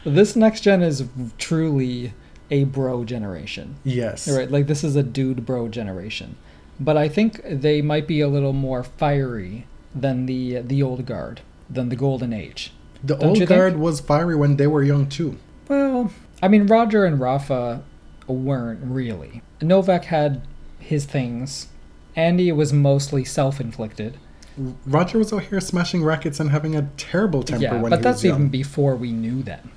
This 0.04 0.36
next 0.36 0.60
gen 0.60 0.82
is 0.82 1.04
truly 1.36 2.12
a 2.48 2.62
bro 2.62 3.04
generation. 3.04 3.74
yes. 3.82 4.28
Right? 4.28 4.48
Like, 4.48 4.68
this 4.68 4.84
is 4.84 4.94
a 4.94 5.02
dude 5.02 5.44
bro 5.44 5.66
generation. 5.66 6.36
But 6.78 6.96
I 6.96 7.08
think 7.08 7.40
they 7.44 7.82
might 7.82 8.06
be 8.06 8.20
a 8.20 8.28
little 8.28 8.52
more 8.52 8.84
fiery 8.84 9.66
than 9.94 10.26
the 10.26 10.58
the 10.60 10.80
old 10.82 11.06
guard, 11.06 11.40
than 11.68 11.88
the 11.88 11.96
golden 11.96 12.32
age. 12.32 12.72
The 13.06 13.14
Don't 13.14 13.28
old 13.28 13.38
you 13.38 13.46
think? 13.46 13.58
guard 13.58 13.76
was 13.76 14.00
fiery 14.00 14.34
when 14.34 14.56
they 14.56 14.66
were 14.66 14.82
young 14.82 15.08
too. 15.08 15.38
Well, 15.68 16.10
I 16.42 16.48
mean, 16.48 16.66
Roger 16.66 17.04
and 17.04 17.20
Rafa 17.20 17.82
weren't 18.26 18.80
really. 18.82 19.42
Novak 19.62 20.04
had 20.06 20.42
his 20.78 21.04
things. 21.04 21.68
Andy 22.14 22.50
was 22.52 22.72
mostly 22.72 23.24
self 23.24 23.60
inflicted. 23.60 24.16
Roger 24.86 25.18
was 25.18 25.32
out 25.32 25.44
here 25.44 25.60
smashing 25.60 26.02
rackets 26.02 26.40
and 26.40 26.50
having 26.50 26.74
a 26.74 26.88
terrible 26.96 27.42
temper 27.42 27.62
Yeah, 27.64 27.80
when 27.80 27.90
but 27.90 27.98
he 27.98 28.02
that's 28.02 28.16
was 28.18 28.24
young. 28.24 28.32
But 28.32 28.38
that's 28.38 28.40
even 28.40 28.48
before 28.48 28.96
we 28.96 29.12
knew 29.12 29.42
them. 29.42 29.70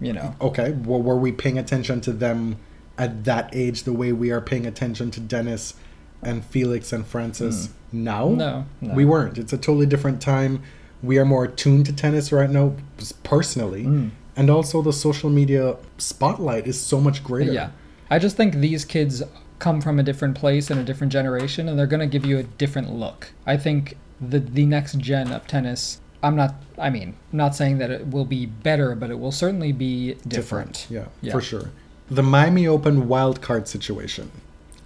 You 0.00 0.12
know. 0.12 0.34
Okay, 0.40 0.72
well, 0.72 1.00
were 1.00 1.16
we 1.16 1.32
paying 1.32 1.58
attention 1.58 2.00
to 2.02 2.12
them 2.12 2.56
at 2.98 3.24
that 3.24 3.50
age 3.52 3.84
the 3.84 3.92
way 3.92 4.12
we 4.12 4.30
are 4.30 4.40
paying 4.40 4.66
attention 4.66 5.10
to 5.12 5.20
Dennis 5.20 5.74
and 6.22 6.44
Felix 6.44 6.92
and 6.92 7.06
Francis 7.06 7.70
now? 7.92 8.28
Hmm. 8.28 8.36
No, 8.36 8.66
no. 8.80 8.94
We 8.94 9.04
weren't. 9.04 9.38
It's 9.38 9.52
a 9.52 9.58
totally 9.58 9.86
different 9.86 10.20
time. 10.20 10.62
We 11.02 11.18
are 11.18 11.24
more 11.24 11.44
attuned 11.44 11.86
to 11.86 11.92
tennis 11.92 12.32
right 12.32 12.50
now, 12.50 12.74
personally. 13.22 13.84
Mm. 13.84 14.10
And 14.36 14.50
also, 14.50 14.82
the 14.82 14.92
social 14.92 15.30
media 15.30 15.76
spotlight 15.98 16.66
is 16.66 16.80
so 16.80 17.00
much 17.00 17.22
greater. 17.24 17.52
Yeah. 17.52 17.70
I 18.10 18.18
just 18.18 18.36
think 18.36 18.54
these 18.54 18.84
kids 18.84 19.22
come 19.58 19.80
from 19.80 19.98
a 19.98 20.02
different 20.02 20.36
place 20.36 20.70
and 20.70 20.78
a 20.80 20.84
different 20.84 21.12
generation 21.12 21.68
and 21.68 21.76
they're 21.76 21.86
going 21.86 22.00
to 22.00 22.06
give 22.06 22.24
you 22.24 22.38
a 22.38 22.44
different 22.44 22.92
look. 22.92 23.32
I 23.44 23.56
think 23.56 23.96
the 24.20 24.38
the 24.38 24.64
next 24.66 24.98
gen 24.98 25.32
of 25.32 25.46
tennis 25.48 26.00
I'm 26.22 26.34
not. 26.34 26.54
I 26.76 26.90
mean, 26.90 27.14
I'm 27.32 27.36
not 27.36 27.54
saying 27.54 27.78
that 27.78 27.90
it 27.90 28.08
will 28.08 28.24
be 28.24 28.46
better, 28.46 28.94
but 28.94 29.10
it 29.10 29.18
will 29.18 29.32
certainly 29.32 29.72
be 29.72 30.14
different. 30.26 30.86
Yeah, 30.90 31.06
Yeah. 31.20 31.32
for 31.32 31.40
sure. 31.40 31.70
The 32.10 32.22
Miami 32.22 32.66
Open 32.66 33.06
wildcard 33.06 33.68
situation. 33.68 34.30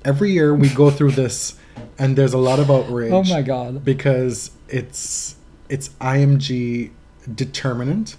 Every 0.04 0.32
year 0.32 0.54
we 0.54 0.68
go 0.68 0.90
through 0.90 1.12
this, 1.12 1.54
and 1.98 2.16
there's 2.16 2.34
a 2.34 2.38
lot 2.38 2.58
of 2.58 2.70
outrage. 2.70 3.12
Oh 3.18 3.24
my 3.24 3.40
god. 3.40 3.84
Because 3.84 4.50
it's 4.68 5.36
it's 5.72 5.88
IMG 6.02 6.90
determinant 7.34 8.16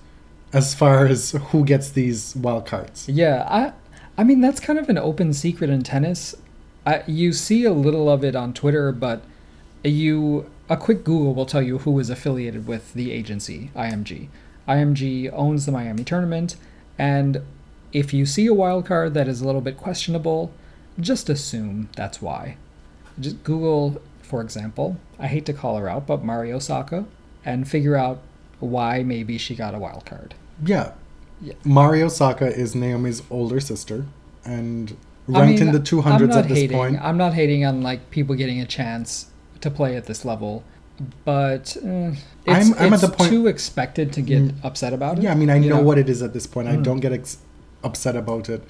as 0.52 0.74
far 0.74 1.06
as 1.06 1.32
who 1.50 1.64
gets 1.64 1.92
these 1.92 2.36
wild 2.36 2.66
cards. 2.66 3.08
Yeah, 3.08 3.46
I 3.48 3.74
I 4.18 4.24
mean 4.24 4.42
that's 4.42 4.60
kind 4.60 4.80
of 4.80 4.90
an 4.90 4.98
open 4.98 5.34
secret 5.34 5.70
in 5.70 5.84
tennis. 5.84 6.34
I, 6.86 7.04
you 7.06 7.32
see 7.32 7.64
a 7.64 7.72
little 7.72 8.10
of 8.10 8.24
it 8.24 8.36
on 8.36 8.54
Twitter, 8.54 8.92
but 8.92 9.22
you 9.84 10.50
a 10.68 10.76
quick 10.76 11.04
Google 11.04 11.36
will 11.36 11.46
tell 11.46 11.62
you 11.62 11.78
who 11.78 12.00
is 12.00 12.10
affiliated 12.10 12.66
with 12.66 12.92
the 12.96 13.12
agency 13.12 13.70
IMG. 13.76 14.30
IMG 14.68 15.32
owns 15.32 15.68
the 15.68 15.72
Miami 15.72 16.04
tournament, 16.04 16.56
and 16.98 17.44
if 17.92 18.16
you 18.16 18.26
see 18.26 18.48
a 18.48 18.54
wild 18.54 18.88
card 18.88 19.14
that 19.14 19.28
is 19.28 19.42
a 19.42 19.46
little 19.46 19.62
bit 19.62 19.78
questionable, 19.78 20.52
just 21.00 21.30
assume 21.30 21.90
that's 21.96 22.20
why. 22.20 22.58
Just 23.20 23.44
Google, 23.44 24.02
for 24.24 24.42
example, 24.42 24.98
I 25.20 25.28
hate 25.28 25.46
to 25.46 25.54
call 25.54 25.78
her 25.78 25.88
out, 25.88 26.08
but 26.08 26.24
Mari 26.24 26.52
Osaka, 26.52 27.06
and 27.46 27.68
figure 27.68 27.96
out 27.96 28.22
why 28.60 29.04
maybe 29.04 29.38
she 29.38 29.56
got 29.56 29.76
a 29.76 29.80
wild 29.80 30.06
card. 30.06 30.36
Yeah. 30.66 30.92
Yeah. 31.42 31.54
Mari 31.66 32.02
Osaka 32.02 32.48
is 32.56 32.74
Naomi's 32.76 33.22
older 33.30 33.60
sister 33.60 34.06
and 34.46 34.96
I 35.34 35.40
ranked 35.42 35.60
mean, 35.60 35.70
in 35.70 35.74
the 35.74 35.80
200s 35.80 36.06
I'm 36.06 36.28
not 36.28 36.38
at 36.38 36.48
this 36.48 36.58
hating. 36.58 36.78
point. 36.78 37.00
I'm 37.02 37.18
not 37.18 37.34
hating 37.34 37.66
on 37.66 37.82
like 37.82 38.10
people 38.12 38.36
getting 38.36 38.62
a 38.62 38.66
chance 38.66 39.28
to 39.62 39.70
play 39.72 39.96
at 39.96 40.06
this 40.06 40.24
level, 40.26 40.64
but 41.26 41.76
uh, 41.84 42.12
it's, 42.46 42.48
I'm- 42.48 42.76
I'm 42.78 42.94
at 42.94 43.02
the 43.02 43.10
point- 43.10 43.30
too 43.30 43.48
expected 43.48 44.14
to 44.14 44.22
get 44.22 44.42
Mm. 44.42 44.56
upset 44.64 44.94
about 44.94 45.18
it. 45.18 45.24
Yeah, 45.24 45.32
I 45.32 45.36
mean, 45.36 45.50
I 45.50 45.56
you 45.58 45.70
know, 45.70 45.82
what 45.82 45.98
it 45.98 46.10
is 46.10 46.22
at 46.22 46.34
this 46.34 46.46
point. 46.48 46.68
I 46.68 46.76
Mm. 46.78 46.84
don't 46.84 47.00
get 47.00 47.12
ex- 47.14 47.38
upset 47.84 48.16
about 48.16 48.50
it. 48.50 48.64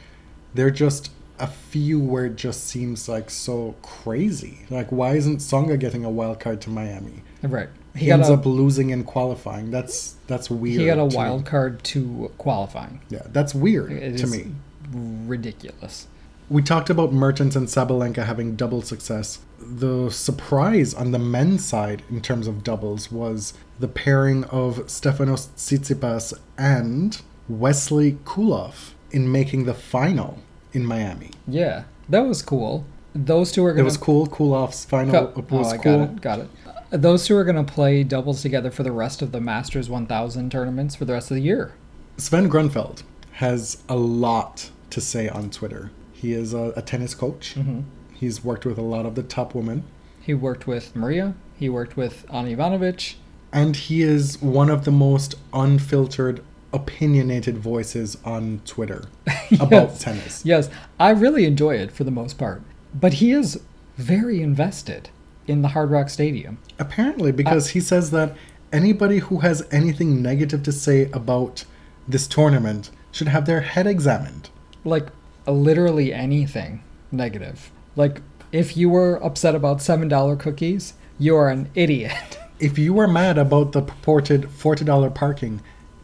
They're 0.53 0.71
just 0.71 1.11
a 1.39 1.47
few 1.47 1.99
where 1.99 2.26
it 2.28 2.36
just 2.36 2.65
seems 2.67 3.09
like 3.09 3.30
so 3.30 3.74
crazy. 3.82 4.59
Like, 4.69 4.91
why 4.91 5.15
isn't 5.15 5.38
Tsonga 5.38 5.80
getting 5.80 6.05
a 6.05 6.09
wild 6.11 6.39
card 6.39 6.61
to 6.61 6.69
Miami? 6.69 7.24
Right. 7.41 7.69
He, 7.95 8.11
ends 8.11 8.27
a 8.29 8.33
up 8.33 8.45
losing 8.45 8.89
in 8.89 9.03
qualifying. 9.03 9.69
That's 9.71 10.15
that's 10.27 10.49
weird. 10.49 10.79
he 10.81 10.85
got 10.87 10.97
a 10.97 11.01
to 11.01 11.07
me. 11.09 11.15
wild 11.15 11.45
card 11.45 11.83
to 11.85 12.31
qualifying. 12.37 13.01
Yeah, 13.09 13.21
that's 13.27 13.53
weird 13.53 13.91
It 13.91 14.17
to 14.17 14.27
me. 14.27 14.47
ridiculous. 14.91 16.07
We 16.49 16.61
talked 16.61 16.89
about 16.89 17.13
Mertens 17.13 17.55
and 17.55 17.67
Sabalenka 17.67 18.25
having 18.25 18.55
double 18.55 18.81
success. 18.81 19.39
The 19.59 20.09
surprise 20.11 20.93
on 20.93 21.11
the 21.11 21.19
men's 21.19 21.63
side 21.63 22.03
in 22.09 22.21
terms 22.21 22.47
of 22.47 22.63
doubles 22.63 23.11
was 23.11 23.53
the 23.79 23.87
pairing 23.87 24.43
of 24.45 24.77
Stefanos 24.87 25.47
Tsitsipas 25.55 26.33
and 26.57 27.21
Wesley 27.47 28.13
Koolhof 28.25 28.91
in 29.11 29.31
making 29.31 29.65
the 29.65 29.73
final 29.73 30.39
in 30.73 30.85
Miami. 30.85 31.31
Yeah, 31.47 31.83
that 32.09 32.21
was 32.25 32.41
cool. 32.41 32.85
Those 33.15 33.51
two 33.51 33.63
are 33.65 33.71
It 33.71 33.75
gonna. 33.75 33.85
was 33.85 33.97
cool. 33.97 34.27
Koolhof's 34.27 34.85
final 34.85 35.27
Co- 35.27 35.45
was 35.55 35.67
oh, 35.67 35.69
I 35.71 35.77
cool. 35.77 35.97
got 35.97 36.09
it. 36.09 36.21
Got 36.21 36.39
it. 36.39 36.49
Those 36.93 37.25
two 37.25 37.35
are 37.35 37.43
gonna 37.43 37.63
play 37.63 38.03
doubles 38.03 38.43
together 38.43 38.69
for 38.69 38.83
the 38.83 38.91
rest 38.91 39.23
of 39.23 39.31
the 39.31 39.41
Masters 39.41 39.89
1000 39.89 40.51
tournaments 40.51 40.93
for 40.95 41.05
the 41.05 41.13
rest 41.13 41.31
of 41.31 41.35
the 41.35 41.41
year. 41.41 41.73
Sven 42.17 42.47
Groeneveld 42.47 43.01
has 43.31 43.81
a 43.89 43.95
lot 43.95 44.69
to 44.91 45.01
say 45.01 45.27
on 45.27 45.49
Twitter. 45.49 45.89
He 46.11 46.33
is 46.33 46.53
a, 46.53 46.71
a 46.75 46.83
tennis 46.83 47.15
coach. 47.15 47.53
hmm 47.53 47.81
He's 48.13 48.43
worked 48.43 48.63
with 48.67 48.77
a 48.77 48.83
lot 48.83 49.07
of 49.07 49.15
the 49.15 49.23
top 49.23 49.55
women. 49.55 49.85
He 50.21 50.35
worked 50.35 50.67
with 50.67 50.95
Maria. 50.95 51.33
He 51.57 51.67
worked 51.67 51.97
with 51.97 52.27
Ana 52.29 52.55
Ivanovic. 52.55 53.15
And 53.51 53.75
he 53.75 54.03
is 54.03 54.39
one 54.39 54.69
of 54.69 54.85
the 54.85 54.91
most 54.91 55.33
unfiltered, 55.51 56.43
opinionated 56.71 57.57
voices 57.57 58.17
on 58.23 58.61
Twitter 58.65 59.05
about 59.59 59.99
tennis. 59.99 60.45
Yes, 60.45 60.69
I 60.99 61.09
really 61.09 61.45
enjoy 61.45 61.75
it 61.75 61.91
for 61.91 62.03
the 62.03 62.11
most 62.11 62.37
part. 62.37 62.61
But 62.93 63.13
he 63.13 63.31
is 63.31 63.59
very 63.97 64.41
invested 64.43 65.09
in 65.47 65.61
the 65.61 65.69
Hard 65.69 65.91
Rock 65.91 66.09
Stadium. 66.09 66.57
Apparently, 66.79 67.31
because 67.31 67.69
he 67.69 67.79
says 67.79 68.11
that 68.11 68.35
anybody 68.71 69.19
who 69.19 69.39
has 69.39 69.67
anything 69.71 70.21
negative 70.21 70.63
to 70.63 70.71
say 70.71 71.09
about 71.11 71.65
this 72.07 72.27
tournament 72.27 72.89
should 73.11 73.27
have 73.27 73.45
their 73.45 73.61
head 73.61 73.87
examined. 73.87 74.49
Like, 74.83 75.07
literally 75.47 76.13
anything 76.13 76.83
negative. 77.11 77.71
Like, 77.95 78.21
if 78.51 78.75
you 78.77 78.89
were 78.89 79.23
upset 79.23 79.55
about 79.55 79.77
$7 79.79 80.39
cookies, 80.39 80.93
you're 81.19 81.49
an 81.49 81.69
idiot. 81.75 82.39
If 82.59 82.77
you 82.77 82.93
were 82.93 83.07
mad 83.07 83.37
about 83.37 83.73
the 83.73 83.81
purported 83.81 84.43
$40 84.43 85.13
parking, 85.13 85.59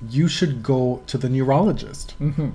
you 0.10 0.28
should 0.28 0.62
go 0.62 1.02
to 1.08 1.18
the 1.18 1.30
neurologist. 1.30 2.12
hmm 2.14 2.50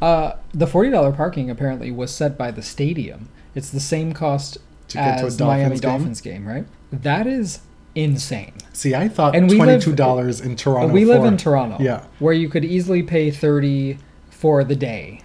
Uh, 0.00 0.34
the 0.52 0.66
$40 0.66 1.16
parking 1.16 1.50
apparently 1.50 1.90
was 1.90 2.14
set 2.14 2.38
by 2.38 2.50
the 2.52 2.62
stadium. 2.62 3.28
It's 3.56 3.70
the 3.70 3.80
same 3.80 4.12
cost 4.12 4.58
To 4.88 4.98
get 4.98 5.18
to 5.18 5.24
a 5.24 5.26
as 5.26 5.36
the 5.36 5.44
Miami 5.46 5.78
Dolphins 5.78 5.80
game? 5.80 5.90
Dolphins 5.90 6.20
game, 6.20 6.46
right? 6.48 6.66
That 6.92 7.26
is 7.26 7.60
insane. 7.94 8.52
See, 8.72 8.94
I 8.94 9.08
thought 9.08 9.34
And 9.36 9.48
we 9.48 9.58
live- 9.60 9.82
$22 9.82 10.40
in 10.44 10.56
Toronto. 10.56 10.92
we 10.92 11.04
live 11.04 11.22
for- 11.22 11.28
in 11.28 11.36
Toronto, 11.36 11.76
Yeah. 11.80 12.02
where 12.18 12.34
you 12.34 12.48
could 12.48 12.64
easily 12.64 13.02
pay 13.02 13.30
30 13.30 13.98
for 14.30 14.64
the 14.64 14.76
day. 14.76 15.20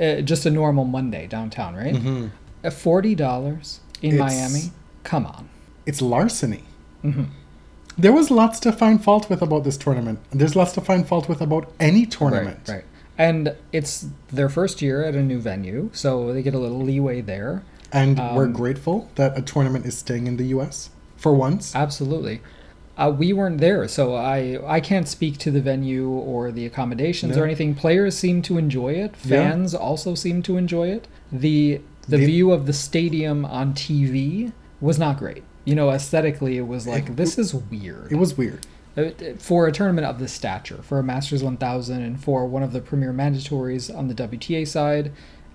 Uh, 0.00 0.20
just 0.22 0.44
a 0.46 0.50
normal 0.50 0.84
Monday 0.84 1.26
downtown, 1.26 1.74
right? 1.76 1.94
Mhm. 1.94 2.30
At 2.64 2.72
$40 2.72 3.80
in 4.02 4.14
It's- 4.14 4.30
Miami? 4.32 4.72
Come 5.04 5.26
on. 5.26 5.48
It's 5.86 6.00
larceny. 6.02 6.64
Mhm. 7.04 7.26
There 7.96 8.12
was 8.12 8.30
lots 8.30 8.58
to 8.60 8.72
find 8.72 9.02
fault 9.02 9.28
with 9.30 9.40
about 9.42 9.62
this 9.64 9.76
tournament. 9.76 10.18
There's 10.32 10.56
lots 10.56 10.72
to 10.72 10.80
find 10.80 11.06
fault 11.06 11.28
with 11.28 11.40
about 11.40 11.70
any 11.78 12.06
tournament. 12.06 12.58
Right, 12.66 12.74
right. 12.76 12.84
And 13.16 13.52
it's 13.72 14.06
their 14.32 14.48
first 14.48 14.82
year 14.82 15.04
at 15.04 15.14
a 15.14 15.22
new 15.22 15.38
venue, 15.38 15.90
so 15.92 16.32
they 16.32 16.42
get 16.42 16.54
a 16.54 16.58
little 16.58 16.82
leeway 16.82 17.20
there. 17.20 17.62
And 17.94 18.18
we're 18.34 18.46
Um, 18.46 18.52
grateful 18.52 19.08
that 19.14 19.38
a 19.38 19.42
tournament 19.42 19.86
is 19.86 19.96
staying 19.96 20.26
in 20.26 20.36
the 20.36 20.46
US 20.56 20.90
for 21.16 21.32
once. 21.32 21.74
Absolutely. 21.74 22.40
Uh, 22.98 23.12
we 23.16 23.32
weren't 23.32 23.58
there, 23.58 23.88
so 23.88 24.14
I 24.14 24.58
I 24.66 24.80
can't 24.80 25.08
speak 25.08 25.38
to 25.38 25.50
the 25.50 25.60
venue 25.60 26.08
or 26.10 26.52
the 26.52 26.66
accommodations 26.66 27.36
or 27.36 27.44
anything. 27.44 27.74
Players 27.74 28.16
seem 28.16 28.42
to 28.42 28.58
enjoy 28.58 28.92
it. 29.04 29.12
Yeah. 29.24 29.36
Fans 29.50 29.74
also 29.74 30.14
seem 30.14 30.42
to 30.42 30.56
enjoy 30.56 30.88
it. 30.88 31.08
The 31.32 31.80
the, 32.08 32.18
The- 32.18 32.26
view 32.26 32.50
of 32.52 32.66
the 32.66 32.72
stadium 32.74 33.44
on 33.46 33.72
TV 33.72 34.52
was 34.80 34.98
not 34.98 35.18
great. 35.18 35.42
You 35.64 35.74
know, 35.74 35.90
aesthetically, 35.90 36.58
it 36.58 36.66
was 36.68 36.86
like 36.86 37.08
It- 37.08 37.16
this 37.16 37.38
is 37.38 37.54
weird. 37.54 38.12
It 38.12 38.16
was 38.16 38.36
weird. 38.36 38.66
Uh, 38.96 39.04
for 39.38 39.66
a 39.66 39.72
tournament 39.72 40.06
of 40.06 40.18
this 40.20 40.30
stature, 40.32 40.80
for 40.82 40.98
a 41.00 41.02
Masters 41.02 41.42
1000, 41.42 42.02
and 42.02 42.20
for 42.20 42.46
one 42.46 42.62
of 42.62 42.72
the 42.72 42.80
premier 42.80 43.12
mandatories 43.12 43.92
on 43.92 44.06
the 44.08 44.14
WTA 44.14 44.64
side, 44.66 45.10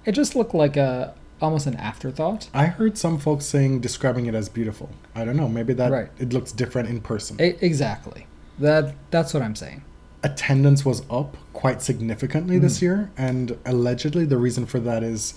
it 0.06 0.12
just 0.14 0.36
looked 0.36 0.54
like 0.56 0.76
a 0.76 1.14
almost 1.42 1.68
an 1.68 1.76
afterthought. 1.76 2.50
I 2.54 2.66
heard 2.66 2.98
some 2.98 3.18
folks 3.18 3.46
saying 3.46 3.80
describing 3.82 4.26
it 4.26 4.36
as 4.36 4.50
beautiful. 4.50 4.90
I 5.16 5.24
don't 5.26 5.38
know. 5.38 5.48
Maybe 5.48 5.74
that 5.74 5.92
Right. 5.92 6.10
it 6.20 6.34
looks 6.34 6.52
different 6.52 6.90
in 6.90 7.02
person. 7.02 7.40
E- 7.42 7.56
exactly. 7.62 8.28
That 8.60 8.96
that's 9.12 9.34
what 9.34 9.42
I'm 9.44 9.56
saying. 9.56 9.84
Attendance 10.22 10.84
was 10.84 11.04
up 11.10 11.38
quite 11.54 11.82
significantly 11.82 12.58
Mm. 12.58 12.62
this 12.62 12.82
year, 12.82 13.10
and 13.18 13.58
allegedly 13.66 14.26
the 14.26 14.38
reason 14.38 14.66
for 14.66 14.80
that 14.82 15.02
is 15.04 15.34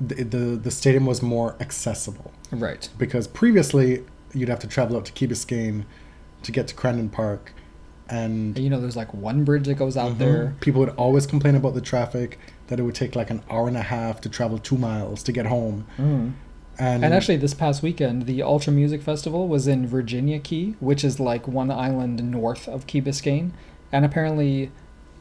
the, 0.00 0.22
the 0.24 0.38
the 0.56 0.70
stadium 0.70 1.06
was 1.06 1.22
more 1.22 1.56
accessible 1.60 2.32
Right. 2.52 2.88
because 2.98 3.26
previously 3.26 4.04
you'd 4.34 4.48
have 4.48 4.58
to 4.60 4.66
travel 4.66 4.96
up 4.96 5.04
to 5.06 5.12
Key 5.12 5.26
Biscayne 5.28 5.84
to 6.42 6.52
get 6.52 6.68
to 6.68 6.74
Crandon 6.74 7.10
Park, 7.10 7.52
and 8.08 8.56
You 8.58 8.70
know, 8.70 8.80
there's 8.80 8.96
like 8.96 9.12
one 9.14 9.44
bridge 9.44 9.66
that 9.66 9.74
goes 9.74 9.96
out 9.96 10.12
Mhm. 10.14 10.18
there. 10.18 10.54
People 10.60 10.80
would 10.80 10.90
always 10.90 11.26
complain 11.26 11.54
about 11.56 11.74
the 11.74 11.80
traffic, 11.80 12.38
that 12.68 12.78
it 12.78 12.82
would 12.82 12.94
take 12.94 13.16
like 13.16 13.30
an 13.30 13.42
hour 13.50 13.68
and 13.68 13.76
a 13.76 13.82
half 13.82 14.20
to 14.22 14.28
travel 14.28 14.58
two 14.58 14.78
miles 14.78 15.22
to 15.24 15.32
get 15.32 15.46
home. 15.46 15.86
Mm. 15.98 16.32
And, 16.78 17.04
And 17.04 17.12
actually, 17.12 17.38
this 17.38 17.54
past 17.54 17.82
weekend, 17.82 18.26
the 18.26 18.42
Ultra 18.42 18.72
Music 18.72 19.02
Festival 19.02 19.48
was 19.48 19.66
in 19.66 19.86
Virginia 19.86 20.38
Key, 20.38 20.76
which 20.78 21.02
is 21.02 21.18
like 21.18 21.48
one 21.48 21.72
island 21.72 22.22
north 22.30 22.68
of 22.68 22.86
Key 22.86 23.02
Biscayne. 23.02 23.50
And 23.90 24.04
apparently, 24.04 24.70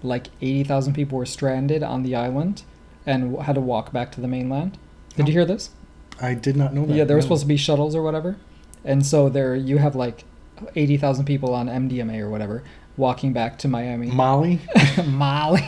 like 0.03 0.27
80,000 0.39 0.93
people 0.93 1.17
were 1.17 1.25
stranded 1.25 1.81
on 1.81 2.03
the 2.03 2.15
island 2.15 2.61
and 3.07 3.39
had 3.39 3.55
to 3.55 3.61
walk 3.61 3.91
back 3.91 4.11
to 4.13 4.21
the 4.21 4.27
mainland. 4.27 4.77
Did 5.15 5.27
you 5.27 5.33
hear 5.33 5.45
this? 5.45 5.71
I 6.21 6.35
did 6.35 6.55
not 6.55 6.73
know 6.73 6.85
that. 6.85 6.95
Yeah, 6.95 7.05
there 7.05 7.15
were 7.15 7.21
no. 7.21 7.25
supposed 7.25 7.43
to 7.43 7.47
be 7.47 7.57
shuttles 7.57 7.95
or 7.95 8.03
whatever. 8.03 8.37
And 8.83 9.03
so 9.05 9.27
there, 9.29 9.55
you 9.55 9.79
have 9.79 9.95
like 9.95 10.25
80,000 10.75 11.25
people 11.25 11.55
on 11.55 11.67
MDMA 11.67 12.19
or 12.19 12.29
whatever 12.29 12.63
walking 12.97 13.31
back 13.31 13.57
to 13.59 13.67
Miami. 13.67 14.07
Molly, 14.07 14.59
Molly. 15.05 15.61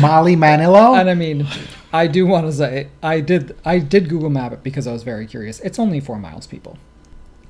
Molly 0.00 0.36
Manilow. 0.36 0.98
And 0.98 1.10
I 1.10 1.14
mean, 1.14 1.46
I 1.92 2.06
do 2.06 2.26
want 2.26 2.46
to 2.46 2.52
say 2.52 2.88
I 3.02 3.20
did 3.20 3.56
I 3.64 3.78
did 3.78 4.08
Google 4.08 4.30
Map 4.30 4.52
it 4.52 4.62
because 4.62 4.86
I 4.86 4.92
was 4.92 5.02
very 5.02 5.26
curious. 5.26 5.60
It's 5.60 5.78
only 5.78 6.00
four 6.00 6.18
miles, 6.18 6.46
people. 6.46 6.78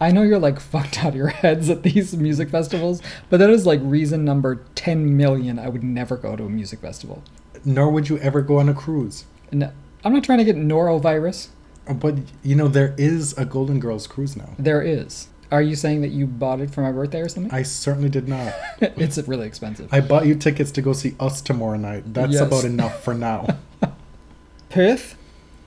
I 0.01 0.11
know 0.11 0.22
you're 0.22 0.39
like 0.39 0.61
fucked 0.72 0.99
out 0.99 1.09
of 1.11 1.16
your 1.16 1.28
heads 1.28 1.70
at 1.70 1.82
these 1.82 2.16
music 2.16 2.51
festivals, 2.51 3.01
but 3.30 3.39
that 3.39 3.51
is 3.51 3.66
like 3.66 3.80
reason 3.82 4.24
number 4.24 4.64
ten 4.74 5.16
million 5.16 5.59
I 5.59 5.68
would 5.68 5.85
never 5.85 6.16
go 6.16 6.37
to 6.37 6.45
a 6.45 6.51
music 6.51 6.80
festival. 6.80 7.22
Nor 7.64 7.91
would 7.91 8.09
you 8.09 8.18
ever 8.18 8.43
go 8.43 8.59
on 8.59 8.68
a 8.68 8.74
cruise. 8.74 9.24
And 9.51 9.72
I'm 10.05 10.12
not 10.12 10.24
trying 10.24 10.39
to 10.39 10.45
get 10.45 10.57
norovirus. 10.57 11.49
But 11.89 12.16
you 12.43 12.55
know 12.55 12.68
there 12.68 12.95
is 12.97 13.37
a 13.37 13.45
Golden 13.45 13.78
Girls 13.78 14.07
cruise 14.07 14.37
now. 14.37 14.55
There 14.59 14.82
is. 14.82 15.28
Are 15.53 15.62
you 15.62 15.76
saying 15.76 16.01
that 16.03 16.09
you 16.09 16.26
bought 16.26 16.61
it 16.61 16.70
for 16.70 16.80
my 16.80 16.90
birthday 16.92 17.20
or 17.20 17.28
something? 17.28 17.53
I 17.53 17.62
certainly 17.62 18.09
did 18.09 18.28
not. 18.28 18.55
it's 18.80 19.18
really 19.28 19.47
expensive. 19.47 19.88
I 19.92 20.01
bought 20.01 20.26
you 20.26 20.34
tickets 20.34 20.70
to 20.72 20.82
go 20.82 20.92
see 20.92 21.14
us 21.20 21.40
tomorrow 21.40 21.76
night. 21.76 22.12
That's 22.12 22.32
Yes. 22.32 22.40
about 22.42 22.64
enough 22.64 23.03
for 23.05 23.14
now. 23.14 23.47
Perth 24.70 25.16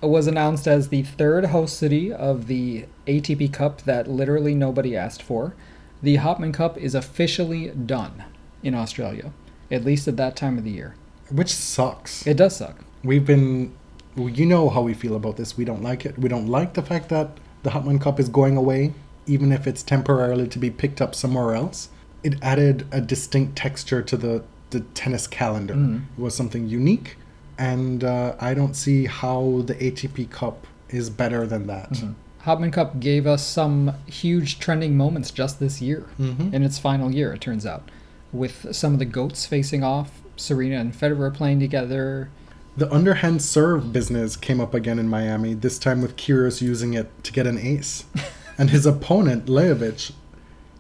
was 0.02 0.28
announced 0.28 0.68
as 0.68 0.90
the 0.90 1.04
third 1.04 1.46
host 1.46 1.78
city 1.78 2.12
of 2.12 2.48
the 2.48 2.86
ATP 3.08 3.52
Cup 3.54 3.82
that 3.84 4.08
literally 4.10 4.54
nobody 4.54 4.96
asked 4.96 5.22
for. 5.24 5.56
The 6.04 6.18
Hopman 6.18 6.54
Cup 6.54 6.78
is 6.78 6.94
officially 6.94 7.70
done 7.70 8.24
in 8.62 8.76
Australia, 8.76 9.32
at 9.72 9.84
least 9.86 10.08
at 10.08 10.18
that 10.18 10.36
time 10.36 10.58
of 10.58 10.64
the 10.64 10.72
year. 10.72 10.96
Which 11.32 11.54
sucks. 11.54 12.26
It 12.28 12.38
does 12.38 12.58
suck. 12.58 12.76
We've 13.04 13.26
been, 13.26 13.74
you 14.16 14.46
know 14.46 14.70
how 14.70 14.82
we 14.82 14.94
feel 14.94 15.16
about 15.16 15.38
this. 15.38 15.58
We 15.58 15.66
don't 15.66 15.82
like 15.82 16.06
it. 16.06 16.18
We 16.20 16.30
don't 16.30 16.48
like 16.48 16.74
the 16.74 16.82
fact 16.84 17.10
that 17.10 17.32
the 17.64 17.72
Hopman 17.72 18.00
Cup 18.00 18.20
is 18.20 18.30
going 18.30 18.56
away, 18.58 18.94
even 19.28 19.52
if 19.52 19.68
it's 19.68 19.84
temporarily 19.84 20.48
to 20.48 20.58
be 20.60 20.70
picked 20.72 21.02
up 21.02 21.14
somewhere 21.14 21.54
else. 21.54 21.90
It 22.24 22.36
added 22.42 22.88
a 22.92 23.00
distinct 23.02 23.56
texture 23.56 24.02
to 24.02 24.18
the, 24.18 24.44
the 24.72 24.80
tennis 24.80 25.28
calendar. 25.28 25.76
Mhm. 25.76 26.04
It 26.18 26.22
was 26.22 26.34
something 26.36 26.68
unique, 26.68 27.18
and 27.58 28.04
uh, 28.04 28.36
I 28.40 28.54
don't 28.54 28.76
see 28.76 29.06
how 29.06 29.62
the 29.66 29.76
ATP 29.76 30.30
Cup 30.32 30.66
is 30.90 31.10
better 31.10 31.46
than 31.46 31.68
that. 31.68 32.02
Hopman 32.46 32.72
Cup 32.72 33.00
gave 33.00 33.28
us 33.28 33.46
some 33.46 33.94
huge 34.08 34.60
trending 34.60 34.96
moments 34.98 35.32
just 35.32 35.60
this 35.60 35.82
year, 35.82 36.06
Mhm. 36.20 36.54
in 36.54 36.64
its 36.64 36.80
final 36.80 37.12
year, 37.14 37.34
it 37.34 37.42
turns 37.42 37.66
out, 37.66 37.90
with 38.32 38.68
some 38.72 38.94
of 38.94 39.00
the 39.00 39.06
goats 39.06 39.46
facing 39.46 39.84
off, 39.84 40.22
Serena 40.38 40.78
and 40.80 40.94
Federer 40.94 41.34
playing 41.34 41.60
together. 41.60 42.30
The 42.78 42.92
underhand 42.94 43.42
serve 43.42 43.92
business 43.92 44.36
came 44.36 44.62
up 44.62 44.74
again 44.74 45.00
in 45.00 45.08
Miami, 45.10 45.54
this 45.56 45.78
time 45.80 46.02
with 46.02 46.16
Kyrgios 46.16 46.62
using 46.62 46.94
it 46.94 47.10
to 47.24 47.32
get 47.34 47.48
an 47.48 47.58
ace. 47.58 48.06
and 48.58 48.70
his 48.70 48.86
opponent, 48.86 49.46
Lajovic, 49.46 50.12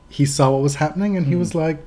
he 0.09 0.25
saw 0.25 0.51
what 0.51 0.61
was 0.61 0.75
happening 0.75 1.15
and 1.17 1.27
he 1.27 1.33
hmm. 1.33 1.39
was 1.39 1.53
like, 1.53 1.85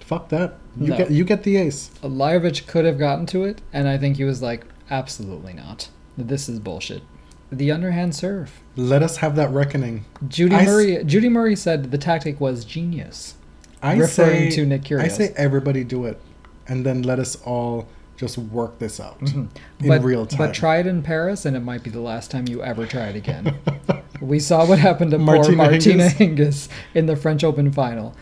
fuck 0.00 0.28
that. 0.30 0.54
You 0.78 0.88
No. 0.88 0.96
get 0.96 1.10
you 1.10 1.24
get 1.24 1.42
the 1.42 1.56
ace. 1.56 1.90
Uh, 2.02 2.08
Lajovic 2.08 2.66
could 2.66 2.84
have 2.84 2.98
gotten 2.98 3.26
to 3.26 3.44
it, 3.44 3.60
and 3.72 3.88
I 3.88 3.96
think 3.98 4.16
he 4.16 4.24
was 4.24 4.42
like, 4.42 4.64
absolutely 4.90 5.52
not. 5.52 5.88
This 6.18 6.48
is 6.48 6.58
bullshit. 6.60 7.02
The 7.50 7.70
underhand 7.70 8.14
serve. 8.14 8.60
Let 8.76 9.02
us 9.02 9.18
have 9.18 9.36
that 9.36 9.50
reckoning. 9.50 10.04
Judy 10.28 10.54
I 10.54 10.62
s- 10.62 10.66
Murray. 10.66 11.04
Judy 11.04 11.28
Murray 11.28 11.56
said 11.56 11.90
the 11.90 11.98
tactic 11.98 12.40
was 12.40 12.64
genius. 12.64 13.34
I 13.82 13.94
Referring 13.96 14.50
say 14.50 14.56
to 14.56 14.66
Nick 14.66 14.82
I 14.82 14.84
Kyrgios. 14.84 15.10
say 15.12 15.34
everybody 15.36 15.84
do 15.84 16.06
it. 16.06 16.20
And 16.68 16.84
then 16.84 17.02
let 17.02 17.18
us 17.18 17.36
all 17.44 17.86
just 18.16 18.38
work 18.38 18.78
this 18.78 18.98
out 18.98 19.20
mm-hmm. 19.20 19.46
in 19.80 19.88
but, 19.88 20.02
real 20.02 20.26
time. 20.26 20.38
But 20.38 20.54
try 20.54 20.78
it 20.78 20.86
in 20.86 21.02
Paris, 21.02 21.44
and 21.44 21.56
it 21.56 21.60
might 21.60 21.82
be 21.82 21.90
the 21.90 22.00
last 22.00 22.30
time 22.30 22.48
you 22.48 22.62
ever 22.62 22.86
try 22.86 23.08
it 23.08 23.16
again. 23.16 23.58
we 24.20 24.38
saw 24.38 24.66
what 24.66 24.78
happened 24.78 25.10
to 25.12 25.18
Martina 25.18 25.56
poor 25.56 25.56
Martina 25.56 26.04
Hingis. 26.04 26.36
Hingis 26.36 26.68
in 26.94 27.06
the 27.06 27.16
French 27.16 27.44
Open 27.44 27.70
final. 27.70 28.14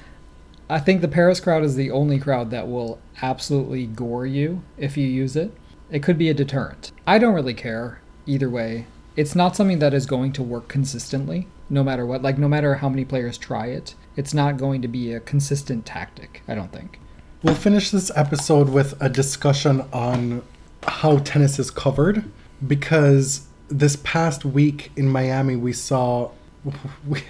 I 0.69 0.81
think 0.81 1.01
the 1.01 1.09
Paris 1.09 1.41
crowd 1.41 1.63
is 1.63 1.77
the 1.77 1.91
only 1.91 2.19
crowd 2.19 2.51
that 2.51 2.69
will 2.69 2.99
absolutely 3.23 3.87
gore 3.87 4.27
you 4.27 4.63
if 4.79 4.97
you 4.97 5.07
use 5.07 5.37
it. 5.37 5.53
It 5.91 6.03
could 6.03 6.19
be 6.19 6.31
a 6.31 6.35
deterrent. 6.35 6.91
I 7.07 7.19
don't 7.19 7.35
really 7.35 7.55
care 7.55 8.01
either 8.27 8.49
way. 8.49 8.87
It's 9.17 9.37
not 9.37 9.55
something 9.55 9.79
that 9.79 9.95
is 9.95 10.07
going 10.07 10.33
to 10.33 10.43
work 10.43 10.67
consistently, 10.67 11.47
no 11.71 11.85
matter 11.85 12.05
what. 12.05 12.23
Like, 12.23 12.39
no 12.39 12.49
matter 12.49 12.77
how 12.77 12.89
many 12.89 13.05
players 13.05 13.39
try 13.39 13.67
it, 13.67 13.95
it's 14.17 14.35
not 14.35 14.57
going 14.57 14.83
to 14.83 14.89
be 14.89 15.13
a 15.13 15.21
consistent 15.21 15.87
tactic, 15.87 16.43
I 16.49 16.55
don't 16.55 16.73
think. 16.73 16.99
We'll 17.45 17.55
finish 17.55 17.91
this 17.91 18.11
episode 18.17 18.71
with 18.71 18.95
a 19.03 19.11
discussion 19.11 19.83
on 19.93 20.43
how 20.83 21.19
tennis 21.19 21.59
is 21.59 21.71
covered 21.71 22.25
because 22.67 23.47
this 23.69 23.97
past 23.97 24.47
week 24.47 24.91
in 24.97 25.11
Miami 25.11 25.55
we 25.55 25.75
saw 25.75 26.31
we, 27.07 27.23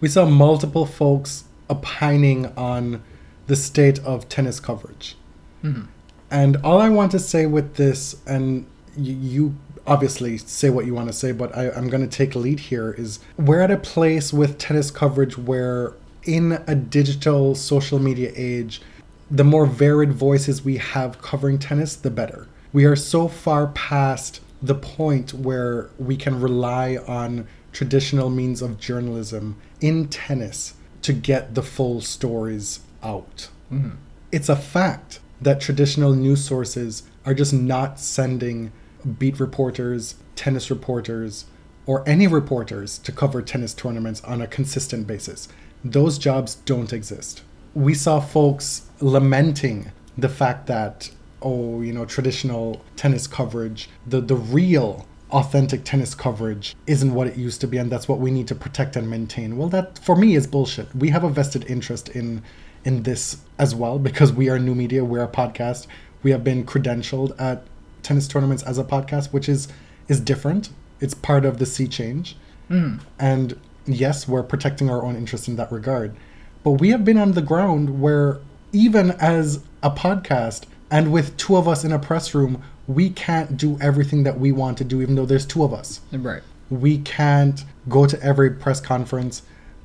we 0.00 0.06
saw 0.06 0.26
multiple 0.26 0.86
folks 0.86 1.42
opining 1.68 2.46
on 2.56 3.02
the 3.48 3.56
state 3.56 3.98
of 4.04 4.28
tennis 4.28 4.60
coverage. 4.60 5.16
Mm-hmm. 5.64 5.86
And 6.30 6.56
all 6.58 6.80
I 6.80 6.88
want 6.88 7.10
to 7.10 7.18
say 7.18 7.46
with 7.46 7.74
this, 7.74 8.14
and 8.28 8.64
you, 8.96 9.14
you 9.14 9.54
obviously 9.88 10.38
say 10.38 10.70
what 10.70 10.86
you 10.86 10.94
want 10.94 11.08
to 11.08 11.12
say, 11.12 11.32
but 11.32 11.56
I, 11.56 11.72
I'm 11.72 11.88
going 11.88 12.08
to 12.08 12.16
take 12.16 12.36
lead 12.36 12.60
here, 12.60 12.92
is 12.92 13.18
we're 13.36 13.60
at 13.60 13.72
a 13.72 13.76
place 13.76 14.32
with 14.32 14.56
tennis 14.58 14.92
coverage 14.92 15.36
where, 15.36 15.94
in 16.22 16.62
a 16.68 16.76
digital 16.76 17.56
social 17.56 17.98
media 17.98 18.30
age, 18.36 18.82
the 19.30 19.44
more 19.44 19.66
varied 19.66 20.12
voices 20.12 20.64
we 20.64 20.78
have 20.78 21.20
covering 21.20 21.58
tennis, 21.58 21.94
the 21.96 22.10
better. 22.10 22.48
We 22.72 22.84
are 22.84 22.96
so 22.96 23.28
far 23.28 23.68
past 23.68 24.40
the 24.62 24.74
point 24.74 25.34
where 25.34 25.90
we 25.98 26.16
can 26.16 26.40
rely 26.40 26.98
on 27.06 27.46
traditional 27.72 28.30
means 28.30 28.62
of 28.62 28.80
journalism 28.80 29.56
in 29.80 30.08
tennis 30.08 30.74
to 31.02 31.12
get 31.12 31.54
the 31.54 31.62
full 31.62 32.00
stories 32.00 32.80
out. 33.02 33.48
Mm-hmm. 33.72 33.96
It's 34.32 34.48
a 34.48 34.56
fact 34.56 35.20
that 35.40 35.60
traditional 35.60 36.14
news 36.14 36.44
sources 36.44 37.04
are 37.24 37.34
just 37.34 37.52
not 37.52 38.00
sending 38.00 38.72
beat 39.18 39.38
reporters, 39.38 40.16
tennis 40.34 40.70
reporters, 40.70 41.44
or 41.86 42.06
any 42.06 42.26
reporters 42.26 42.98
to 42.98 43.12
cover 43.12 43.40
tennis 43.40 43.72
tournaments 43.72 44.22
on 44.24 44.42
a 44.42 44.46
consistent 44.46 45.06
basis. 45.06 45.48
Those 45.84 46.18
jobs 46.18 46.56
don't 46.56 46.92
exist. 46.92 47.42
We 47.74 47.94
saw 47.94 48.20
folks 48.20 48.87
lamenting 49.00 49.92
the 50.16 50.28
fact 50.28 50.66
that, 50.66 51.10
oh, 51.42 51.80
you 51.80 51.92
know, 51.92 52.04
traditional 52.04 52.84
tennis 52.96 53.26
coverage, 53.26 53.88
the, 54.06 54.20
the 54.20 54.36
real 54.36 55.06
authentic 55.30 55.84
tennis 55.84 56.14
coverage 56.14 56.74
isn't 56.86 57.12
what 57.12 57.26
it 57.26 57.36
used 57.36 57.60
to 57.60 57.66
be 57.66 57.76
and 57.76 57.92
that's 57.92 58.08
what 58.08 58.18
we 58.18 58.30
need 58.30 58.48
to 58.48 58.54
protect 58.54 58.96
and 58.96 59.08
maintain. 59.10 59.56
Well, 59.56 59.68
that 59.68 59.98
for 59.98 60.16
me 60.16 60.34
is 60.34 60.46
bullshit. 60.46 60.94
We 60.94 61.10
have 61.10 61.24
a 61.24 61.28
vested 61.28 61.64
interest 61.68 62.08
in 62.08 62.42
in 62.84 63.02
this 63.02 63.38
as 63.58 63.74
well 63.74 63.98
because 63.98 64.32
we 64.32 64.48
are 64.48 64.58
new 64.58 64.74
media, 64.74 65.04
we're 65.04 65.22
a 65.22 65.28
podcast. 65.28 65.86
We 66.22 66.30
have 66.30 66.42
been 66.42 66.64
credentialed 66.64 67.38
at 67.38 67.64
tennis 68.02 68.26
tournaments 68.26 68.62
as 68.62 68.78
a 68.78 68.84
podcast, 68.84 69.32
which 69.32 69.48
is 69.48 69.68
is 70.08 70.20
different. 70.20 70.70
It's 71.00 71.14
part 71.14 71.44
of 71.44 71.58
the 71.58 71.66
sea 71.66 71.86
change. 71.86 72.36
Hmm. 72.68 72.96
And 73.18 73.60
yes, 73.86 74.26
we're 74.26 74.42
protecting 74.42 74.88
our 74.88 75.02
own 75.04 75.16
interest 75.16 75.48
in 75.48 75.56
that 75.56 75.70
regard. 75.70 76.16
But 76.64 76.72
we 76.72 76.90
have 76.90 77.04
been 77.04 77.18
on 77.18 77.32
the 77.32 77.42
ground 77.42 78.00
where 78.00 78.40
even 78.72 79.12
as 79.12 79.62
a 79.82 79.90
podcast 79.90 80.64
and 80.90 81.12
with 81.12 81.36
two 81.36 81.56
of 81.56 81.68
us 81.68 81.84
in 81.84 81.92
a 81.92 81.98
press 81.98 82.34
room, 82.34 82.62
we 82.86 83.10
can't 83.10 83.56
do 83.56 83.78
everything 83.80 84.22
that 84.24 84.38
we 84.40 84.52
want 84.52 84.78
to 84.78 84.84
do 84.84 85.02
even 85.02 85.14
though 85.14 85.26
there's 85.26 85.46
two 85.46 85.62
of 85.64 85.72
us. 85.74 86.00
Right. 86.12 86.42
we 86.70 86.98
can't 86.98 87.64
go 87.88 88.06
to 88.06 88.22
every 88.22 88.50
press 88.50 88.80
conference. 88.80 89.42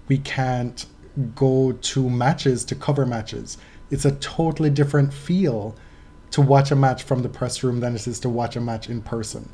We 0.07 0.17
can't 0.17 0.85
go 1.35 1.71
to 1.71 2.09
matches 2.09 2.65
to 2.65 2.75
cover 2.75 3.05
matches. 3.05 3.57
It's 3.91 4.05
a 4.05 4.11
totally 4.13 4.69
different 4.69 5.13
feel 5.13 5.75
to 6.31 6.41
watch 6.41 6.71
a 6.71 6.75
match 6.75 7.03
from 7.03 7.21
the 7.21 7.29
press 7.29 7.63
room 7.63 7.79
than 7.79 7.95
it 7.95 8.07
is 8.07 8.19
to 8.21 8.29
watch 8.29 8.55
a 8.55 8.61
match 8.61 8.89
in 8.89 9.01
person. 9.01 9.47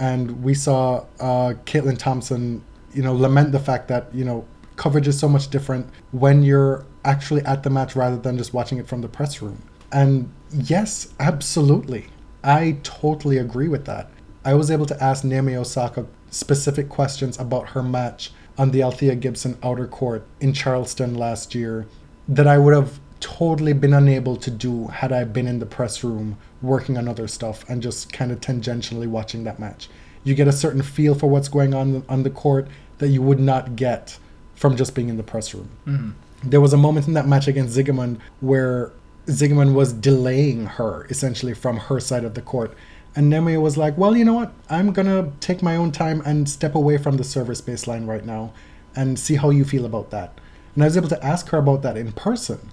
And 0.00 0.42
we 0.42 0.54
saw 0.54 1.04
uh, 1.20 1.54
Caitlin 1.66 1.98
Thompson, 1.98 2.64
you 2.94 3.02
know, 3.02 3.12
lament 3.12 3.52
the 3.52 3.58
fact 3.60 3.88
that 3.88 4.12
you 4.14 4.24
know 4.24 4.46
coverage 4.76 5.08
is 5.08 5.18
so 5.18 5.28
much 5.28 5.48
different 5.50 5.88
when 6.12 6.42
you're 6.42 6.86
actually 7.08 7.42
at 7.42 7.62
the 7.62 7.70
match 7.70 7.96
rather 7.96 8.18
than 8.18 8.36
just 8.36 8.52
watching 8.52 8.78
it 8.78 8.86
from 8.86 9.00
the 9.00 9.08
press 9.08 9.40
room. 9.40 9.62
And 9.90 10.30
yes, 10.52 11.14
absolutely, 11.18 12.08
I 12.44 12.76
totally 12.82 13.38
agree 13.38 13.68
with 13.68 13.86
that. 13.86 14.10
I 14.44 14.54
was 14.54 14.70
able 14.70 14.86
to 14.86 15.02
ask 15.02 15.24
Naomi 15.24 15.56
Osaka 15.56 16.06
specific 16.30 16.88
questions 16.88 17.38
about 17.38 17.70
her 17.70 17.82
match 17.82 18.32
on 18.58 18.70
the 18.70 18.82
Althea 18.82 19.14
Gibson 19.14 19.56
outer 19.62 19.86
court 19.86 20.26
in 20.40 20.52
Charleston 20.52 21.14
last 21.14 21.54
year 21.54 21.86
that 22.28 22.46
I 22.46 22.58
would 22.58 22.74
have 22.74 23.00
totally 23.20 23.72
been 23.72 23.94
unable 23.94 24.36
to 24.36 24.50
do 24.50 24.88
had 24.88 25.12
I 25.12 25.24
been 25.24 25.46
in 25.46 25.58
the 25.58 25.66
press 25.66 26.04
room 26.04 26.36
working 26.60 26.98
on 26.98 27.08
other 27.08 27.26
stuff 27.26 27.68
and 27.68 27.82
just 27.82 28.12
kind 28.12 28.30
of 28.30 28.40
tangentially 28.40 29.06
watching 29.06 29.44
that 29.44 29.58
match. 29.58 29.88
You 30.24 30.34
get 30.34 30.48
a 30.48 30.52
certain 30.52 30.82
feel 30.82 31.14
for 31.14 31.26
what's 31.28 31.48
going 31.48 31.72
on 31.72 32.04
on 32.08 32.22
the 32.22 32.30
court 32.30 32.68
that 32.98 33.08
you 33.08 33.22
would 33.22 33.40
not 33.40 33.76
get 33.76 34.18
from 34.54 34.76
just 34.76 34.94
being 34.94 35.08
in 35.08 35.16
the 35.16 35.22
press 35.22 35.54
room. 35.54 35.70
Mm. 35.86 36.12
There 36.42 36.60
was 36.60 36.72
a 36.72 36.76
moment 36.76 37.08
in 37.08 37.14
that 37.14 37.26
match 37.26 37.48
against 37.48 37.76
Siegemund 37.76 38.18
where 38.40 38.92
Siegemund 39.26 39.74
was 39.74 39.92
delaying 39.92 40.66
her 40.66 41.06
essentially 41.10 41.54
from 41.54 41.76
her 41.76 42.00
side 42.00 42.24
of 42.24 42.34
the 42.34 42.42
court. 42.42 42.74
And 43.16 43.28
Nemi 43.28 43.56
was 43.56 43.76
like, 43.76 43.98
well, 43.98 44.16
you 44.16 44.24
know 44.24 44.34
what? 44.34 44.52
I'm 44.70 44.92
going 44.92 45.06
to 45.06 45.32
take 45.40 45.62
my 45.62 45.74
own 45.74 45.90
time 45.90 46.22
and 46.24 46.48
step 46.48 46.74
away 46.74 46.98
from 46.98 47.16
the 47.16 47.24
service 47.24 47.60
baseline 47.60 48.06
right 48.06 48.24
now 48.24 48.52
and 48.94 49.18
see 49.18 49.34
how 49.34 49.50
you 49.50 49.64
feel 49.64 49.84
about 49.84 50.10
that. 50.10 50.38
And 50.74 50.84
I 50.84 50.86
was 50.86 50.96
able 50.96 51.08
to 51.08 51.24
ask 51.24 51.48
her 51.48 51.58
about 51.58 51.82
that 51.82 51.96
in 51.96 52.12
person 52.12 52.70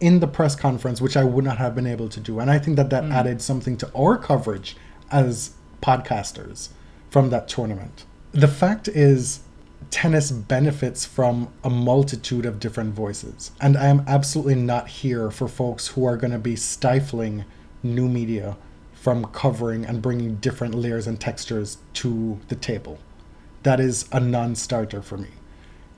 in 0.00 0.20
the 0.20 0.26
press 0.26 0.54
conference, 0.54 1.00
which 1.00 1.16
I 1.16 1.24
would 1.24 1.44
not 1.44 1.58
have 1.58 1.74
been 1.74 1.86
able 1.86 2.08
to 2.08 2.20
do. 2.20 2.38
And 2.38 2.50
I 2.50 2.58
think 2.58 2.76
that 2.76 2.90
that 2.90 3.04
mm. 3.04 3.12
added 3.12 3.42
something 3.42 3.76
to 3.78 3.90
our 3.94 4.16
coverage 4.16 4.76
as 5.10 5.52
podcasters 5.82 6.68
from 7.10 7.30
that 7.30 7.48
tournament. 7.48 8.04
The 8.32 8.48
fact 8.48 8.88
is, 8.88 9.40
tennis 9.90 10.30
benefits 10.30 11.04
from 11.04 11.48
a 11.64 11.70
multitude 11.70 12.44
of 12.44 12.60
different 12.60 12.94
voices. 12.94 13.52
And 13.60 13.76
I 13.76 13.86
am 13.86 14.04
absolutely 14.06 14.56
not 14.56 14.88
here 14.88 15.30
for 15.30 15.48
folks 15.48 15.88
who 15.88 16.04
are 16.04 16.16
going 16.16 16.32
to 16.32 16.38
be 16.38 16.56
stifling 16.56 17.44
new 17.82 18.08
media 18.08 18.56
from 18.92 19.24
covering 19.26 19.84
and 19.86 20.02
bringing 20.02 20.36
different 20.36 20.74
layers 20.74 21.06
and 21.06 21.20
textures 21.20 21.78
to 21.94 22.38
the 22.48 22.56
table. 22.56 22.98
That 23.62 23.80
is 23.80 24.08
a 24.12 24.20
non 24.20 24.54
starter 24.54 25.02
for 25.02 25.16
me 25.16 25.28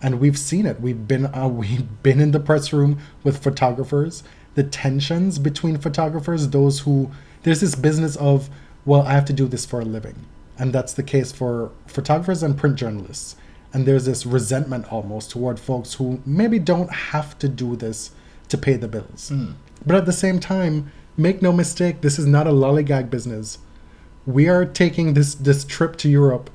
and 0.02 0.20
we've 0.20 0.38
seen 0.38 0.66
it. 0.66 0.80
We've 0.80 1.06
been 1.06 1.26
uh, 1.26 1.48
we've 1.52 2.02
been 2.02 2.20
in 2.20 2.30
the 2.30 2.40
press 2.40 2.72
room 2.72 2.98
with 3.22 3.42
photographers. 3.42 4.22
The 4.54 4.64
tensions 4.64 5.38
between 5.38 5.78
photographers, 5.78 6.48
those 6.48 6.80
who 6.80 7.10
there's 7.42 7.60
this 7.60 7.74
business 7.74 8.16
of, 8.16 8.50
well, 8.84 9.02
I 9.02 9.12
have 9.12 9.24
to 9.26 9.32
do 9.32 9.46
this 9.46 9.64
for 9.64 9.80
a 9.80 9.84
living, 9.84 10.26
and 10.58 10.72
that's 10.72 10.92
the 10.92 11.02
case 11.02 11.32
for 11.32 11.70
photographers 11.86 12.42
and 12.42 12.56
print 12.56 12.76
journalists. 12.76 13.36
And 13.72 13.86
there's 13.86 14.04
this 14.04 14.26
resentment 14.26 14.92
almost 14.92 15.30
toward 15.30 15.60
folks 15.60 15.94
who 15.94 16.20
maybe 16.26 16.58
don't 16.58 16.92
have 16.92 17.38
to 17.38 17.48
do 17.48 17.76
this 17.76 18.10
to 18.48 18.58
pay 18.58 18.76
the 18.76 18.88
bills. 18.88 19.28
Hmm. 19.28 19.52
But 19.86 19.96
at 19.96 20.06
the 20.06 20.12
same 20.12 20.40
time, 20.40 20.90
make 21.16 21.40
no 21.40 21.52
mistake, 21.52 22.00
this 22.00 22.18
is 22.18 22.26
not 22.26 22.46
a 22.46 22.50
lollygag 22.50 23.10
business. 23.10 23.58
We 24.26 24.48
are 24.48 24.64
taking 24.64 25.14
this 25.14 25.34
this 25.34 25.64
trip 25.64 25.96
to 25.96 26.08
Europe 26.08 26.50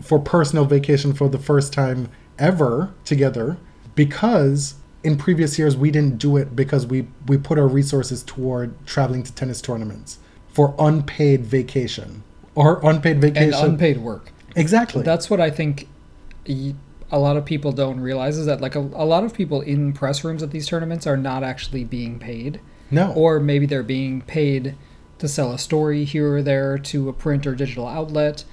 for 0.00 0.18
personal 0.18 0.64
vacation 0.64 1.12
for 1.12 1.28
the 1.28 1.38
first 1.38 1.72
time 1.72 2.08
ever 2.38 2.92
together 3.04 3.56
because 3.94 4.74
in 5.02 5.16
previous 5.16 5.58
years 5.58 5.76
we 5.76 5.90
didn't 5.90 6.18
do 6.18 6.36
it 6.36 6.54
because 6.54 6.86
we 6.86 7.06
we 7.26 7.36
put 7.38 7.58
our 7.58 7.68
resources 7.68 8.22
toward 8.22 8.74
traveling 8.86 9.22
to 9.22 9.32
tennis 9.34 9.60
tournaments 9.60 10.18
for 10.48 10.74
unpaid 10.78 11.44
vacation 11.44 12.22
or 12.54 12.80
unpaid 12.82 13.20
vacation 13.20 13.54
And 13.54 13.72
unpaid 13.72 13.98
work. 13.98 14.32
exactly 14.54 15.02
That's 15.02 15.30
what 15.30 15.40
I 15.40 15.50
think 15.50 15.88
a 16.48 17.18
lot 17.18 17.36
of 17.36 17.44
people 17.44 17.72
don't 17.72 18.00
realize 18.00 18.36
is 18.36 18.46
that 18.46 18.60
like 18.60 18.74
a, 18.74 18.80
a 18.80 19.04
lot 19.04 19.24
of 19.24 19.32
people 19.32 19.60
in 19.60 19.92
press 19.92 20.24
rooms 20.24 20.42
at 20.42 20.50
these 20.50 20.66
tournaments 20.66 21.06
are 21.06 21.16
not 21.16 21.42
actually 21.42 21.84
being 21.84 22.18
paid. 22.18 22.60
no 22.90 23.12
Or 23.12 23.38
maybe 23.40 23.66
they're 23.66 23.82
being 23.82 24.22
paid 24.22 24.76
to 25.18 25.28
sell 25.28 25.52
a 25.52 25.58
story 25.58 26.04
here 26.04 26.34
or 26.36 26.42
there 26.42 26.78
to 26.78 27.08
a 27.08 27.12
print 27.12 27.46
or 27.46 27.54
digital 27.54 27.86
outlet. 27.86 28.44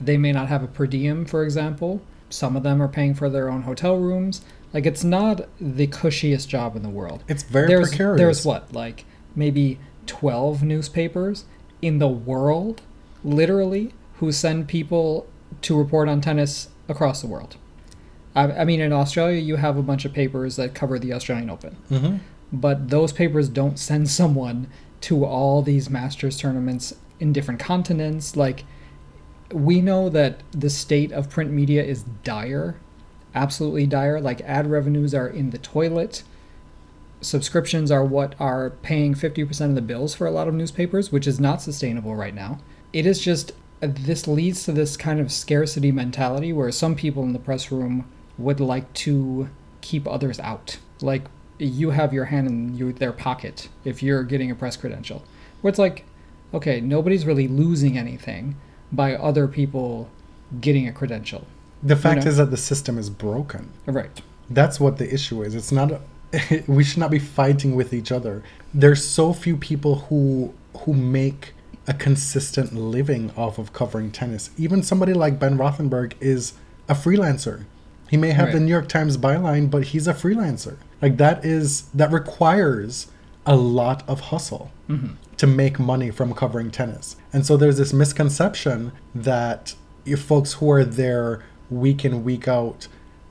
They 0.00 0.18
may 0.18 0.32
not 0.32 0.48
have 0.48 0.62
a 0.62 0.66
per 0.66 0.86
diem, 0.86 1.24
for 1.24 1.44
example. 1.44 2.02
Some 2.28 2.56
of 2.56 2.62
them 2.62 2.82
are 2.82 2.88
paying 2.88 3.14
for 3.14 3.28
their 3.28 3.48
own 3.48 3.62
hotel 3.62 3.98
rooms. 3.98 4.42
Like 4.72 4.86
it's 4.86 5.04
not 5.04 5.48
the 5.60 5.86
cushiest 5.86 6.48
job 6.48 6.76
in 6.76 6.82
the 6.82 6.88
world. 6.88 7.22
it's 7.28 7.42
very 7.42 7.68
there's 7.68 7.90
precarious 7.90 8.18
there's 8.18 8.44
what 8.44 8.72
like 8.72 9.04
maybe 9.36 9.78
12 10.06 10.62
newspapers 10.62 11.44
in 11.80 11.98
the 11.98 12.08
world 12.08 12.80
literally 13.22 13.92
who 14.14 14.32
send 14.32 14.68
people 14.68 15.26
to 15.60 15.78
report 15.78 16.08
on 16.08 16.20
tennis 16.20 16.68
across 16.88 17.20
the 17.20 17.26
world. 17.26 17.56
I, 18.34 18.50
I 18.50 18.64
mean 18.64 18.80
in 18.80 18.92
australia 18.92 19.40
you 19.40 19.56
have 19.56 19.76
a 19.76 19.82
bunch 19.82 20.04
of 20.04 20.12
papers 20.12 20.56
that 20.56 20.74
cover 20.74 20.98
the 20.98 21.12
australian 21.12 21.50
open. 21.50 21.76
Hmm 21.88 22.16
but 22.52 22.90
those 22.90 23.12
papers 23.12 23.48
don't 23.48 23.78
send 23.78 24.10
someone 24.20 24.68
to 25.00 25.24
all 25.24 25.62
these 25.62 25.90
masters 25.90 26.36
tournaments 26.36 26.94
in 27.18 27.32
different 27.32 27.58
continents. 27.58 28.36
Like 28.36 28.64
we 29.52 29.80
know 29.80 30.08
that 30.10 30.42
the 30.52 30.70
state 30.70 31.12
of 31.12 31.30
print 31.30 31.50
media 31.50 31.82
is 31.82 32.04
dire 32.24 32.76
absolutely 33.34 33.86
dire. 33.86 34.20
Like 34.20 34.42
ad 34.42 34.70
revenues 34.70 35.14
are 35.14 35.26
in 35.26 35.50
the 35.50 35.58
toilet. 35.58 36.22
Subscriptions 37.22 37.90
are 37.90 38.04
what 38.04 38.34
are 38.38 38.70
paying 38.82 39.14
50% 39.14 39.70
of 39.70 39.74
the 39.74 39.80
bills 39.80 40.14
for 40.14 40.26
a 40.26 40.30
lot 40.30 40.48
of 40.48 40.54
newspapers 40.54 41.10
which 41.10 41.26
is 41.26 41.40
not 41.40 41.62
sustainable 41.62 42.14
right 42.14 42.34
now. 42.34 42.58
It 42.92 43.06
is 43.06 43.20
just 43.20 43.52
this 43.82 44.26
leads 44.26 44.64
to 44.64 44.72
this 44.72 44.96
kind 44.96 45.20
of 45.20 45.32
scarcity 45.32 45.92
mentality 45.92 46.52
where 46.52 46.70
some 46.70 46.94
people 46.94 47.22
in 47.24 47.32
the 47.32 47.38
press 47.38 47.70
room 47.70 48.08
would 48.38 48.60
like 48.60 48.92
to 48.94 49.48
keep 49.80 50.06
others 50.06 50.38
out 50.40 50.78
like 51.00 51.24
you 51.58 51.90
have 51.90 52.12
your 52.12 52.26
hand 52.26 52.48
in 52.48 52.74
your, 52.76 52.92
their 52.92 53.12
pocket 53.12 53.68
if 53.84 54.02
you're 54.02 54.22
getting 54.22 54.50
a 54.50 54.54
press 54.54 54.76
credential 54.76 55.22
where 55.60 55.68
it's 55.68 55.78
like 55.78 56.04
okay 56.54 56.80
nobody's 56.80 57.26
really 57.26 57.48
losing 57.48 57.98
anything 57.98 58.56
by 58.90 59.14
other 59.14 59.48
people 59.48 60.08
getting 60.60 60.86
a 60.86 60.92
credential 60.92 61.46
the 61.82 61.96
fact 61.96 62.24
know? 62.24 62.30
is 62.30 62.36
that 62.36 62.50
the 62.50 62.56
system 62.56 62.96
is 62.96 63.10
broken 63.10 63.70
right 63.86 64.22
That's 64.50 64.78
what 64.78 64.98
the 64.98 65.12
issue 65.12 65.42
is. 65.42 65.54
It's 65.54 65.72
not. 65.72 66.00
we 66.66 66.84
should 66.84 66.98
not 66.98 67.10
be 67.10 67.18
fighting 67.18 67.74
with 67.74 67.92
each 67.92 68.12
other. 68.12 68.42
There's 68.72 69.04
so 69.04 69.32
few 69.32 69.56
people 69.56 69.96
who 69.96 70.54
who 70.78 70.94
make 70.94 71.54
a 71.86 71.94
consistent 71.94 72.74
living 72.74 73.32
off 73.36 73.58
of 73.58 73.72
covering 73.72 74.10
tennis. 74.10 74.50
Even 74.56 74.82
somebody 74.82 75.12
like 75.12 75.38
Ben 75.38 75.58
Rothenberg 75.58 76.14
is 76.20 76.54
a 76.88 76.94
freelancer. 76.94 77.64
He 78.08 78.16
may 78.16 78.32
have 78.32 78.52
the 78.52 78.60
New 78.60 78.70
York 78.70 78.88
Times 78.88 79.16
byline, 79.16 79.70
but 79.70 79.84
he's 79.86 80.06
a 80.06 80.12
freelancer. 80.12 80.76
Like 81.00 81.16
that 81.16 81.44
is 81.44 81.82
that 81.94 82.12
requires 82.12 83.08
a 83.46 83.56
lot 83.56 84.06
of 84.08 84.20
hustle 84.20 84.70
mm-hmm. 84.88 85.14
to 85.38 85.46
make 85.46 85.78
money 85.78 86.10
from 86.10 86.34
covering 86.34 86.70
tennis. 86.70 87.16
And 87.32 87.46
so 87.46 87.56
there's 87.56 87.78
this 87.78 87.92
misconception 87.92 88.92
that 89.14 89.74
if 90.04 90.20
folks 90.22 90.54
who 90.54 90.70
are 90.70 90.84
there 90.84 91.42
week 91.70 92.04
in 92.04 92.22
week 92.22 92.46
out 92.46 92.86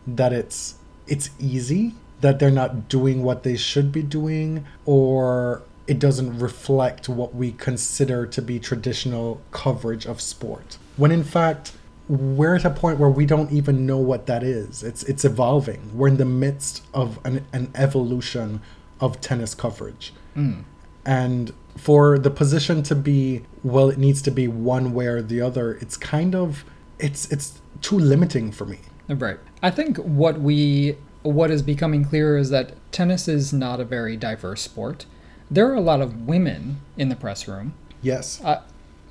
that 0.08 0.34
it's 0.34 0.76
it's 1.08 1.30
easy 1.40 1.94
that 2.22 2.40
they're 2.40 2.52
not 2.52 2.88
doing 2.88 3.24
what 3.24 3.44
they 3.44 3.56
should 3.56 3.92
be 3.92 4.02
doing 4.02 4.66
or 4.86 5.62
it 5.92 6.00
doesn't 6.00 6.40
reflect 6.40 7.10
what 7.10 7.36
we 7.36 7.52
consider 7.52 8.26
to 8.26 8.42
be 8.42 8.58
traditional 8.60 9.42
coverage 9.52 10.06
of 10.06 10.22
sport. 10.22 10.78
When 10.96 11.12
in 11.12 11.26
fact 11.26 11.74
we're 12.08 12.56
at 12.56 12.64
a 12.64 12.70
point 12.70 12.98
where 12.98 13.10
we 13.10 13.26
don't 13.26 13.52
even 13.52 13.86
know 13.86 13.98
what 13.98 14.26
that 14.26 14.42
is. 14.42 14.84
It's 14.84 15.04
it's 15.04 15.26
evolving. 15.26 15.82
We're 15.94 16.08
in 16.08 16.18
the 16.18 16.32
midst 16.46 16.84
of 16.94 17.20
an, 17.26 17.46
an 17.52 17.72
evolution 17.76 18.62
of 19.02 19.20
tennis 19.20 19.54
coverage. 19.54 20.14
Hmm. 20.34 20.62
And 21.06 21.54
for 21.76 22.18
the 22.18 22.30
position 22.30 22.84
to 22.84 22.96
be 22.96 23.44
well 23.64 23.90
it 23.90 23.98
needs 23.98 24.22
to 24.22 24.32
be 24.32 24.48
one 24.48 24.94
way 24.94 25.08
or 25.08 25.22
the 25.22 25.42
other 25.42 25.74
it's 25.76 25.98
kind 25.98 26.36
of 26.36 26.64
it's 27.00 27.30
it's 27.34 27.62
too 27.82 28.00
limiting 28.00 28.54
for 28.54 28.66
me. 28.66 28.80
Right. 29.10 29.40
I 29.62 29.72
think 29.72 29.98
what 29.98 30.40
we 30.40 30.96
what 31.24 31.52
is 31.52 31.62
becoming 31.62 32.06
clearer 32.06 32.38
is 32.38 32.50
that 32.50 32.76
tennis 32.94 33.28
is 33.28 33.52
not 33.52 33.82
a 33.82 33.86
very 33.86 34.16
diverse 34.16 34.62
sport. 34.62 35.06
There 35.52 35.70
are 35.70 35.76
a 35.76 35.82
lot 35.82 36.02
of 36.02 36.26
women 36.26 36.78
in 36.98 37.10
the 37.10 37.16
press 37.16 37.48
room, 37.48 37.74
yes 38.02 38.42
uh, 38.44 38.62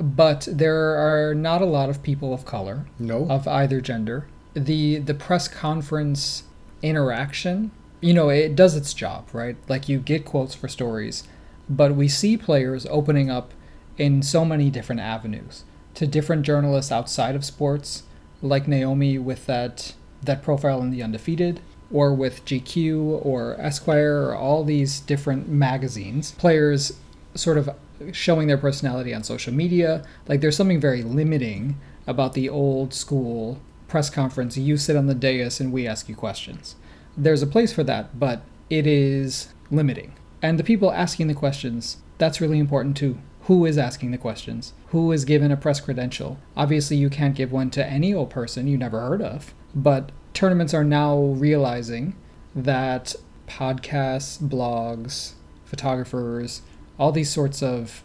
but 0.00 0.48
there 0.50 0.96
are 0.96 1.34
not 1.34 1.60
a 1.60 1.66
lot 1.66 1.90
of 1.90 2.02
people 2.02 2.32
of 2.32 2.44
color 2.46 2.86
no 2.98 3.26
of 3.28 3.46
either 3.46 3.80
gender. 3.80 4.26
The 4.54 4.98
the 4.98 5.14
press 5.14 5.46
conference 5.46 6.44
interaction, 6.82 7.70
you 8.00 8.14
know, 8.14 8.30
it 8.30 8.56
does 8.56 8.74
its 8.74 8.94
job, 8.94 9.28
right? 9.32 9.56
Like 9.68 9.88
you 9.88 9.98
get 9.98 10.24
quotes 10.24 10.54
for 10.54 10.68
stories, 10.68 11.24
but 11.68 11.94
we 11.94 12.08
see 12.08 12.36
players 12.36 12.86
opening 12.86 13.30
up 13.30 13.52
in 13.98 14.22
so 14.22 14.44
many 14.44 14.70
different 14.70 15.02
avenues 15.02 15.64
to 15.94 16.06
different 16.06 16.42
journalists 16.42 16.90
outside 16.90 17.36
of 17.36 17.44
sports, 17.44 18.04
like 18.40 18.66
Naomi 18.66 19.18
with 19.18 19.44
that 19.46 19.94
that 20.22 20.42
profile 20.42 20.82
in 20.82 20.90
the 20.90 21.02
Undefeated, 21.02 21.60
or 21.92 22.14
with 22.14 22.44
GQ 22.44 23.24
or 23.24 23.56
Esquire 23.60 24.22
or 24.22 24.34
all 24.34 24.64
these 24.64 25.00
different 25.00 25.48
magazines. 25.48 26.32
Players 26.32 26.98
sort 27.34 27.58
of 27.58 27.70
showing 28.12 28.48
their 28.48 28.58
personality 28.58 29.12
on 29.12 29.22
social 29.22 29.52
media. 29.52 30.04
Like 30.28 30.40
there's 30.40 30.56
something 30.56 30.80
very 30.80 31.02
limiting 31.02 31.78
about 32.06 32.34
the 32.34 32.48
old 32.48 32.94
school 32.94 33.60
press 33.88 34.08
conference. 34.08 34.56
You 34.56 34.76
sit 34.76 34.96
on 34.96 35.06
the 35.06 35.14
dais 35.14 35.60
and 35.60 35.72
we 35.72 35.86
ask 35.86 36.08
you 36.08 36.14
questions. 36.14 36.76
There's 37.16 37.42
a 37.42 37.46
place 37.46 37.72
for 37.72 37.84
that, 37.84 38.18
but 38.18 38.42
it 38.70 38.86
is 38.86 39.52
limiting. 39.70 40.14
And 40.42 40.58
the 40.58 40.64
people 40.64 40.92
asking 40.92 41.26
the 41.26 41.34
questions, 41.34 41.98
that's 42.18 42.40
really 42.40 42.58
important 42.58 42.96
too. 42.96 43.18
Who 43.42 43.66
is 43.66 43.78
asking 43.78 44.12
the 44.12 44.18
questions? 44.18 44.74
Who 44.88 45.10
is 45.12 45.24
given 45.24 45.50
a 45.50 45.56
press 45.56 45.80
credential? 45.80 46.38
Obviously, 46.56 46.96
you 46.96 47.10
can't 47.10 47.34
give 47.34 47.50
one 47.50 47.70
to 47.70 47.84
any 47.84 48.14
old 48.14 48.30
person 48.30 48.66
you 48.66 48.78
never 48.78 49.00
heard 49.00 49.22
of, 49.22 49.54
but 49.74 50.12
tournaments 50.34 50.74
are 50.74 50.84
now 50.84 51.18
realizing 51.18 52.14
that 52.54 53.14
podcasts, 53.46 54.38
blogs, 54.38 55.32
photographers, 55.64 56.62
all 56.98 57.12
these 57.12 57.30
sorts 57.30 57.62
of 57.62 58.02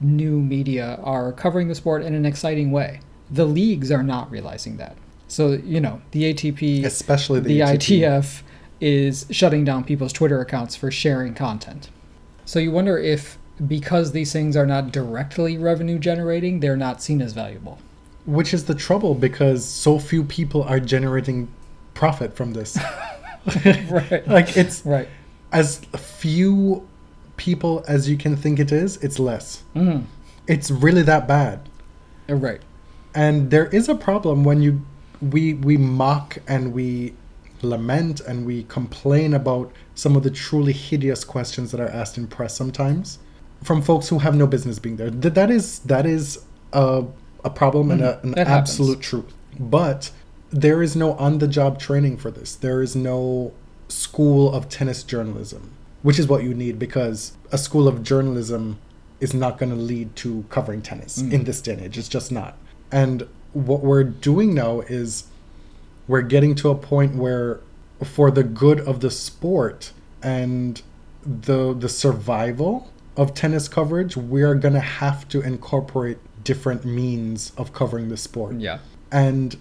new 0.00 0.40
media 0.40 0.98
are 1.02 1.32
covering 1.32 1.68
the 1.68 1.74
sport 1.74 2.02
in 2.02 2.14
an 2.14 2.26
exciting 2.26 2.70
way. 2.70 3.00
The 3.30 3.44
leagues 3.44 3.90
are 3.90 4.02
not 4.02 4.30
realizing 4.30 4.76
that. 4.78 4.96
So, 5.28 5.52
you 5.52 5.80
know, 5.80 6.02
the 6.10 6.34
ATP, 6.34 6.84
especially 6.84 7.40
the, 7.40 7.48
the 7.48 7.60
ATP. 7.60 8.00
ITF 8.00 8.42
is 8.80 9.26
shutting 9.30 9.64
down 9.64 9.84
people's 9.84 10.12
Twitter 10.12 10.40
accounts 10.40 10.74
for 10.76 10.90
sharing 10.90 11.34
content. 11.34 11.88
So 12.44 12.58
you 12.58 12.72
wonder 12.72 12.98
if 12.98 13.38
because 13.66 14.12
these 14.12 14.32
things 14.32 14.56
are 14.56 14.66
not 14.66 14.90
directly 14.92 15.56
revenue 15.56 15.98
generating, 15.98 16.60
they're 16.60 16.76
not 16.76 17.00
seen 17.02 17.22
as 17.22 17.32
valuable. 17.32 17.78
which 18.24 18.54
is 18.54 18.64
the 18.66 18.74
trouble 18.74 19.14
because 19.14 19.64
so 19.64 19.98
few 19.98 20.22
people 20.24 20.62
are 20.64 20.78
generating 20.80 21.48
profit 21.94 22.34
from 22.36 22.52
this 22.52 22.78
right. 23.90 24.26
like 24.28 24.56
it's 24.56 24.84
Right. 24.84 25.08
as 25.52 25.78
few 25.96 26.86
people 27.36 27.84
as 27.88 28.08
you 28.08 28.16
can 28.16 28.36
think 28.36 28.58
it 28.58 28.72
is 28.72 28.96
it's 28.98 29.18
less 29.18 29.62
Mhm. 29.74 30.04
it's 30.46 30.70
really 30.70 31.02
that 31.02 31.26
bad 31.28 31.60
Uh, 32.30 32.34
Right. 32.36 32.60
and 33.14 33.50
there 33.50 33.66
is 33.66 33.88
a 33.88 33.94
problem 33.94 34.44
when 34.44 34.62
you 34.62 34.80
we 35.20 35.54
we 35.54 35.76
mock 35.76 36.38
and 36.48 36.72
we 36.72 37.14
lament 37.62 38.20
and 38.20 38.44
we 38.44 38.64
complain 38.64 39.34
about 39.34 39.70
some 39.94 40.16
of 40.16 40.22
the 40.24 40.30
truly 40.30 40.72
hideous 40.72 41.22
questions 41.24 41.70
that 41.70 41.80
are 41.80 41.88
asked 41.88 42.16
in 42.18 42.26
press 42.26 42.56
sometimes 42.56 43.18
from 43.62 43.80
folks 43.82 44.08
who 44.08 44.18
have 44.18 44.34
no 44.34 44.46
business 44.46 44.78
being 44.80 44.96
there 44.96 45.10
Th- 45.10 45.34
that 45.34 45.50
is 45.50 45.78
that 45.80 46.04
is 46.06 46.40
a, 46.72 47.04
a 47.44 47.50
problem 47.50 47.90
and 47.90 48.00
a, 48.02 48.14
an 48.14 48.18
Mm-hmm. 48.18 48.30
That 48.32 48.46
happens. 48.48 48.70
absolute 48.70 49.00
truth 49.00 49.32
but 49.60 50.10
there 50.52 50.82
is 50.82 50.94
no 50.94 51.14
on 51.14 51.38
the 51.38 51.48
job 51.48 51.80
training 51.80 52.18
for 52.18 52.30
this. 52.30 52.54
There 52.54 52.82
is 52.82 52.94
no 52.94 53.52
school 53.88 54.52
of 54.52 54.68
tennis 54.68 55.02
journalism, 55.02 55.72
which 56.02 56.18
is 56.18 56.26
what 56.26 56.44
you 56.44 56.54
need 56.54 56.78
because 56.78 57.36
a 57.50 57.58
school 57.58 57.88
of 57.88 58.02
journalism 58.02 58.78
is 59.20 59.32
not 59.32 59.58
going 59.58 59.70
to 59.70 59.76
lead 59.76 60.14
to 60.16 60.44
covering 60.50 60.82
tennis 60.82 61.22
mm. 61.22 61.32
in 61.32 61.44
this 61.44 61.60
day 61.60 61.72
and 61.72 61.82
age. 61.82 61.96
It's 61.96 62.08
just 62.08 62.30
not. 62.30 62.56
And 62.90 63.26
what 63.52 63.80
we're 63.80 64.04
doing 64.04 64.54
now 64.54 64.80
is 64.80 65.24
we're 66.08 66.22
getting 66.22 66.54
to 66.56 66.70
a 66.70 66.74
point 66.74 67.14
where 67.14 67.60
for 68.04 68.30
the 68.30 68.42
good 68.42 68.80
of 68.80 69.00
the 69.00 69.10
sport 69.10 69.92
and 70.22 70.82
the 71.24 71.72
the 71.72 71.88
survival 71.88 72.90
of 73.16 73.34
tennis 73.34 73.68
coverage, 73.68 74.16
we 74.16 74.42
are 74.42 74.54
going 74.54 74.74
to 74.74 74.80
have 74.80 75.28
to 75.28 75.40
incorporate 75.40 76.18
different 76.44 76.84
means 76.84 77.52
of 77.56 77.72
covering 77.72 78.08
the 78.08 78.16
sport. 78.16 78.56
Yeah. 78.56 78.78
And 79.10 79.56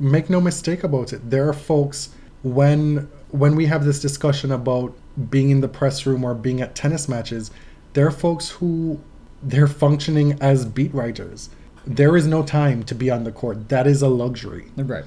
make 0.00 0.28
no 0.30 0.40
mistake 0.40 0.82
about 0.82 1.12
it, 1.12 1.30
there 1.30 1.48
are 1.48 1.52
folks 1.52 2.10
when 2.42 3.08
when 3.30 3.54
we 3.54 3.66
have 3.66 3.84
this 3.84 4.00
discussion 4.00 4.50
about 4.50 4.92
being 5.30 5.50
in 5.50 5.60
the 5.60 5.68
press 5.68 6.04
room 6.06 6.24
or 6.24 6.34
being 6.34 6.60
at 6.60 6.74
tennis 6.74 7.08
matches, 7.08 7.50
there 7.92 8.06
are 8.06 8.10
folks 8.10 8.48
who 8.50 8.98
they're 9.42 9.68
functioning 9.68 10.36
as 10.40 10.64
beat 10.64 10.92
writers. 10.94 11.50
There 11.86 12.16
is 12.16 12.26
no 12.26 12.42
time 12.42 12.82
to 12.84 12.94
be 12.94 13.10
on 13.10 13.24
the 13.24 13.32
court. 13.32 13.68
That 13.68 13.86
is 13.86 14.02
a 14.02 14.08
luxury 14.08 14.66
Right. 14.76 15.04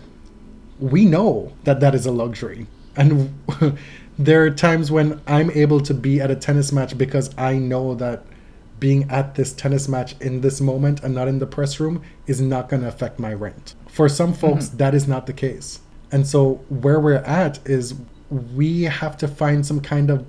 we 0.80 1.06
know 1.06 1.54
that 1.66 1.80
that 1.82 1.94
is 1.96 2.06
a 2.06 2.12
luxury 2.12 2.68
and 2.96 3.34
there 4.20 4.44
are 4.44 4.50
times 4.50 4.92
when 4.92 5.20
i'm 5.28 5.50
able 5.52 5.80
to 5.80 5.94
be 5.94 6.20
at 6.22 6.30
a 6.32 6.36
tennis 6.36 6.72
match 6.72 6.98
because 6.98 7.30
i 7.38 7.54
know 7.58 7.96
that 7.96 8.24
being 8.84 9.10
at 9.10 9.36
this 9.36 9.54
tennis 9.54 9.88
match 9.88 10.14
in 10.20 10.42
this 10.42 10.60
moment 10.60 11.02
and 11.02 11.16
not 11.16 11.30
in 11.30 11.40
the 11.40 11.48
press 11.48 11.80
room 11.80 12.04
is 12.28 12.42
not 12.42 12.68
going 12.68 12.82
to 12.82 12.88
affect 12.90 13.18
my 13.18 13.34
rent. 13.34 13.76
For 13.88 14.10
some 14.10 14.34
mm-hmm. 14.34 14.42
folks 14.42 14.68
that 14.82 14.94
is 14.94 15.08
not 15.08 15.26
the 15.26 15.32
case. 15.32 15.80
And 16.12 16.28
so 16.28 16.56
where 16.68 17.00
we're 17.00 17.24
at 17.44 17.66
is 17.66 17.96
we 18.30 18.84
have 18.84 19.16
to 19.20 19.28
find 19.30 19.66
some 19.66 19.80
kind 19.80 20.10
of 20.10 20.26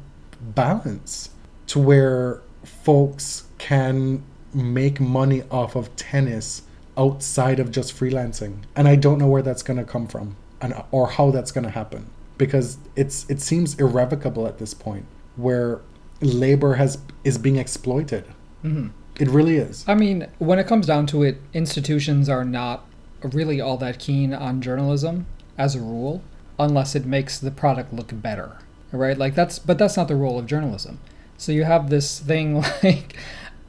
balance 0.55 1.31
to 1.67 1.81
where 1.81 2.43
folks 2.63 3.43
can 3.59 4.23
make 4.53 5.01
money 5.01 5.43
off 5.51 5.75
of 5.75 5.95
tennis 5.97 6.63
outside 6.97 7.59
of 7.59 7.73
just 7.73 7.93
freelancing. 7.99 8.59
And 8.77 8.87
i 8.87 8.95
don't 8.95 9.19
know 9.19 9.27
where 9.27 9.43
that's 9.43 9.65
going 9.65 9.81
to 9.81 9.89
come 9.95 10.07
from 10.07 10.37
and 10.61 10.75
or 10.93 11.09
how 11.09 11.33
that's 11.33 11.51
going 11.51 11.65
to 11.65 11.75
happen 11.83 12.07
because 12.39 12.79
it's 12.95 13.29
it 13.29 13.41
seems 13.41 13.75
irrevocable 13.81 14.47
at 14.47 14.59
this 14.59 14.75
point 14.75 15.07
where 15.35 15.81
labor 16.21 16.75
has 16.75 16.99
is 17.25 17.37
being 17.37 17.57
exploited 17.57 18.25
Mm-hmm. 18.65 18.89
it 19.21 19.29
really 19.29 19.59
is 19.59 19.85
I 19.87 19.95
mean, 19.95 20.27
when 20.39 20.59
it 20.59 20.67
comes 20.67 20.87
down 20.87 21.07
to 21.09 21.23
it, 21.23 21.41
institutions 21.53 22.29
are 22.29 22.45
not 22.45 22.87
really 23.23 23.61
all 23.61 23.77
that 23.79 23.99
keen 23.99 24.35
on 24.35 24.61
journalism 24.61 25.27
as 25.57 25.75
a 25.75 25.81
rule, 25.81 26.23
unless 26.59 26.95
it 26.95 27.07
makes 27.07 27.39
the 27.39 27.51
product 27.51 27.93
look 27.93 28.11
better, 28.21 28.59
right? 28.93 29.17
Like 29.17 29.35
that's, 29.35 29.59
but 29.59 29.79
that's 29.79 29.97
not 29.97 30.09
the 30.09 30.17
role 30.17 30.39
of 30.39 30.47
journalism. 30.47 31.01
So 31.37 31.53
you 31.53 31.65
have 31.65 31.91
this 31.91 32.21
thing 32.21 32.65
like 32.83 33.17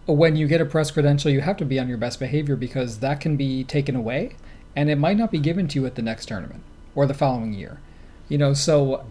when 0.06 0.36
you 0.36 0.48
get 0.48 0.62
a 0.62 0.66
press 0.66 0.92
credential, 0.92 1.32
you 1.32 1.42
have 1.42 1.58
to 1.58 1.66
be 1.66 1.80
on 1.80 1.88
your 1.88 1.98
best 1.98 2.20
behavior 2.20 2.56
because 2.56 3.00
that 3.00 3.20
can 3.20 3.36
be 3.38 3.64
taken 3.64 3.96
away, 3.96 4.36
and 4.76 4.90
it 4.90 4.98
might 4.98 5.18
not 5.18 5.32
be 5.32 5.40
given 5.40 5.68
to 5.70 5.80
you 5.80 5.86
at 5.86 5.96
the 5.96 6.02
next 6.02 6.28
tournament 6.28 6.64
or 6.94 7.06
the 7.06 7.14
following 7.14 7.54
year. 7.54 7.80
You 8.30 8.38
know, 8.38 8.54
so 8.54 9.06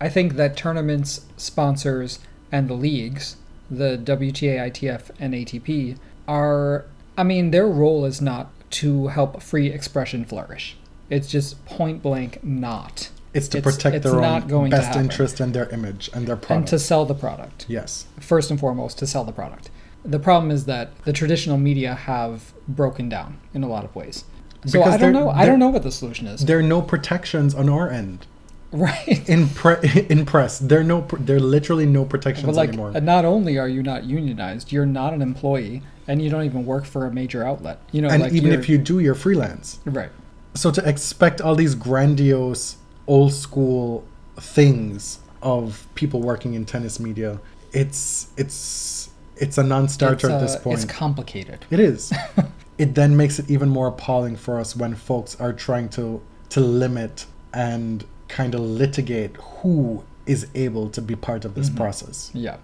I 0.00 0.08
think 0.08 0.34
that 0.34 0.56
tournaments, 0.56 1.26
sponsors, 1.36 2.18
and 2.50 2.68
the 2.68 2.74
leagues, 2.74 3.36
the 3.76 3.96
WTA, 3.98 4.58
ITF, 4.70 5.10
and 5.18 5.34
ATP, 5.34 5.96
are, 6.28 6.84
I 7.16 7.22
mean, 7.24 7.50
their 7.50 7.66
role 7.66 8.04
is 8.04 8.20
not 8.20 8.50
to 8.70 9.08
help 9.08 9.42
free 9.42 9.68
expression 9.68 10.24
flourish. 10.24 10.76
It's 11.10 11.28
just 11.28 11.64
point 11.66 12.02
blank 12.02 12.42
not. 12.44 13.10
it's 13.34 13.48
to 13.48 13.58
It's- 13.58 13.74
protect 13.76 13.96
it's 13.96 14.04
their 14.04 14.22
own 14.22 14.68
best 14.68 14.94
interest 14.94 15.40
and 15.40 15.54
their 15.54 15.66
image 15.70 16.10
and 16.12 16.26
their 16.26 16.36
product. 16.36 16.50
And 16.50 16.66
to 16.68 16.78
sell 16.78 17.06
the 17.06 17.14
product. 17.14 17.64
yes 17.66 18.04
First 18.20 18.50
and 18.50 18.60
foremost, 18.60 18.98
to 18.98 19.06
sell 19.06 19.24
the 19.24 19.32
product. 19.32 19.70
The 20.04 20.18
problem 20.18 20.50
is 20.50 20.66
that 20.66 20.90
the 21.06 21.14
traditional 21.14 21.56
media 21.56 21.94
have 21.94 22.52
broken 22.68 23.08
down 23.08 23.38
in 23.54 23.62
a 23.62 23.68
lot 23.68 23.84
of 23.86 23.96
ways. 23.96 24.24
So 24.66 24.78
Because 24.80 24.94
I 24.94 24.96
don't 24.98 25.14
know. 25.14 25.30
I 25.30 25.46
don't 25.46 25.58
know 25.58 25.70
what 25.70 25.82
the 25.82 25.90
solution 25.90 26.26
is. 26.26 26.44
there 26.44 26.58
are 26.58 26.62
no 26.76 26.82
protections 26.82 27.54
on 27.54 27.70
our 27.70 27.88
end 27.88 28.26
Right. 28.72 29.28
in 29.28 29.48
pre- 29.50 30.06
in 30.08 30.24
press 30.24 30.58
there 30.58 30.80
are 30.80 30.84
no 30.84 31.06
there 31.18 31.38
literally 31.38 31.86
no 31.86 32.04
protections 32.04 32.46
But 32.46 32.54
like, 32.54 32.68
anymore 32.70 32.92
uh, 32.94 33.00
not 33.00 33.24
only 33.24 33.58
are 33.58 33.68
you 33.68 33.82
not 33.82 34.04
unionized, 34.04 34.72
you're 34.72 34.86
not 34.86 35.12
an 35.12 35.20
employee, 35.20 35.82
and 36.08 36.22
you 36.22 36.30
don't 36.30 36.44
even 36.44 36.64
work 36.64 36.86
for 36.86 37.06
a 37.06 37.12
major 37.12 37.46
outlet. 37.46 37.80
You 37.92 38.02
know, 38.02 38.08
and 38.08 38.22
like 38.22 38.32
even 38.32 38.52
if 38.52 38.68
you 38.68 38.78
do 38.78 38.98
you're 38.98 39.14
freelance 39.14 39.78
right, 39.84 40.10
so 40.54 40.70
to 40.70 40.88
expect 40.88 41.40
all 41.40 41.54
these 41.54 41.74
grandiose 41.74 42.76
old 43.06 43.32
school 43.34 44.04
things 44.36 45.18
of 45.42 45.86
people 45.94 46.20
working 46.20 46.54
in 46.54 46.64
tennis 46.64 46.98
media 46.98 47.38
it's 47.72 48.28
it's 48.36 49.10
it's 49.36 49.58
a 49.58 49.62
non-starter 49.62 50.14
it's, 50.14 50.34
at 50.34 50.40
this 50.40 50.56
uh, 50.56 50.60
point 50.60 50.82
it's 50.82 50.90
complicated. 50.90 51.64
it 51.70 51.80
is 51.80 52.12
it 52.78 52.94
then 52.94 53.16
makes 53.16 53.38
it 53.38 53.50
even 53.50 53.68
more 53.68 53.88
appalling 53.88 54.36
for 54.36 54.58
us 54.58 54.76
when 54.76 54.94
folks 54.94 55.38
are 55.40 55.52
trying 55.52 55.88
to 55.88 56.22
to 56.48 56.60
limit 56.60 57.26
and 57.52 58.04
kind 58.32 58.54
of 58.54 58.60
litigate 58.62 59.36
who 59.60 60.02
is 60.26 60.46
able 60.54 60.88
to 60.90 61.00
be 61.02 61.14
part 61.14 61.44
of 61.44 61.54
this 61.54 61.68
Mm-hmm. 61.68 61.76
process 61.82 62.30
Yeah. 62.32 62.56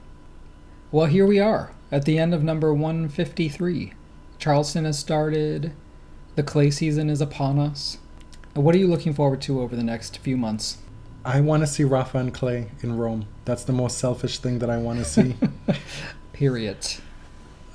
Well, 0.91 1.07
here 1.07 1.27
we 1.27 1.39
are 1.39 1.71
at 1.93 2.05
the 2.07 2.19
end 2.19 2.33
of 2.35 2.43
number 2.43 2.73
153. 2.73 3.93
Charleston 4.39 4.85
has 4.87 4.99
started. 4.99 5.73
The 6.37 6.43
clay 6.43 6.71
season 6.71 7.11
is 7.11 7.21
upon 7.21 7.59
us. 7.59 7.99
What 8.55 8.75
are 8.75 8.79
you 8.79 8.87
looking 8.89 9.13
forward 9.13 9.41
to 9.43 9.61
over 9.61 9.77
the 9.77 9.83
next 9.83 10.19
few 10.19 10.37
months? 10.37 10.79
i 11.25 11.41
want 11.41 11.61
to 11.63 11.67
see 11.67 11.83
rafa 11.85 12.17
and 12.19 12.33
clay 12.33 12.71
in 12.81 12.97
rome 12.97 13.27
that's 13.45 13.65
the 13.65 13.73
most 13.73 13.99
selfish 13.99 14.39
thing 14.39 14.61
that 14.61 14.71
i 14.71 14.77
want 14.79 14.99
to 15.01 15.05
see 15.05 15.35
Period. 16.33 16.79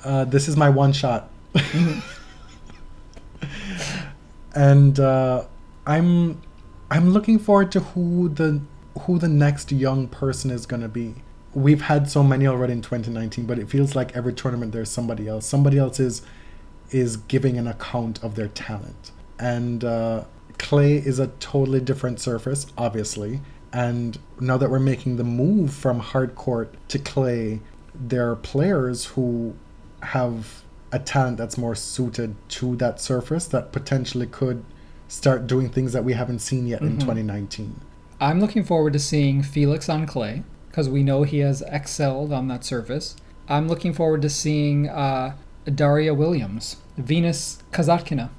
uh, 0.02 0.24
this 0.24 0.48
is 0.48 0.56
my 0.56 0.70
one 0.70 0.92
shot. 0.94 1.28
and 4.54 4.98
uh, 4.98 5.44
I'm 5.86 6.40
I'm 6.90 7.10
looking 7.10 7.38
forward 7.38 7.72
to 7.72 7.80
who 7.80 8.28
the 8.28 8.60
who 9.00 9.18
the 9.18 9.28
next 9.28 9.72
young 9.72 10.06
person 10.06 10.50
is 10.50 10.66
gonna 10.66 10.88
be. 10.88 11.16
We've 11.52 11.82
had 11.82 12.10
so 12.10 12.22
many 12.22 12.46
already 12.46 12.72
in 12.72 12.82
2019, 12.82 13.46
but 13.46 13.58
it 13.58 13.68
feels 13.68 13.94
like 13.94 14.14
every 14.16 14.32
tournament 14.32 14.72
there's 14.72 14.90
somebody 14.90 15.28
else. 15.28 15.46
Somebody 15.46 15.78
else 15.78 15.98
is 16.00 16.22
is 16.90 17.16
giving 17.16 17.58
an 17.58 17.66
account 17.66 18.22
of 18.22 18.34
their 18.34 18.48
talent. 18.48 19.10
And 19.38 19.84
uh, 19.84 20.24
clay 20.58 20.96
is 20.96 21.18
a 21.18 21.28
totally 21.40 21.80
different 21.80 22.20
surface, 22.20 22.66
obviously. 22.78 23.40
And 23.72 24.18
now 24.38 24.56
that 24.56 24.70
we're 24.70 24.78
making 24.78 25.16
the 25.16 25.24
move 25.24 25.74
from 25.74 25.98
hard 25.98 26.36
court 26.36 26.74
to 26.88 26.98
clay, 26.98 27.60
there 27.94 28.30
are 28.30 28.36
players 28.36 29.06
who 29.06 29.54
have 30.02 30.62
a 30.92 30.98
talent 31.00 31.38
that's 31.38 31.58
more 31.58 31.74
suited 31.74 32.36
to 32.48 32.76
that 32.76 33.00
surface 33.00 33.46
that 33.48 33.72
potentially 33.72 34.26
could 34.26 34.64
start 35.08 35.46
doing 35.46 35.68
things 35.68 35.92
that 35.92 36.04
we 36.04 36.12
haven't 36.14 36.40
seen 36.40 36.66
yet 36.66 36.80
in 36.82 36.98
2019. 36.98 37.80
I'm 38.20 38.40
looking 38.40 38.64
forward 38.64 38.92
to 38.94 38.98
seeing 38.98 39.42
Felix 39.42 39.88
on 39.88 40.06
clay 40.06 40.42
because 40.68 40.88
we 40.88 41.02
know 41.02 41.22
he 41.22 41.38
has 41.38 41.62
excelled 41.66 42.32
on 42.32 42.48
that 42.48 42.64
surface. 42.64 43.16
I'm 43.48 43.68
looking 43.68 43.92
forward 43.92 44.22
to 44.22 44.30
seeing 44.30 44.88
uh, 44.88 45.36
Daria 45.72 46.14
Williams, 46.14 46.76
Venus 46.96 47.62
Kasatkina. 47.72 48.30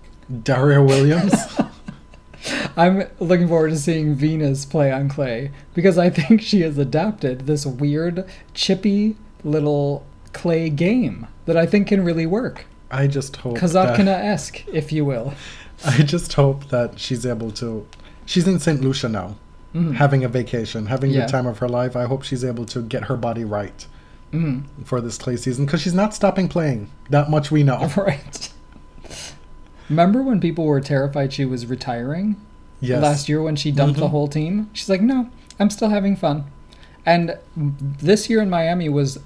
Daria 0.44 0.82
Williams. 0.82 1.34
I'm 2.78 3.08
looking 3.20 3.48
forward 3.48 3.70
to 3.70 3.78
seeing 3.78 4.16
Venus 4.16 4.66
play 4.66 4.92
on 4.92 5.10
clay 5.10 5.52
because 5.74 5.98
I 5.98 6.10
think 6.10 6.42
she 6.42 6.62
has 6.62 6.78
adapted 6.78 7.42
this 7.42 7.66
weird, 7.66 8.28
chippy 8.54 9.16
little 9.44 10.06
clay 10.34 10.70
game 10.70 11.28
that 11.46 11.56
I 11.56 11.66
think 11.66 11.88
can 11.88 12.04
really 12.04 12.26
work. 12.26 12.66
I 12.92 13.08
just 13.08 13.38
hope 13.38 13.58
Kasatkina 13.58 14.08
esque, 14.08 14.68
if 14.68 14.92
you 14.92 15.06
will. 15.06 15.34
I 16.00 16.04
just 16.04 16.34
hope 16.34 16.70
that 16.70 17.00
she's 17.00 17.26
able 17.26 17.52
to. 17.52 17.86
She's 18.26 18.48
in 18.48 18.60
St. 18.60 18.82
Lucia 18.82 19.08
now, 19.10 19.36
having 19.96 20.24
a 20.24 20.28
vacation, 20.30 20.88
having 20.88 21.12
Mm-hmm. 21.12 21.20
Yeah. 21.20 21.26
the 21.26 21.32
time 21.32 21.46
of 21.48 21.60
her 21.60 21.70
life. 21.70 21.96
I 21.96 22.06
hope 22.06 22.24
she's 22.24 22.44
able 22.44 22.66
to 22.66 22.82
get 22.82 23.04
her 23.06 23.18
body 23.18 23.44
right 23.46 23.86
Mm, 24.34 24.64
for 24.84 25.00
this 25.00 25.18
clay 25.18 25.38
season 25.38 25.66
because 25.66 25.82
she's 25.82 25.94
not 25.94 26.14
stopping 26.14 26.48
playing. 26.50 26.90
That 27.10 27.30
much 27.30 27.52
we 27.52 27.64
know. 27.64 27.88
right. 27.98 28.50
Remember 29.90 30.22
when 30.24 30.40
people 30.40 30.66
were 30.66 30.82
terrified 30.82 31.32
she 31.32 31.46
was 31.46 31.66
retiring 31.68 32.36
Yes. 32.82 33.02
last 33.02 33.30
year 33.30 33.42
when 33.42 33.56
she 33.56 33.72
dumped 33.72 34.00
the 34.00 34.08
Mhm. 34.08 34.12
whole 34.12 34.28
team? 34.28 34.70
She's 34.74 34.90
like, 34.90 35.02
no, 35.02 35.30
I'm 35.60 35.70
still 35.70 35.90
having 35.90 36.16
fun. 36.16 36.46
And 37.06 37.38
this 37.56 38.30
year 38.30 38.42
in 38.42 38.50
Miami 38.50 38.90
was 38.90 39.20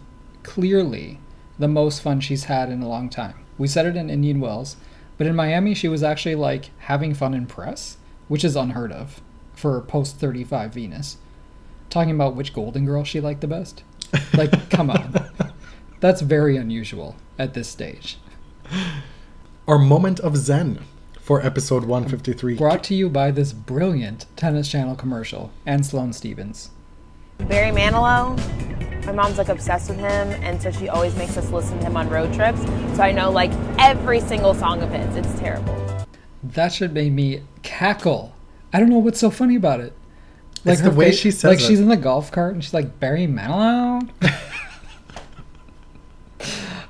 clearly 0.43 1.19
the 1.57 1.67
most 1.69 2.01
fun 2.01 2.19
she's 2.19 2.43
had 2.45 2.69
in 2.69 2.81
a 2.81 2.87
long 2.87 3.09
time. 3.09 3.35
We 3.57 3.67
said 3.67 3.85
it 3.85 3.95
in 3.95 4.09
Indian 4.09 4.39
Wells, 4.41 4.75
but 5.19 5.27
in 5.27 5.35
Miami 5.35 5.75
she 5.75 5.87
was 5.87 6.01
actually 6.01 6.33
like 6.33 6.71
having 6.79 7.13
fun 7.13 7.35
in 7.35 7.45
press, 7.45 7.97
which 8.29 8.43
is 8.43 8.55
unheard 8.55 8.91
of 8.91 9.21
for 9.53 9.79
post 9.81 10.17
35 10.17 10.73
Venus. 10.73 11.17
Talking 11.89 12.15
about 12.15 12.35
which 12.35 12.53
Golden 12.53 12.85
Girl 12.85 13.03
she 13.03 13.19
liked 13.19 13.41
the 13.41 13.47
best. 13.47 13.83
Like, 14.33 14.69
come 14.71 14.89
on. 14.89 15.13
That's 15.99 16.21
very 16.21 16.55
unusual 16.55 17.17
at 17.37 17.53
this 17.53 17.67
stage. 17.67 18.17
Our 19.67 19.77
moment 19.77 20.19
of 20.21 20.37
zen 20.37 20.85
for 21.19 21.45
episode 21.45 21.83
153. 21.83 22.55
Brought 22.55 22.83
to 22.85 22.95
you 22.95 23.09
by 23.09 23.31
this 23.31 23.51
brilliant 23.51 24.25
Tennis 24.37 24.69
Channel 24.69 24.95
commercial 24.95 25.51
and 25.65 25.85
Sloane 25.85 26.13
Stevens. 26.13 26.69
Barry 27.47 27.71
Manilow, 27.71 28.37
my 29.05 29.11
mom's 29.11 29.37
like 29.37 29.49
obsessed 29.49 29.89
with 29.89 29.97
him, 29.97 30.29
and 30.43 30.61
so 30.61 30.69
she 30.71 30.87
always 30.87 31.15
makes 31.15 31.35
us 31.35 31.49
listen 31.51 31.79
to 31.79 31.85
him 31.85 31.97
on 31.97 32.09
road 32.09 32.33
trips. 32.33 32.61
So 32.95 33.01
I 33.01 33.11
know 33.11 33.31
like 33.31 33.51
every 33.79 34.19
single 34.19 34.53
song 34.53 34.83
of 34.83 34.91
his. 34.91 35.15
It's 35.15 35.39
terrible. 35.39 36.05
That 36.43 36.71
should 36.71 36.93
make 36.93 37.11
me 37.11 37.41
cackle. 37.63 38.33
I 38.71 38.79
don't 38.79 38.89
know 38.89 38.99
what's 38.99 39.19
so 39.19 39.31
funny 39.31 39.55
about 39.55 39.79
it. 39.79 39.93
It's 40.65 40.81
the 40.81 40.91
way 40.91 41.11
she 41.11 41.31
says 41.31 41.43
it. 41.43 41.47
like 41.47 41.59
it. 41.59 41.63
she's 41.63 41.79
in 41.79 41.87
the 41.87 41.97
golf 41.97 42.31
cart 42.31 42.53
and 42.53 42.63
she's 42.63 42.73
like 42.73 42.99
Barry 42.99 43.25
Manilow. 43.27 44.07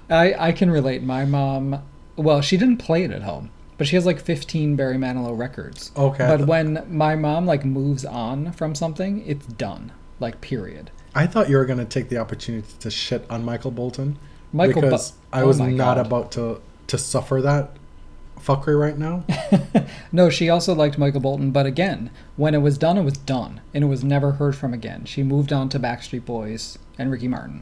I 0.10 0.34
I 0.34 0.52
can 0.52 0.72
relate. 0.72 1.04
My 1.04 1.24
mom, 1.26 1.84
well, 2.16 2.42
she 2.42 2.58
didn't 2.58 2.78
play 2.78 3.04
it 3.04 3.12
at 3.12 3.22
home, 3.22 3.52
but 3.78 3.88
she 3.88 3.96
has 3.96 4.06
like 4.06 4.20
15 4.20 4.76
Barry 4.76 4.98
Manilow 4.98 5.38
records. 5.38 5.92
Okay. 5.96 6.28
But 6.28 6.48
when 6.48 6.86
my 6.90 7.16
mom 7.16 7.46
like 7.46 7.64
moves 7.64 8.04
on 8.04 8.52
from 8.52 8.76
something, 8.76 9.24
it's 9.26 9.46
done. 9.46 9.92
Like 10.20 10.42
period. 10.42 10.92
I 11.16 11.26
thought 11.28 11.50
you 11.50 11.58
were 11.58 11.66
going 11.66 11.80
to 11.80 11.86
take 11.86 12.10
the 12.10 12.18
opportunity 12.18 12.68
to 12.80 12.92
shit 12.92 13.26
on 13.30 13.44
Michael 13.44 13.72
Bolton. 13.72 14.18
Michael 14.54 14.82
Bu- 14.82 14.88
because 14.90 15.14
I 15.34 15.42
oh 15.42 15.48
was 15.48 15.60
not 15.60 15.96
God. 15.96 16.06
about 16.06 16.32
to 16.34 16.62
to 16.88 16.98
suffer 16.98 17.42
that 17.42 17.72
fuckery 18.40 18.80
right 18.80 18.98
now. 18.98 19.24
No, 20.12 20.30
she 20.32 20.50
also 20.50 20.74
liked 20.74 20.98
Michael 20.98 21.20
Bolton, 21.22 21.52
but 21.52 21.66
again, 21.68 22.10
when 22.36 22.56
it 22.56 22.60
was 22.60 22.78
done, 22.80 22.98
it 22.98 23.04
was 23.04 23.14
done, 23.18 23.62
and 23.76 23.84
it 23.84 23.88
was 23.88 24.04
never 24.04 24.34
heard 24.34 24.56
from 24.56 24.74
again. 24.74 25.06
She 25.06 25.22
moved 25.22 25.54
on 25.54 25.70
to 25.70 25.80
Backstreet 25.80 26.26
Boys 26.26 26.80
and 26.98 27.12
Ricky 27.12 27.28
Martin. 27.28 27.62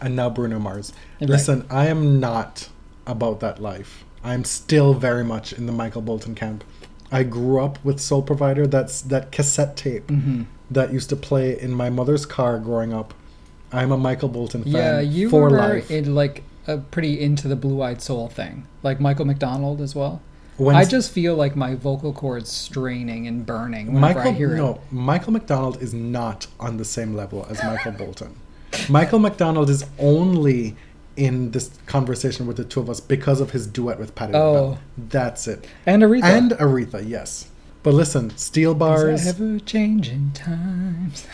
and 0.00 0.14
now 0.14 0.30
Bruno 0.30 0.60
Mars. 0.60 0.92
Right. 1.20 1.30
Listen, 1.30 1.66
I 1.70 1.86
am 1.88 2.20
not 2.20 2.68
about 3.06 3.40
that 3.40 3.60
life. 3.60 4.04
I'm 4.22 4.44
still 4.44 4.94
very 4.94 5.24
much 5.24 5.52
in 5.52 5.66
the 5.66 5.72
Michael 5.72 6.02
Bolton 6.02 6.36
camp. 6.36 6.62
I 7.10 7.24
grew 7.24 7.60
up 7.60 7.84
with 7.84 7.98
Soul 8.00 8.22
Provider. 8.22 8.66
That's 8.66 9.00
that 9.02 9.32
cassette 9.32 9.76
tape 9.76 10.06
Mm-hmm. 10.08 10.42
That 10.70 10.92
used 10.92 11.08
to 11.10 11.16
play 11.16 11.58
in 11.58 11.72
my 11.72 11.90
mother's 11.90 12.26
car 12.26 12.58
growing 12.58 12.92
up. 12.92 13.14
I'm 13.72 13.92
a 13.92 13.96
Michael 13.98 14.28
Bolton 14.28 14.62
fan 14.64 14.72
Yeah, 14.72 15.00
you 15.00 15.28
for 15.30 15.42
were 15.42 15.50
life. 15.50 15.90
in 15.90 16.14
like 16.14 16.42
a 16.66 16.78
pretty 16.78 17.20
into 17.20 17.48
the 17.48 17.56
Blue 17.56 17.82
Eyed 17.82 18.00
Soul 18.02 18.28
thing, 18.28 18.66
like 18.82 19.00
Michael 19.00 19.24
McDonald 19.26 19.80
as 19.80 19.94
well. 19.94 20.20
When 20.56 20.74
I 20.74 20.84
just 20.84 21.12
feel 21.12 21.36
like 21.36 21.54
my 21.54 21.74
vocal 21.76 22.12
cords 22.12 22.50
straining 22.50 23.26
and 23.28 23.46
burning 23.46 23.92
whenever 23.92 24.00
Michael 24.18 24.32
I 24.32 24.34
hear 24.34 24.56
no, 24.56 24.74
it. 24.74 24.80
Michael 24.90 25.32
McDonald 25.32 25.80
is 25.82 25.94
not 25.94 26.46
on 26.58 26.78
the 26.78 26.84
same 26.84 27.14
level 27.14 27.46
as 27.48 27.62
Michael 27.62 27.92
Bolton. 27.92 28.34
Michael 28.88 29.18
McDonald 29.20 29.70
is 29.70 29.84
only 29.98 30.74
in 31.16 31.50
this 31.52 31.70
conversation 31.86 32.46
with 32.46 32.56
the 32.56 32.64
two 32.64 32.80
of 32.80 32.90
us 32.90 33.00
because 33.00 33.40
of 33.40 33.50
his 33.52 33.66
duet 33.66 33.98
with 33.98 34.14
Patti 34.14 34.34
Oh. 34.34 34.52
LaBelle. 34.52 34.78
That's 34.96 35.46
it. 35.48 35.66
And 35.86 36.02
Aretha. 36.02 36.24
And 36.24 36.50
Aretha, 36.52 37.08
yes. 37.08 37.48
But 37.82 37.94
listen, 37.94 38.36
steel 38.36 38.74
bars, 38.74 39.26
ever 39.26 39.58
changing 39.60 40.32
times. 40.34 41.26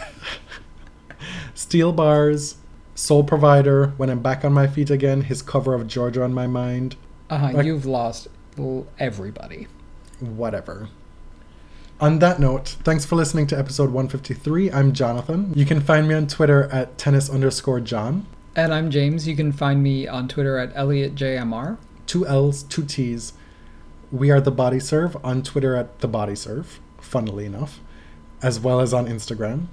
steel 1.55 1.93
bars, 1.93 2.57
soul 2.95 3.25
provider. 3.25 3.89
When 3.97 4.11
I'm 4.11 4.21
back 4.21 4.45
on 4.45 4.53
my 4.53 4.67
feet 4.67 4.91
again, 4.91 5.23
his 5.23 5.43
cover 5.43 5.75
of 5.75 5.87
Georgia 5.87 6.23
on 6.23 6.35
my 6.35 6.47
mind. 6.47 6.97
Uh, 7.31 7.51
Like- 7.55 7.67
you've 7.67 7.87
lost 7.87 8.29
everybody. 8.99 9.67
Whatever. 10.21 10.89
On 12.01 12.19
that 12.19 12.41
note, 12.41 12.77
thanks 12.85 13.05
for 13.05 13.15
listening 13.17 13.47
to 13.49 13.59
episode 13.59 13.91
153. 13.91 14.71
I'm 14.71 14.93
Jonathan. 14.93 15.53
You 15.55 15.65
can 15.65 15.81
find 15.81 16.07
me 16.09 16.15
on 16.15 16.27
Twitter 16.27 16.65
at 16.73 16.99
tennis 16.99 17.31
underscore 17.31 17.81
John. 17.81 18.27
And 18.57 18.75
I'm 18.75 18.91
James. 18.91 19.27
You 19.27 19.35
can 19.37 19.53
find 19.53 19.83
me 19.83 20.07
on 20.07 20.29
Twitter 20.29 20.59
at 20.59 20.75
ElliotJMR. 20.75 21.79
Two 22.07 22.27
L's, 22.27 22.63
two 22.65 22.85
T's. 22.85 23.33
We 24.15 24.31
are 24.31 24.41
the 24.41 24.53
Body 24.53 24.79
Serve 24.79 25.17
on 25.25 25.43
Twitter 25.43 25.75
at 25.75 25.99
the 25.99 26.07
Body 26.07 26.37
Serve, 26.37 26.79
funnily 27.01 27.47
enough, 27.47 27.81
as 28.41 28.61
well 28.61 28.79
as 28.79 28.95
on 28.95 29.09
Instagram. 29.09 29.67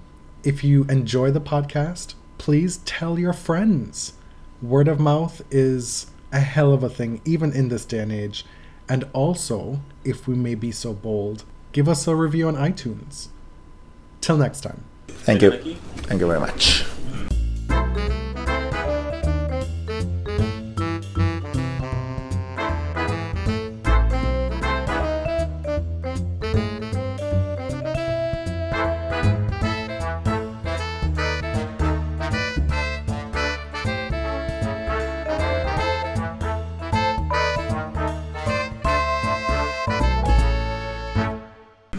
If 0.43 0.63
you 0.63 0.83
enjoy 0.85 1.29
the 1.29 1.39
podcast, 1.39 2.15
please 2.39 2.77
tell 2.77 3.19
your 3.19 3.33
friends. 3.33 4.13
Word 4.59 4.87
of 4.87 4.99
mouth 4.99 5.43
is 5.51 6.07
a 6.31 6.39
hell 6.39 6.73
of 6.73 6.81
a 6.81 6.89
thing, 6.89 7.21
even 7.23 7.53
in 7.53 7.69
this 7.69 7.85
day 7.85 7.99
and 7.99 8.11
age. 8.11 8.43
And 8.89 9.07
also, 9.13 9.81
if 10.03 10.27
we 10.27 10.33
may 10.33 10.55
be 10.55 10.71
so 10.71 10.91
bold, 10.91 11.43
give 11.71 11.87
us 11.87 12.07
a 12.07 12.15
review 12.15 12.47
on 12.47 12.55
iTunes. 12.55 13.27
Till 14.21 14.37
next 14.37 14.61
time. 14.61 14.85
Thank 15.07 15.43
you. 15.43 15.51
Thank 15.51 16.19
you 16.19 16.25
very 16.25 16.39
much. 16.39 16.83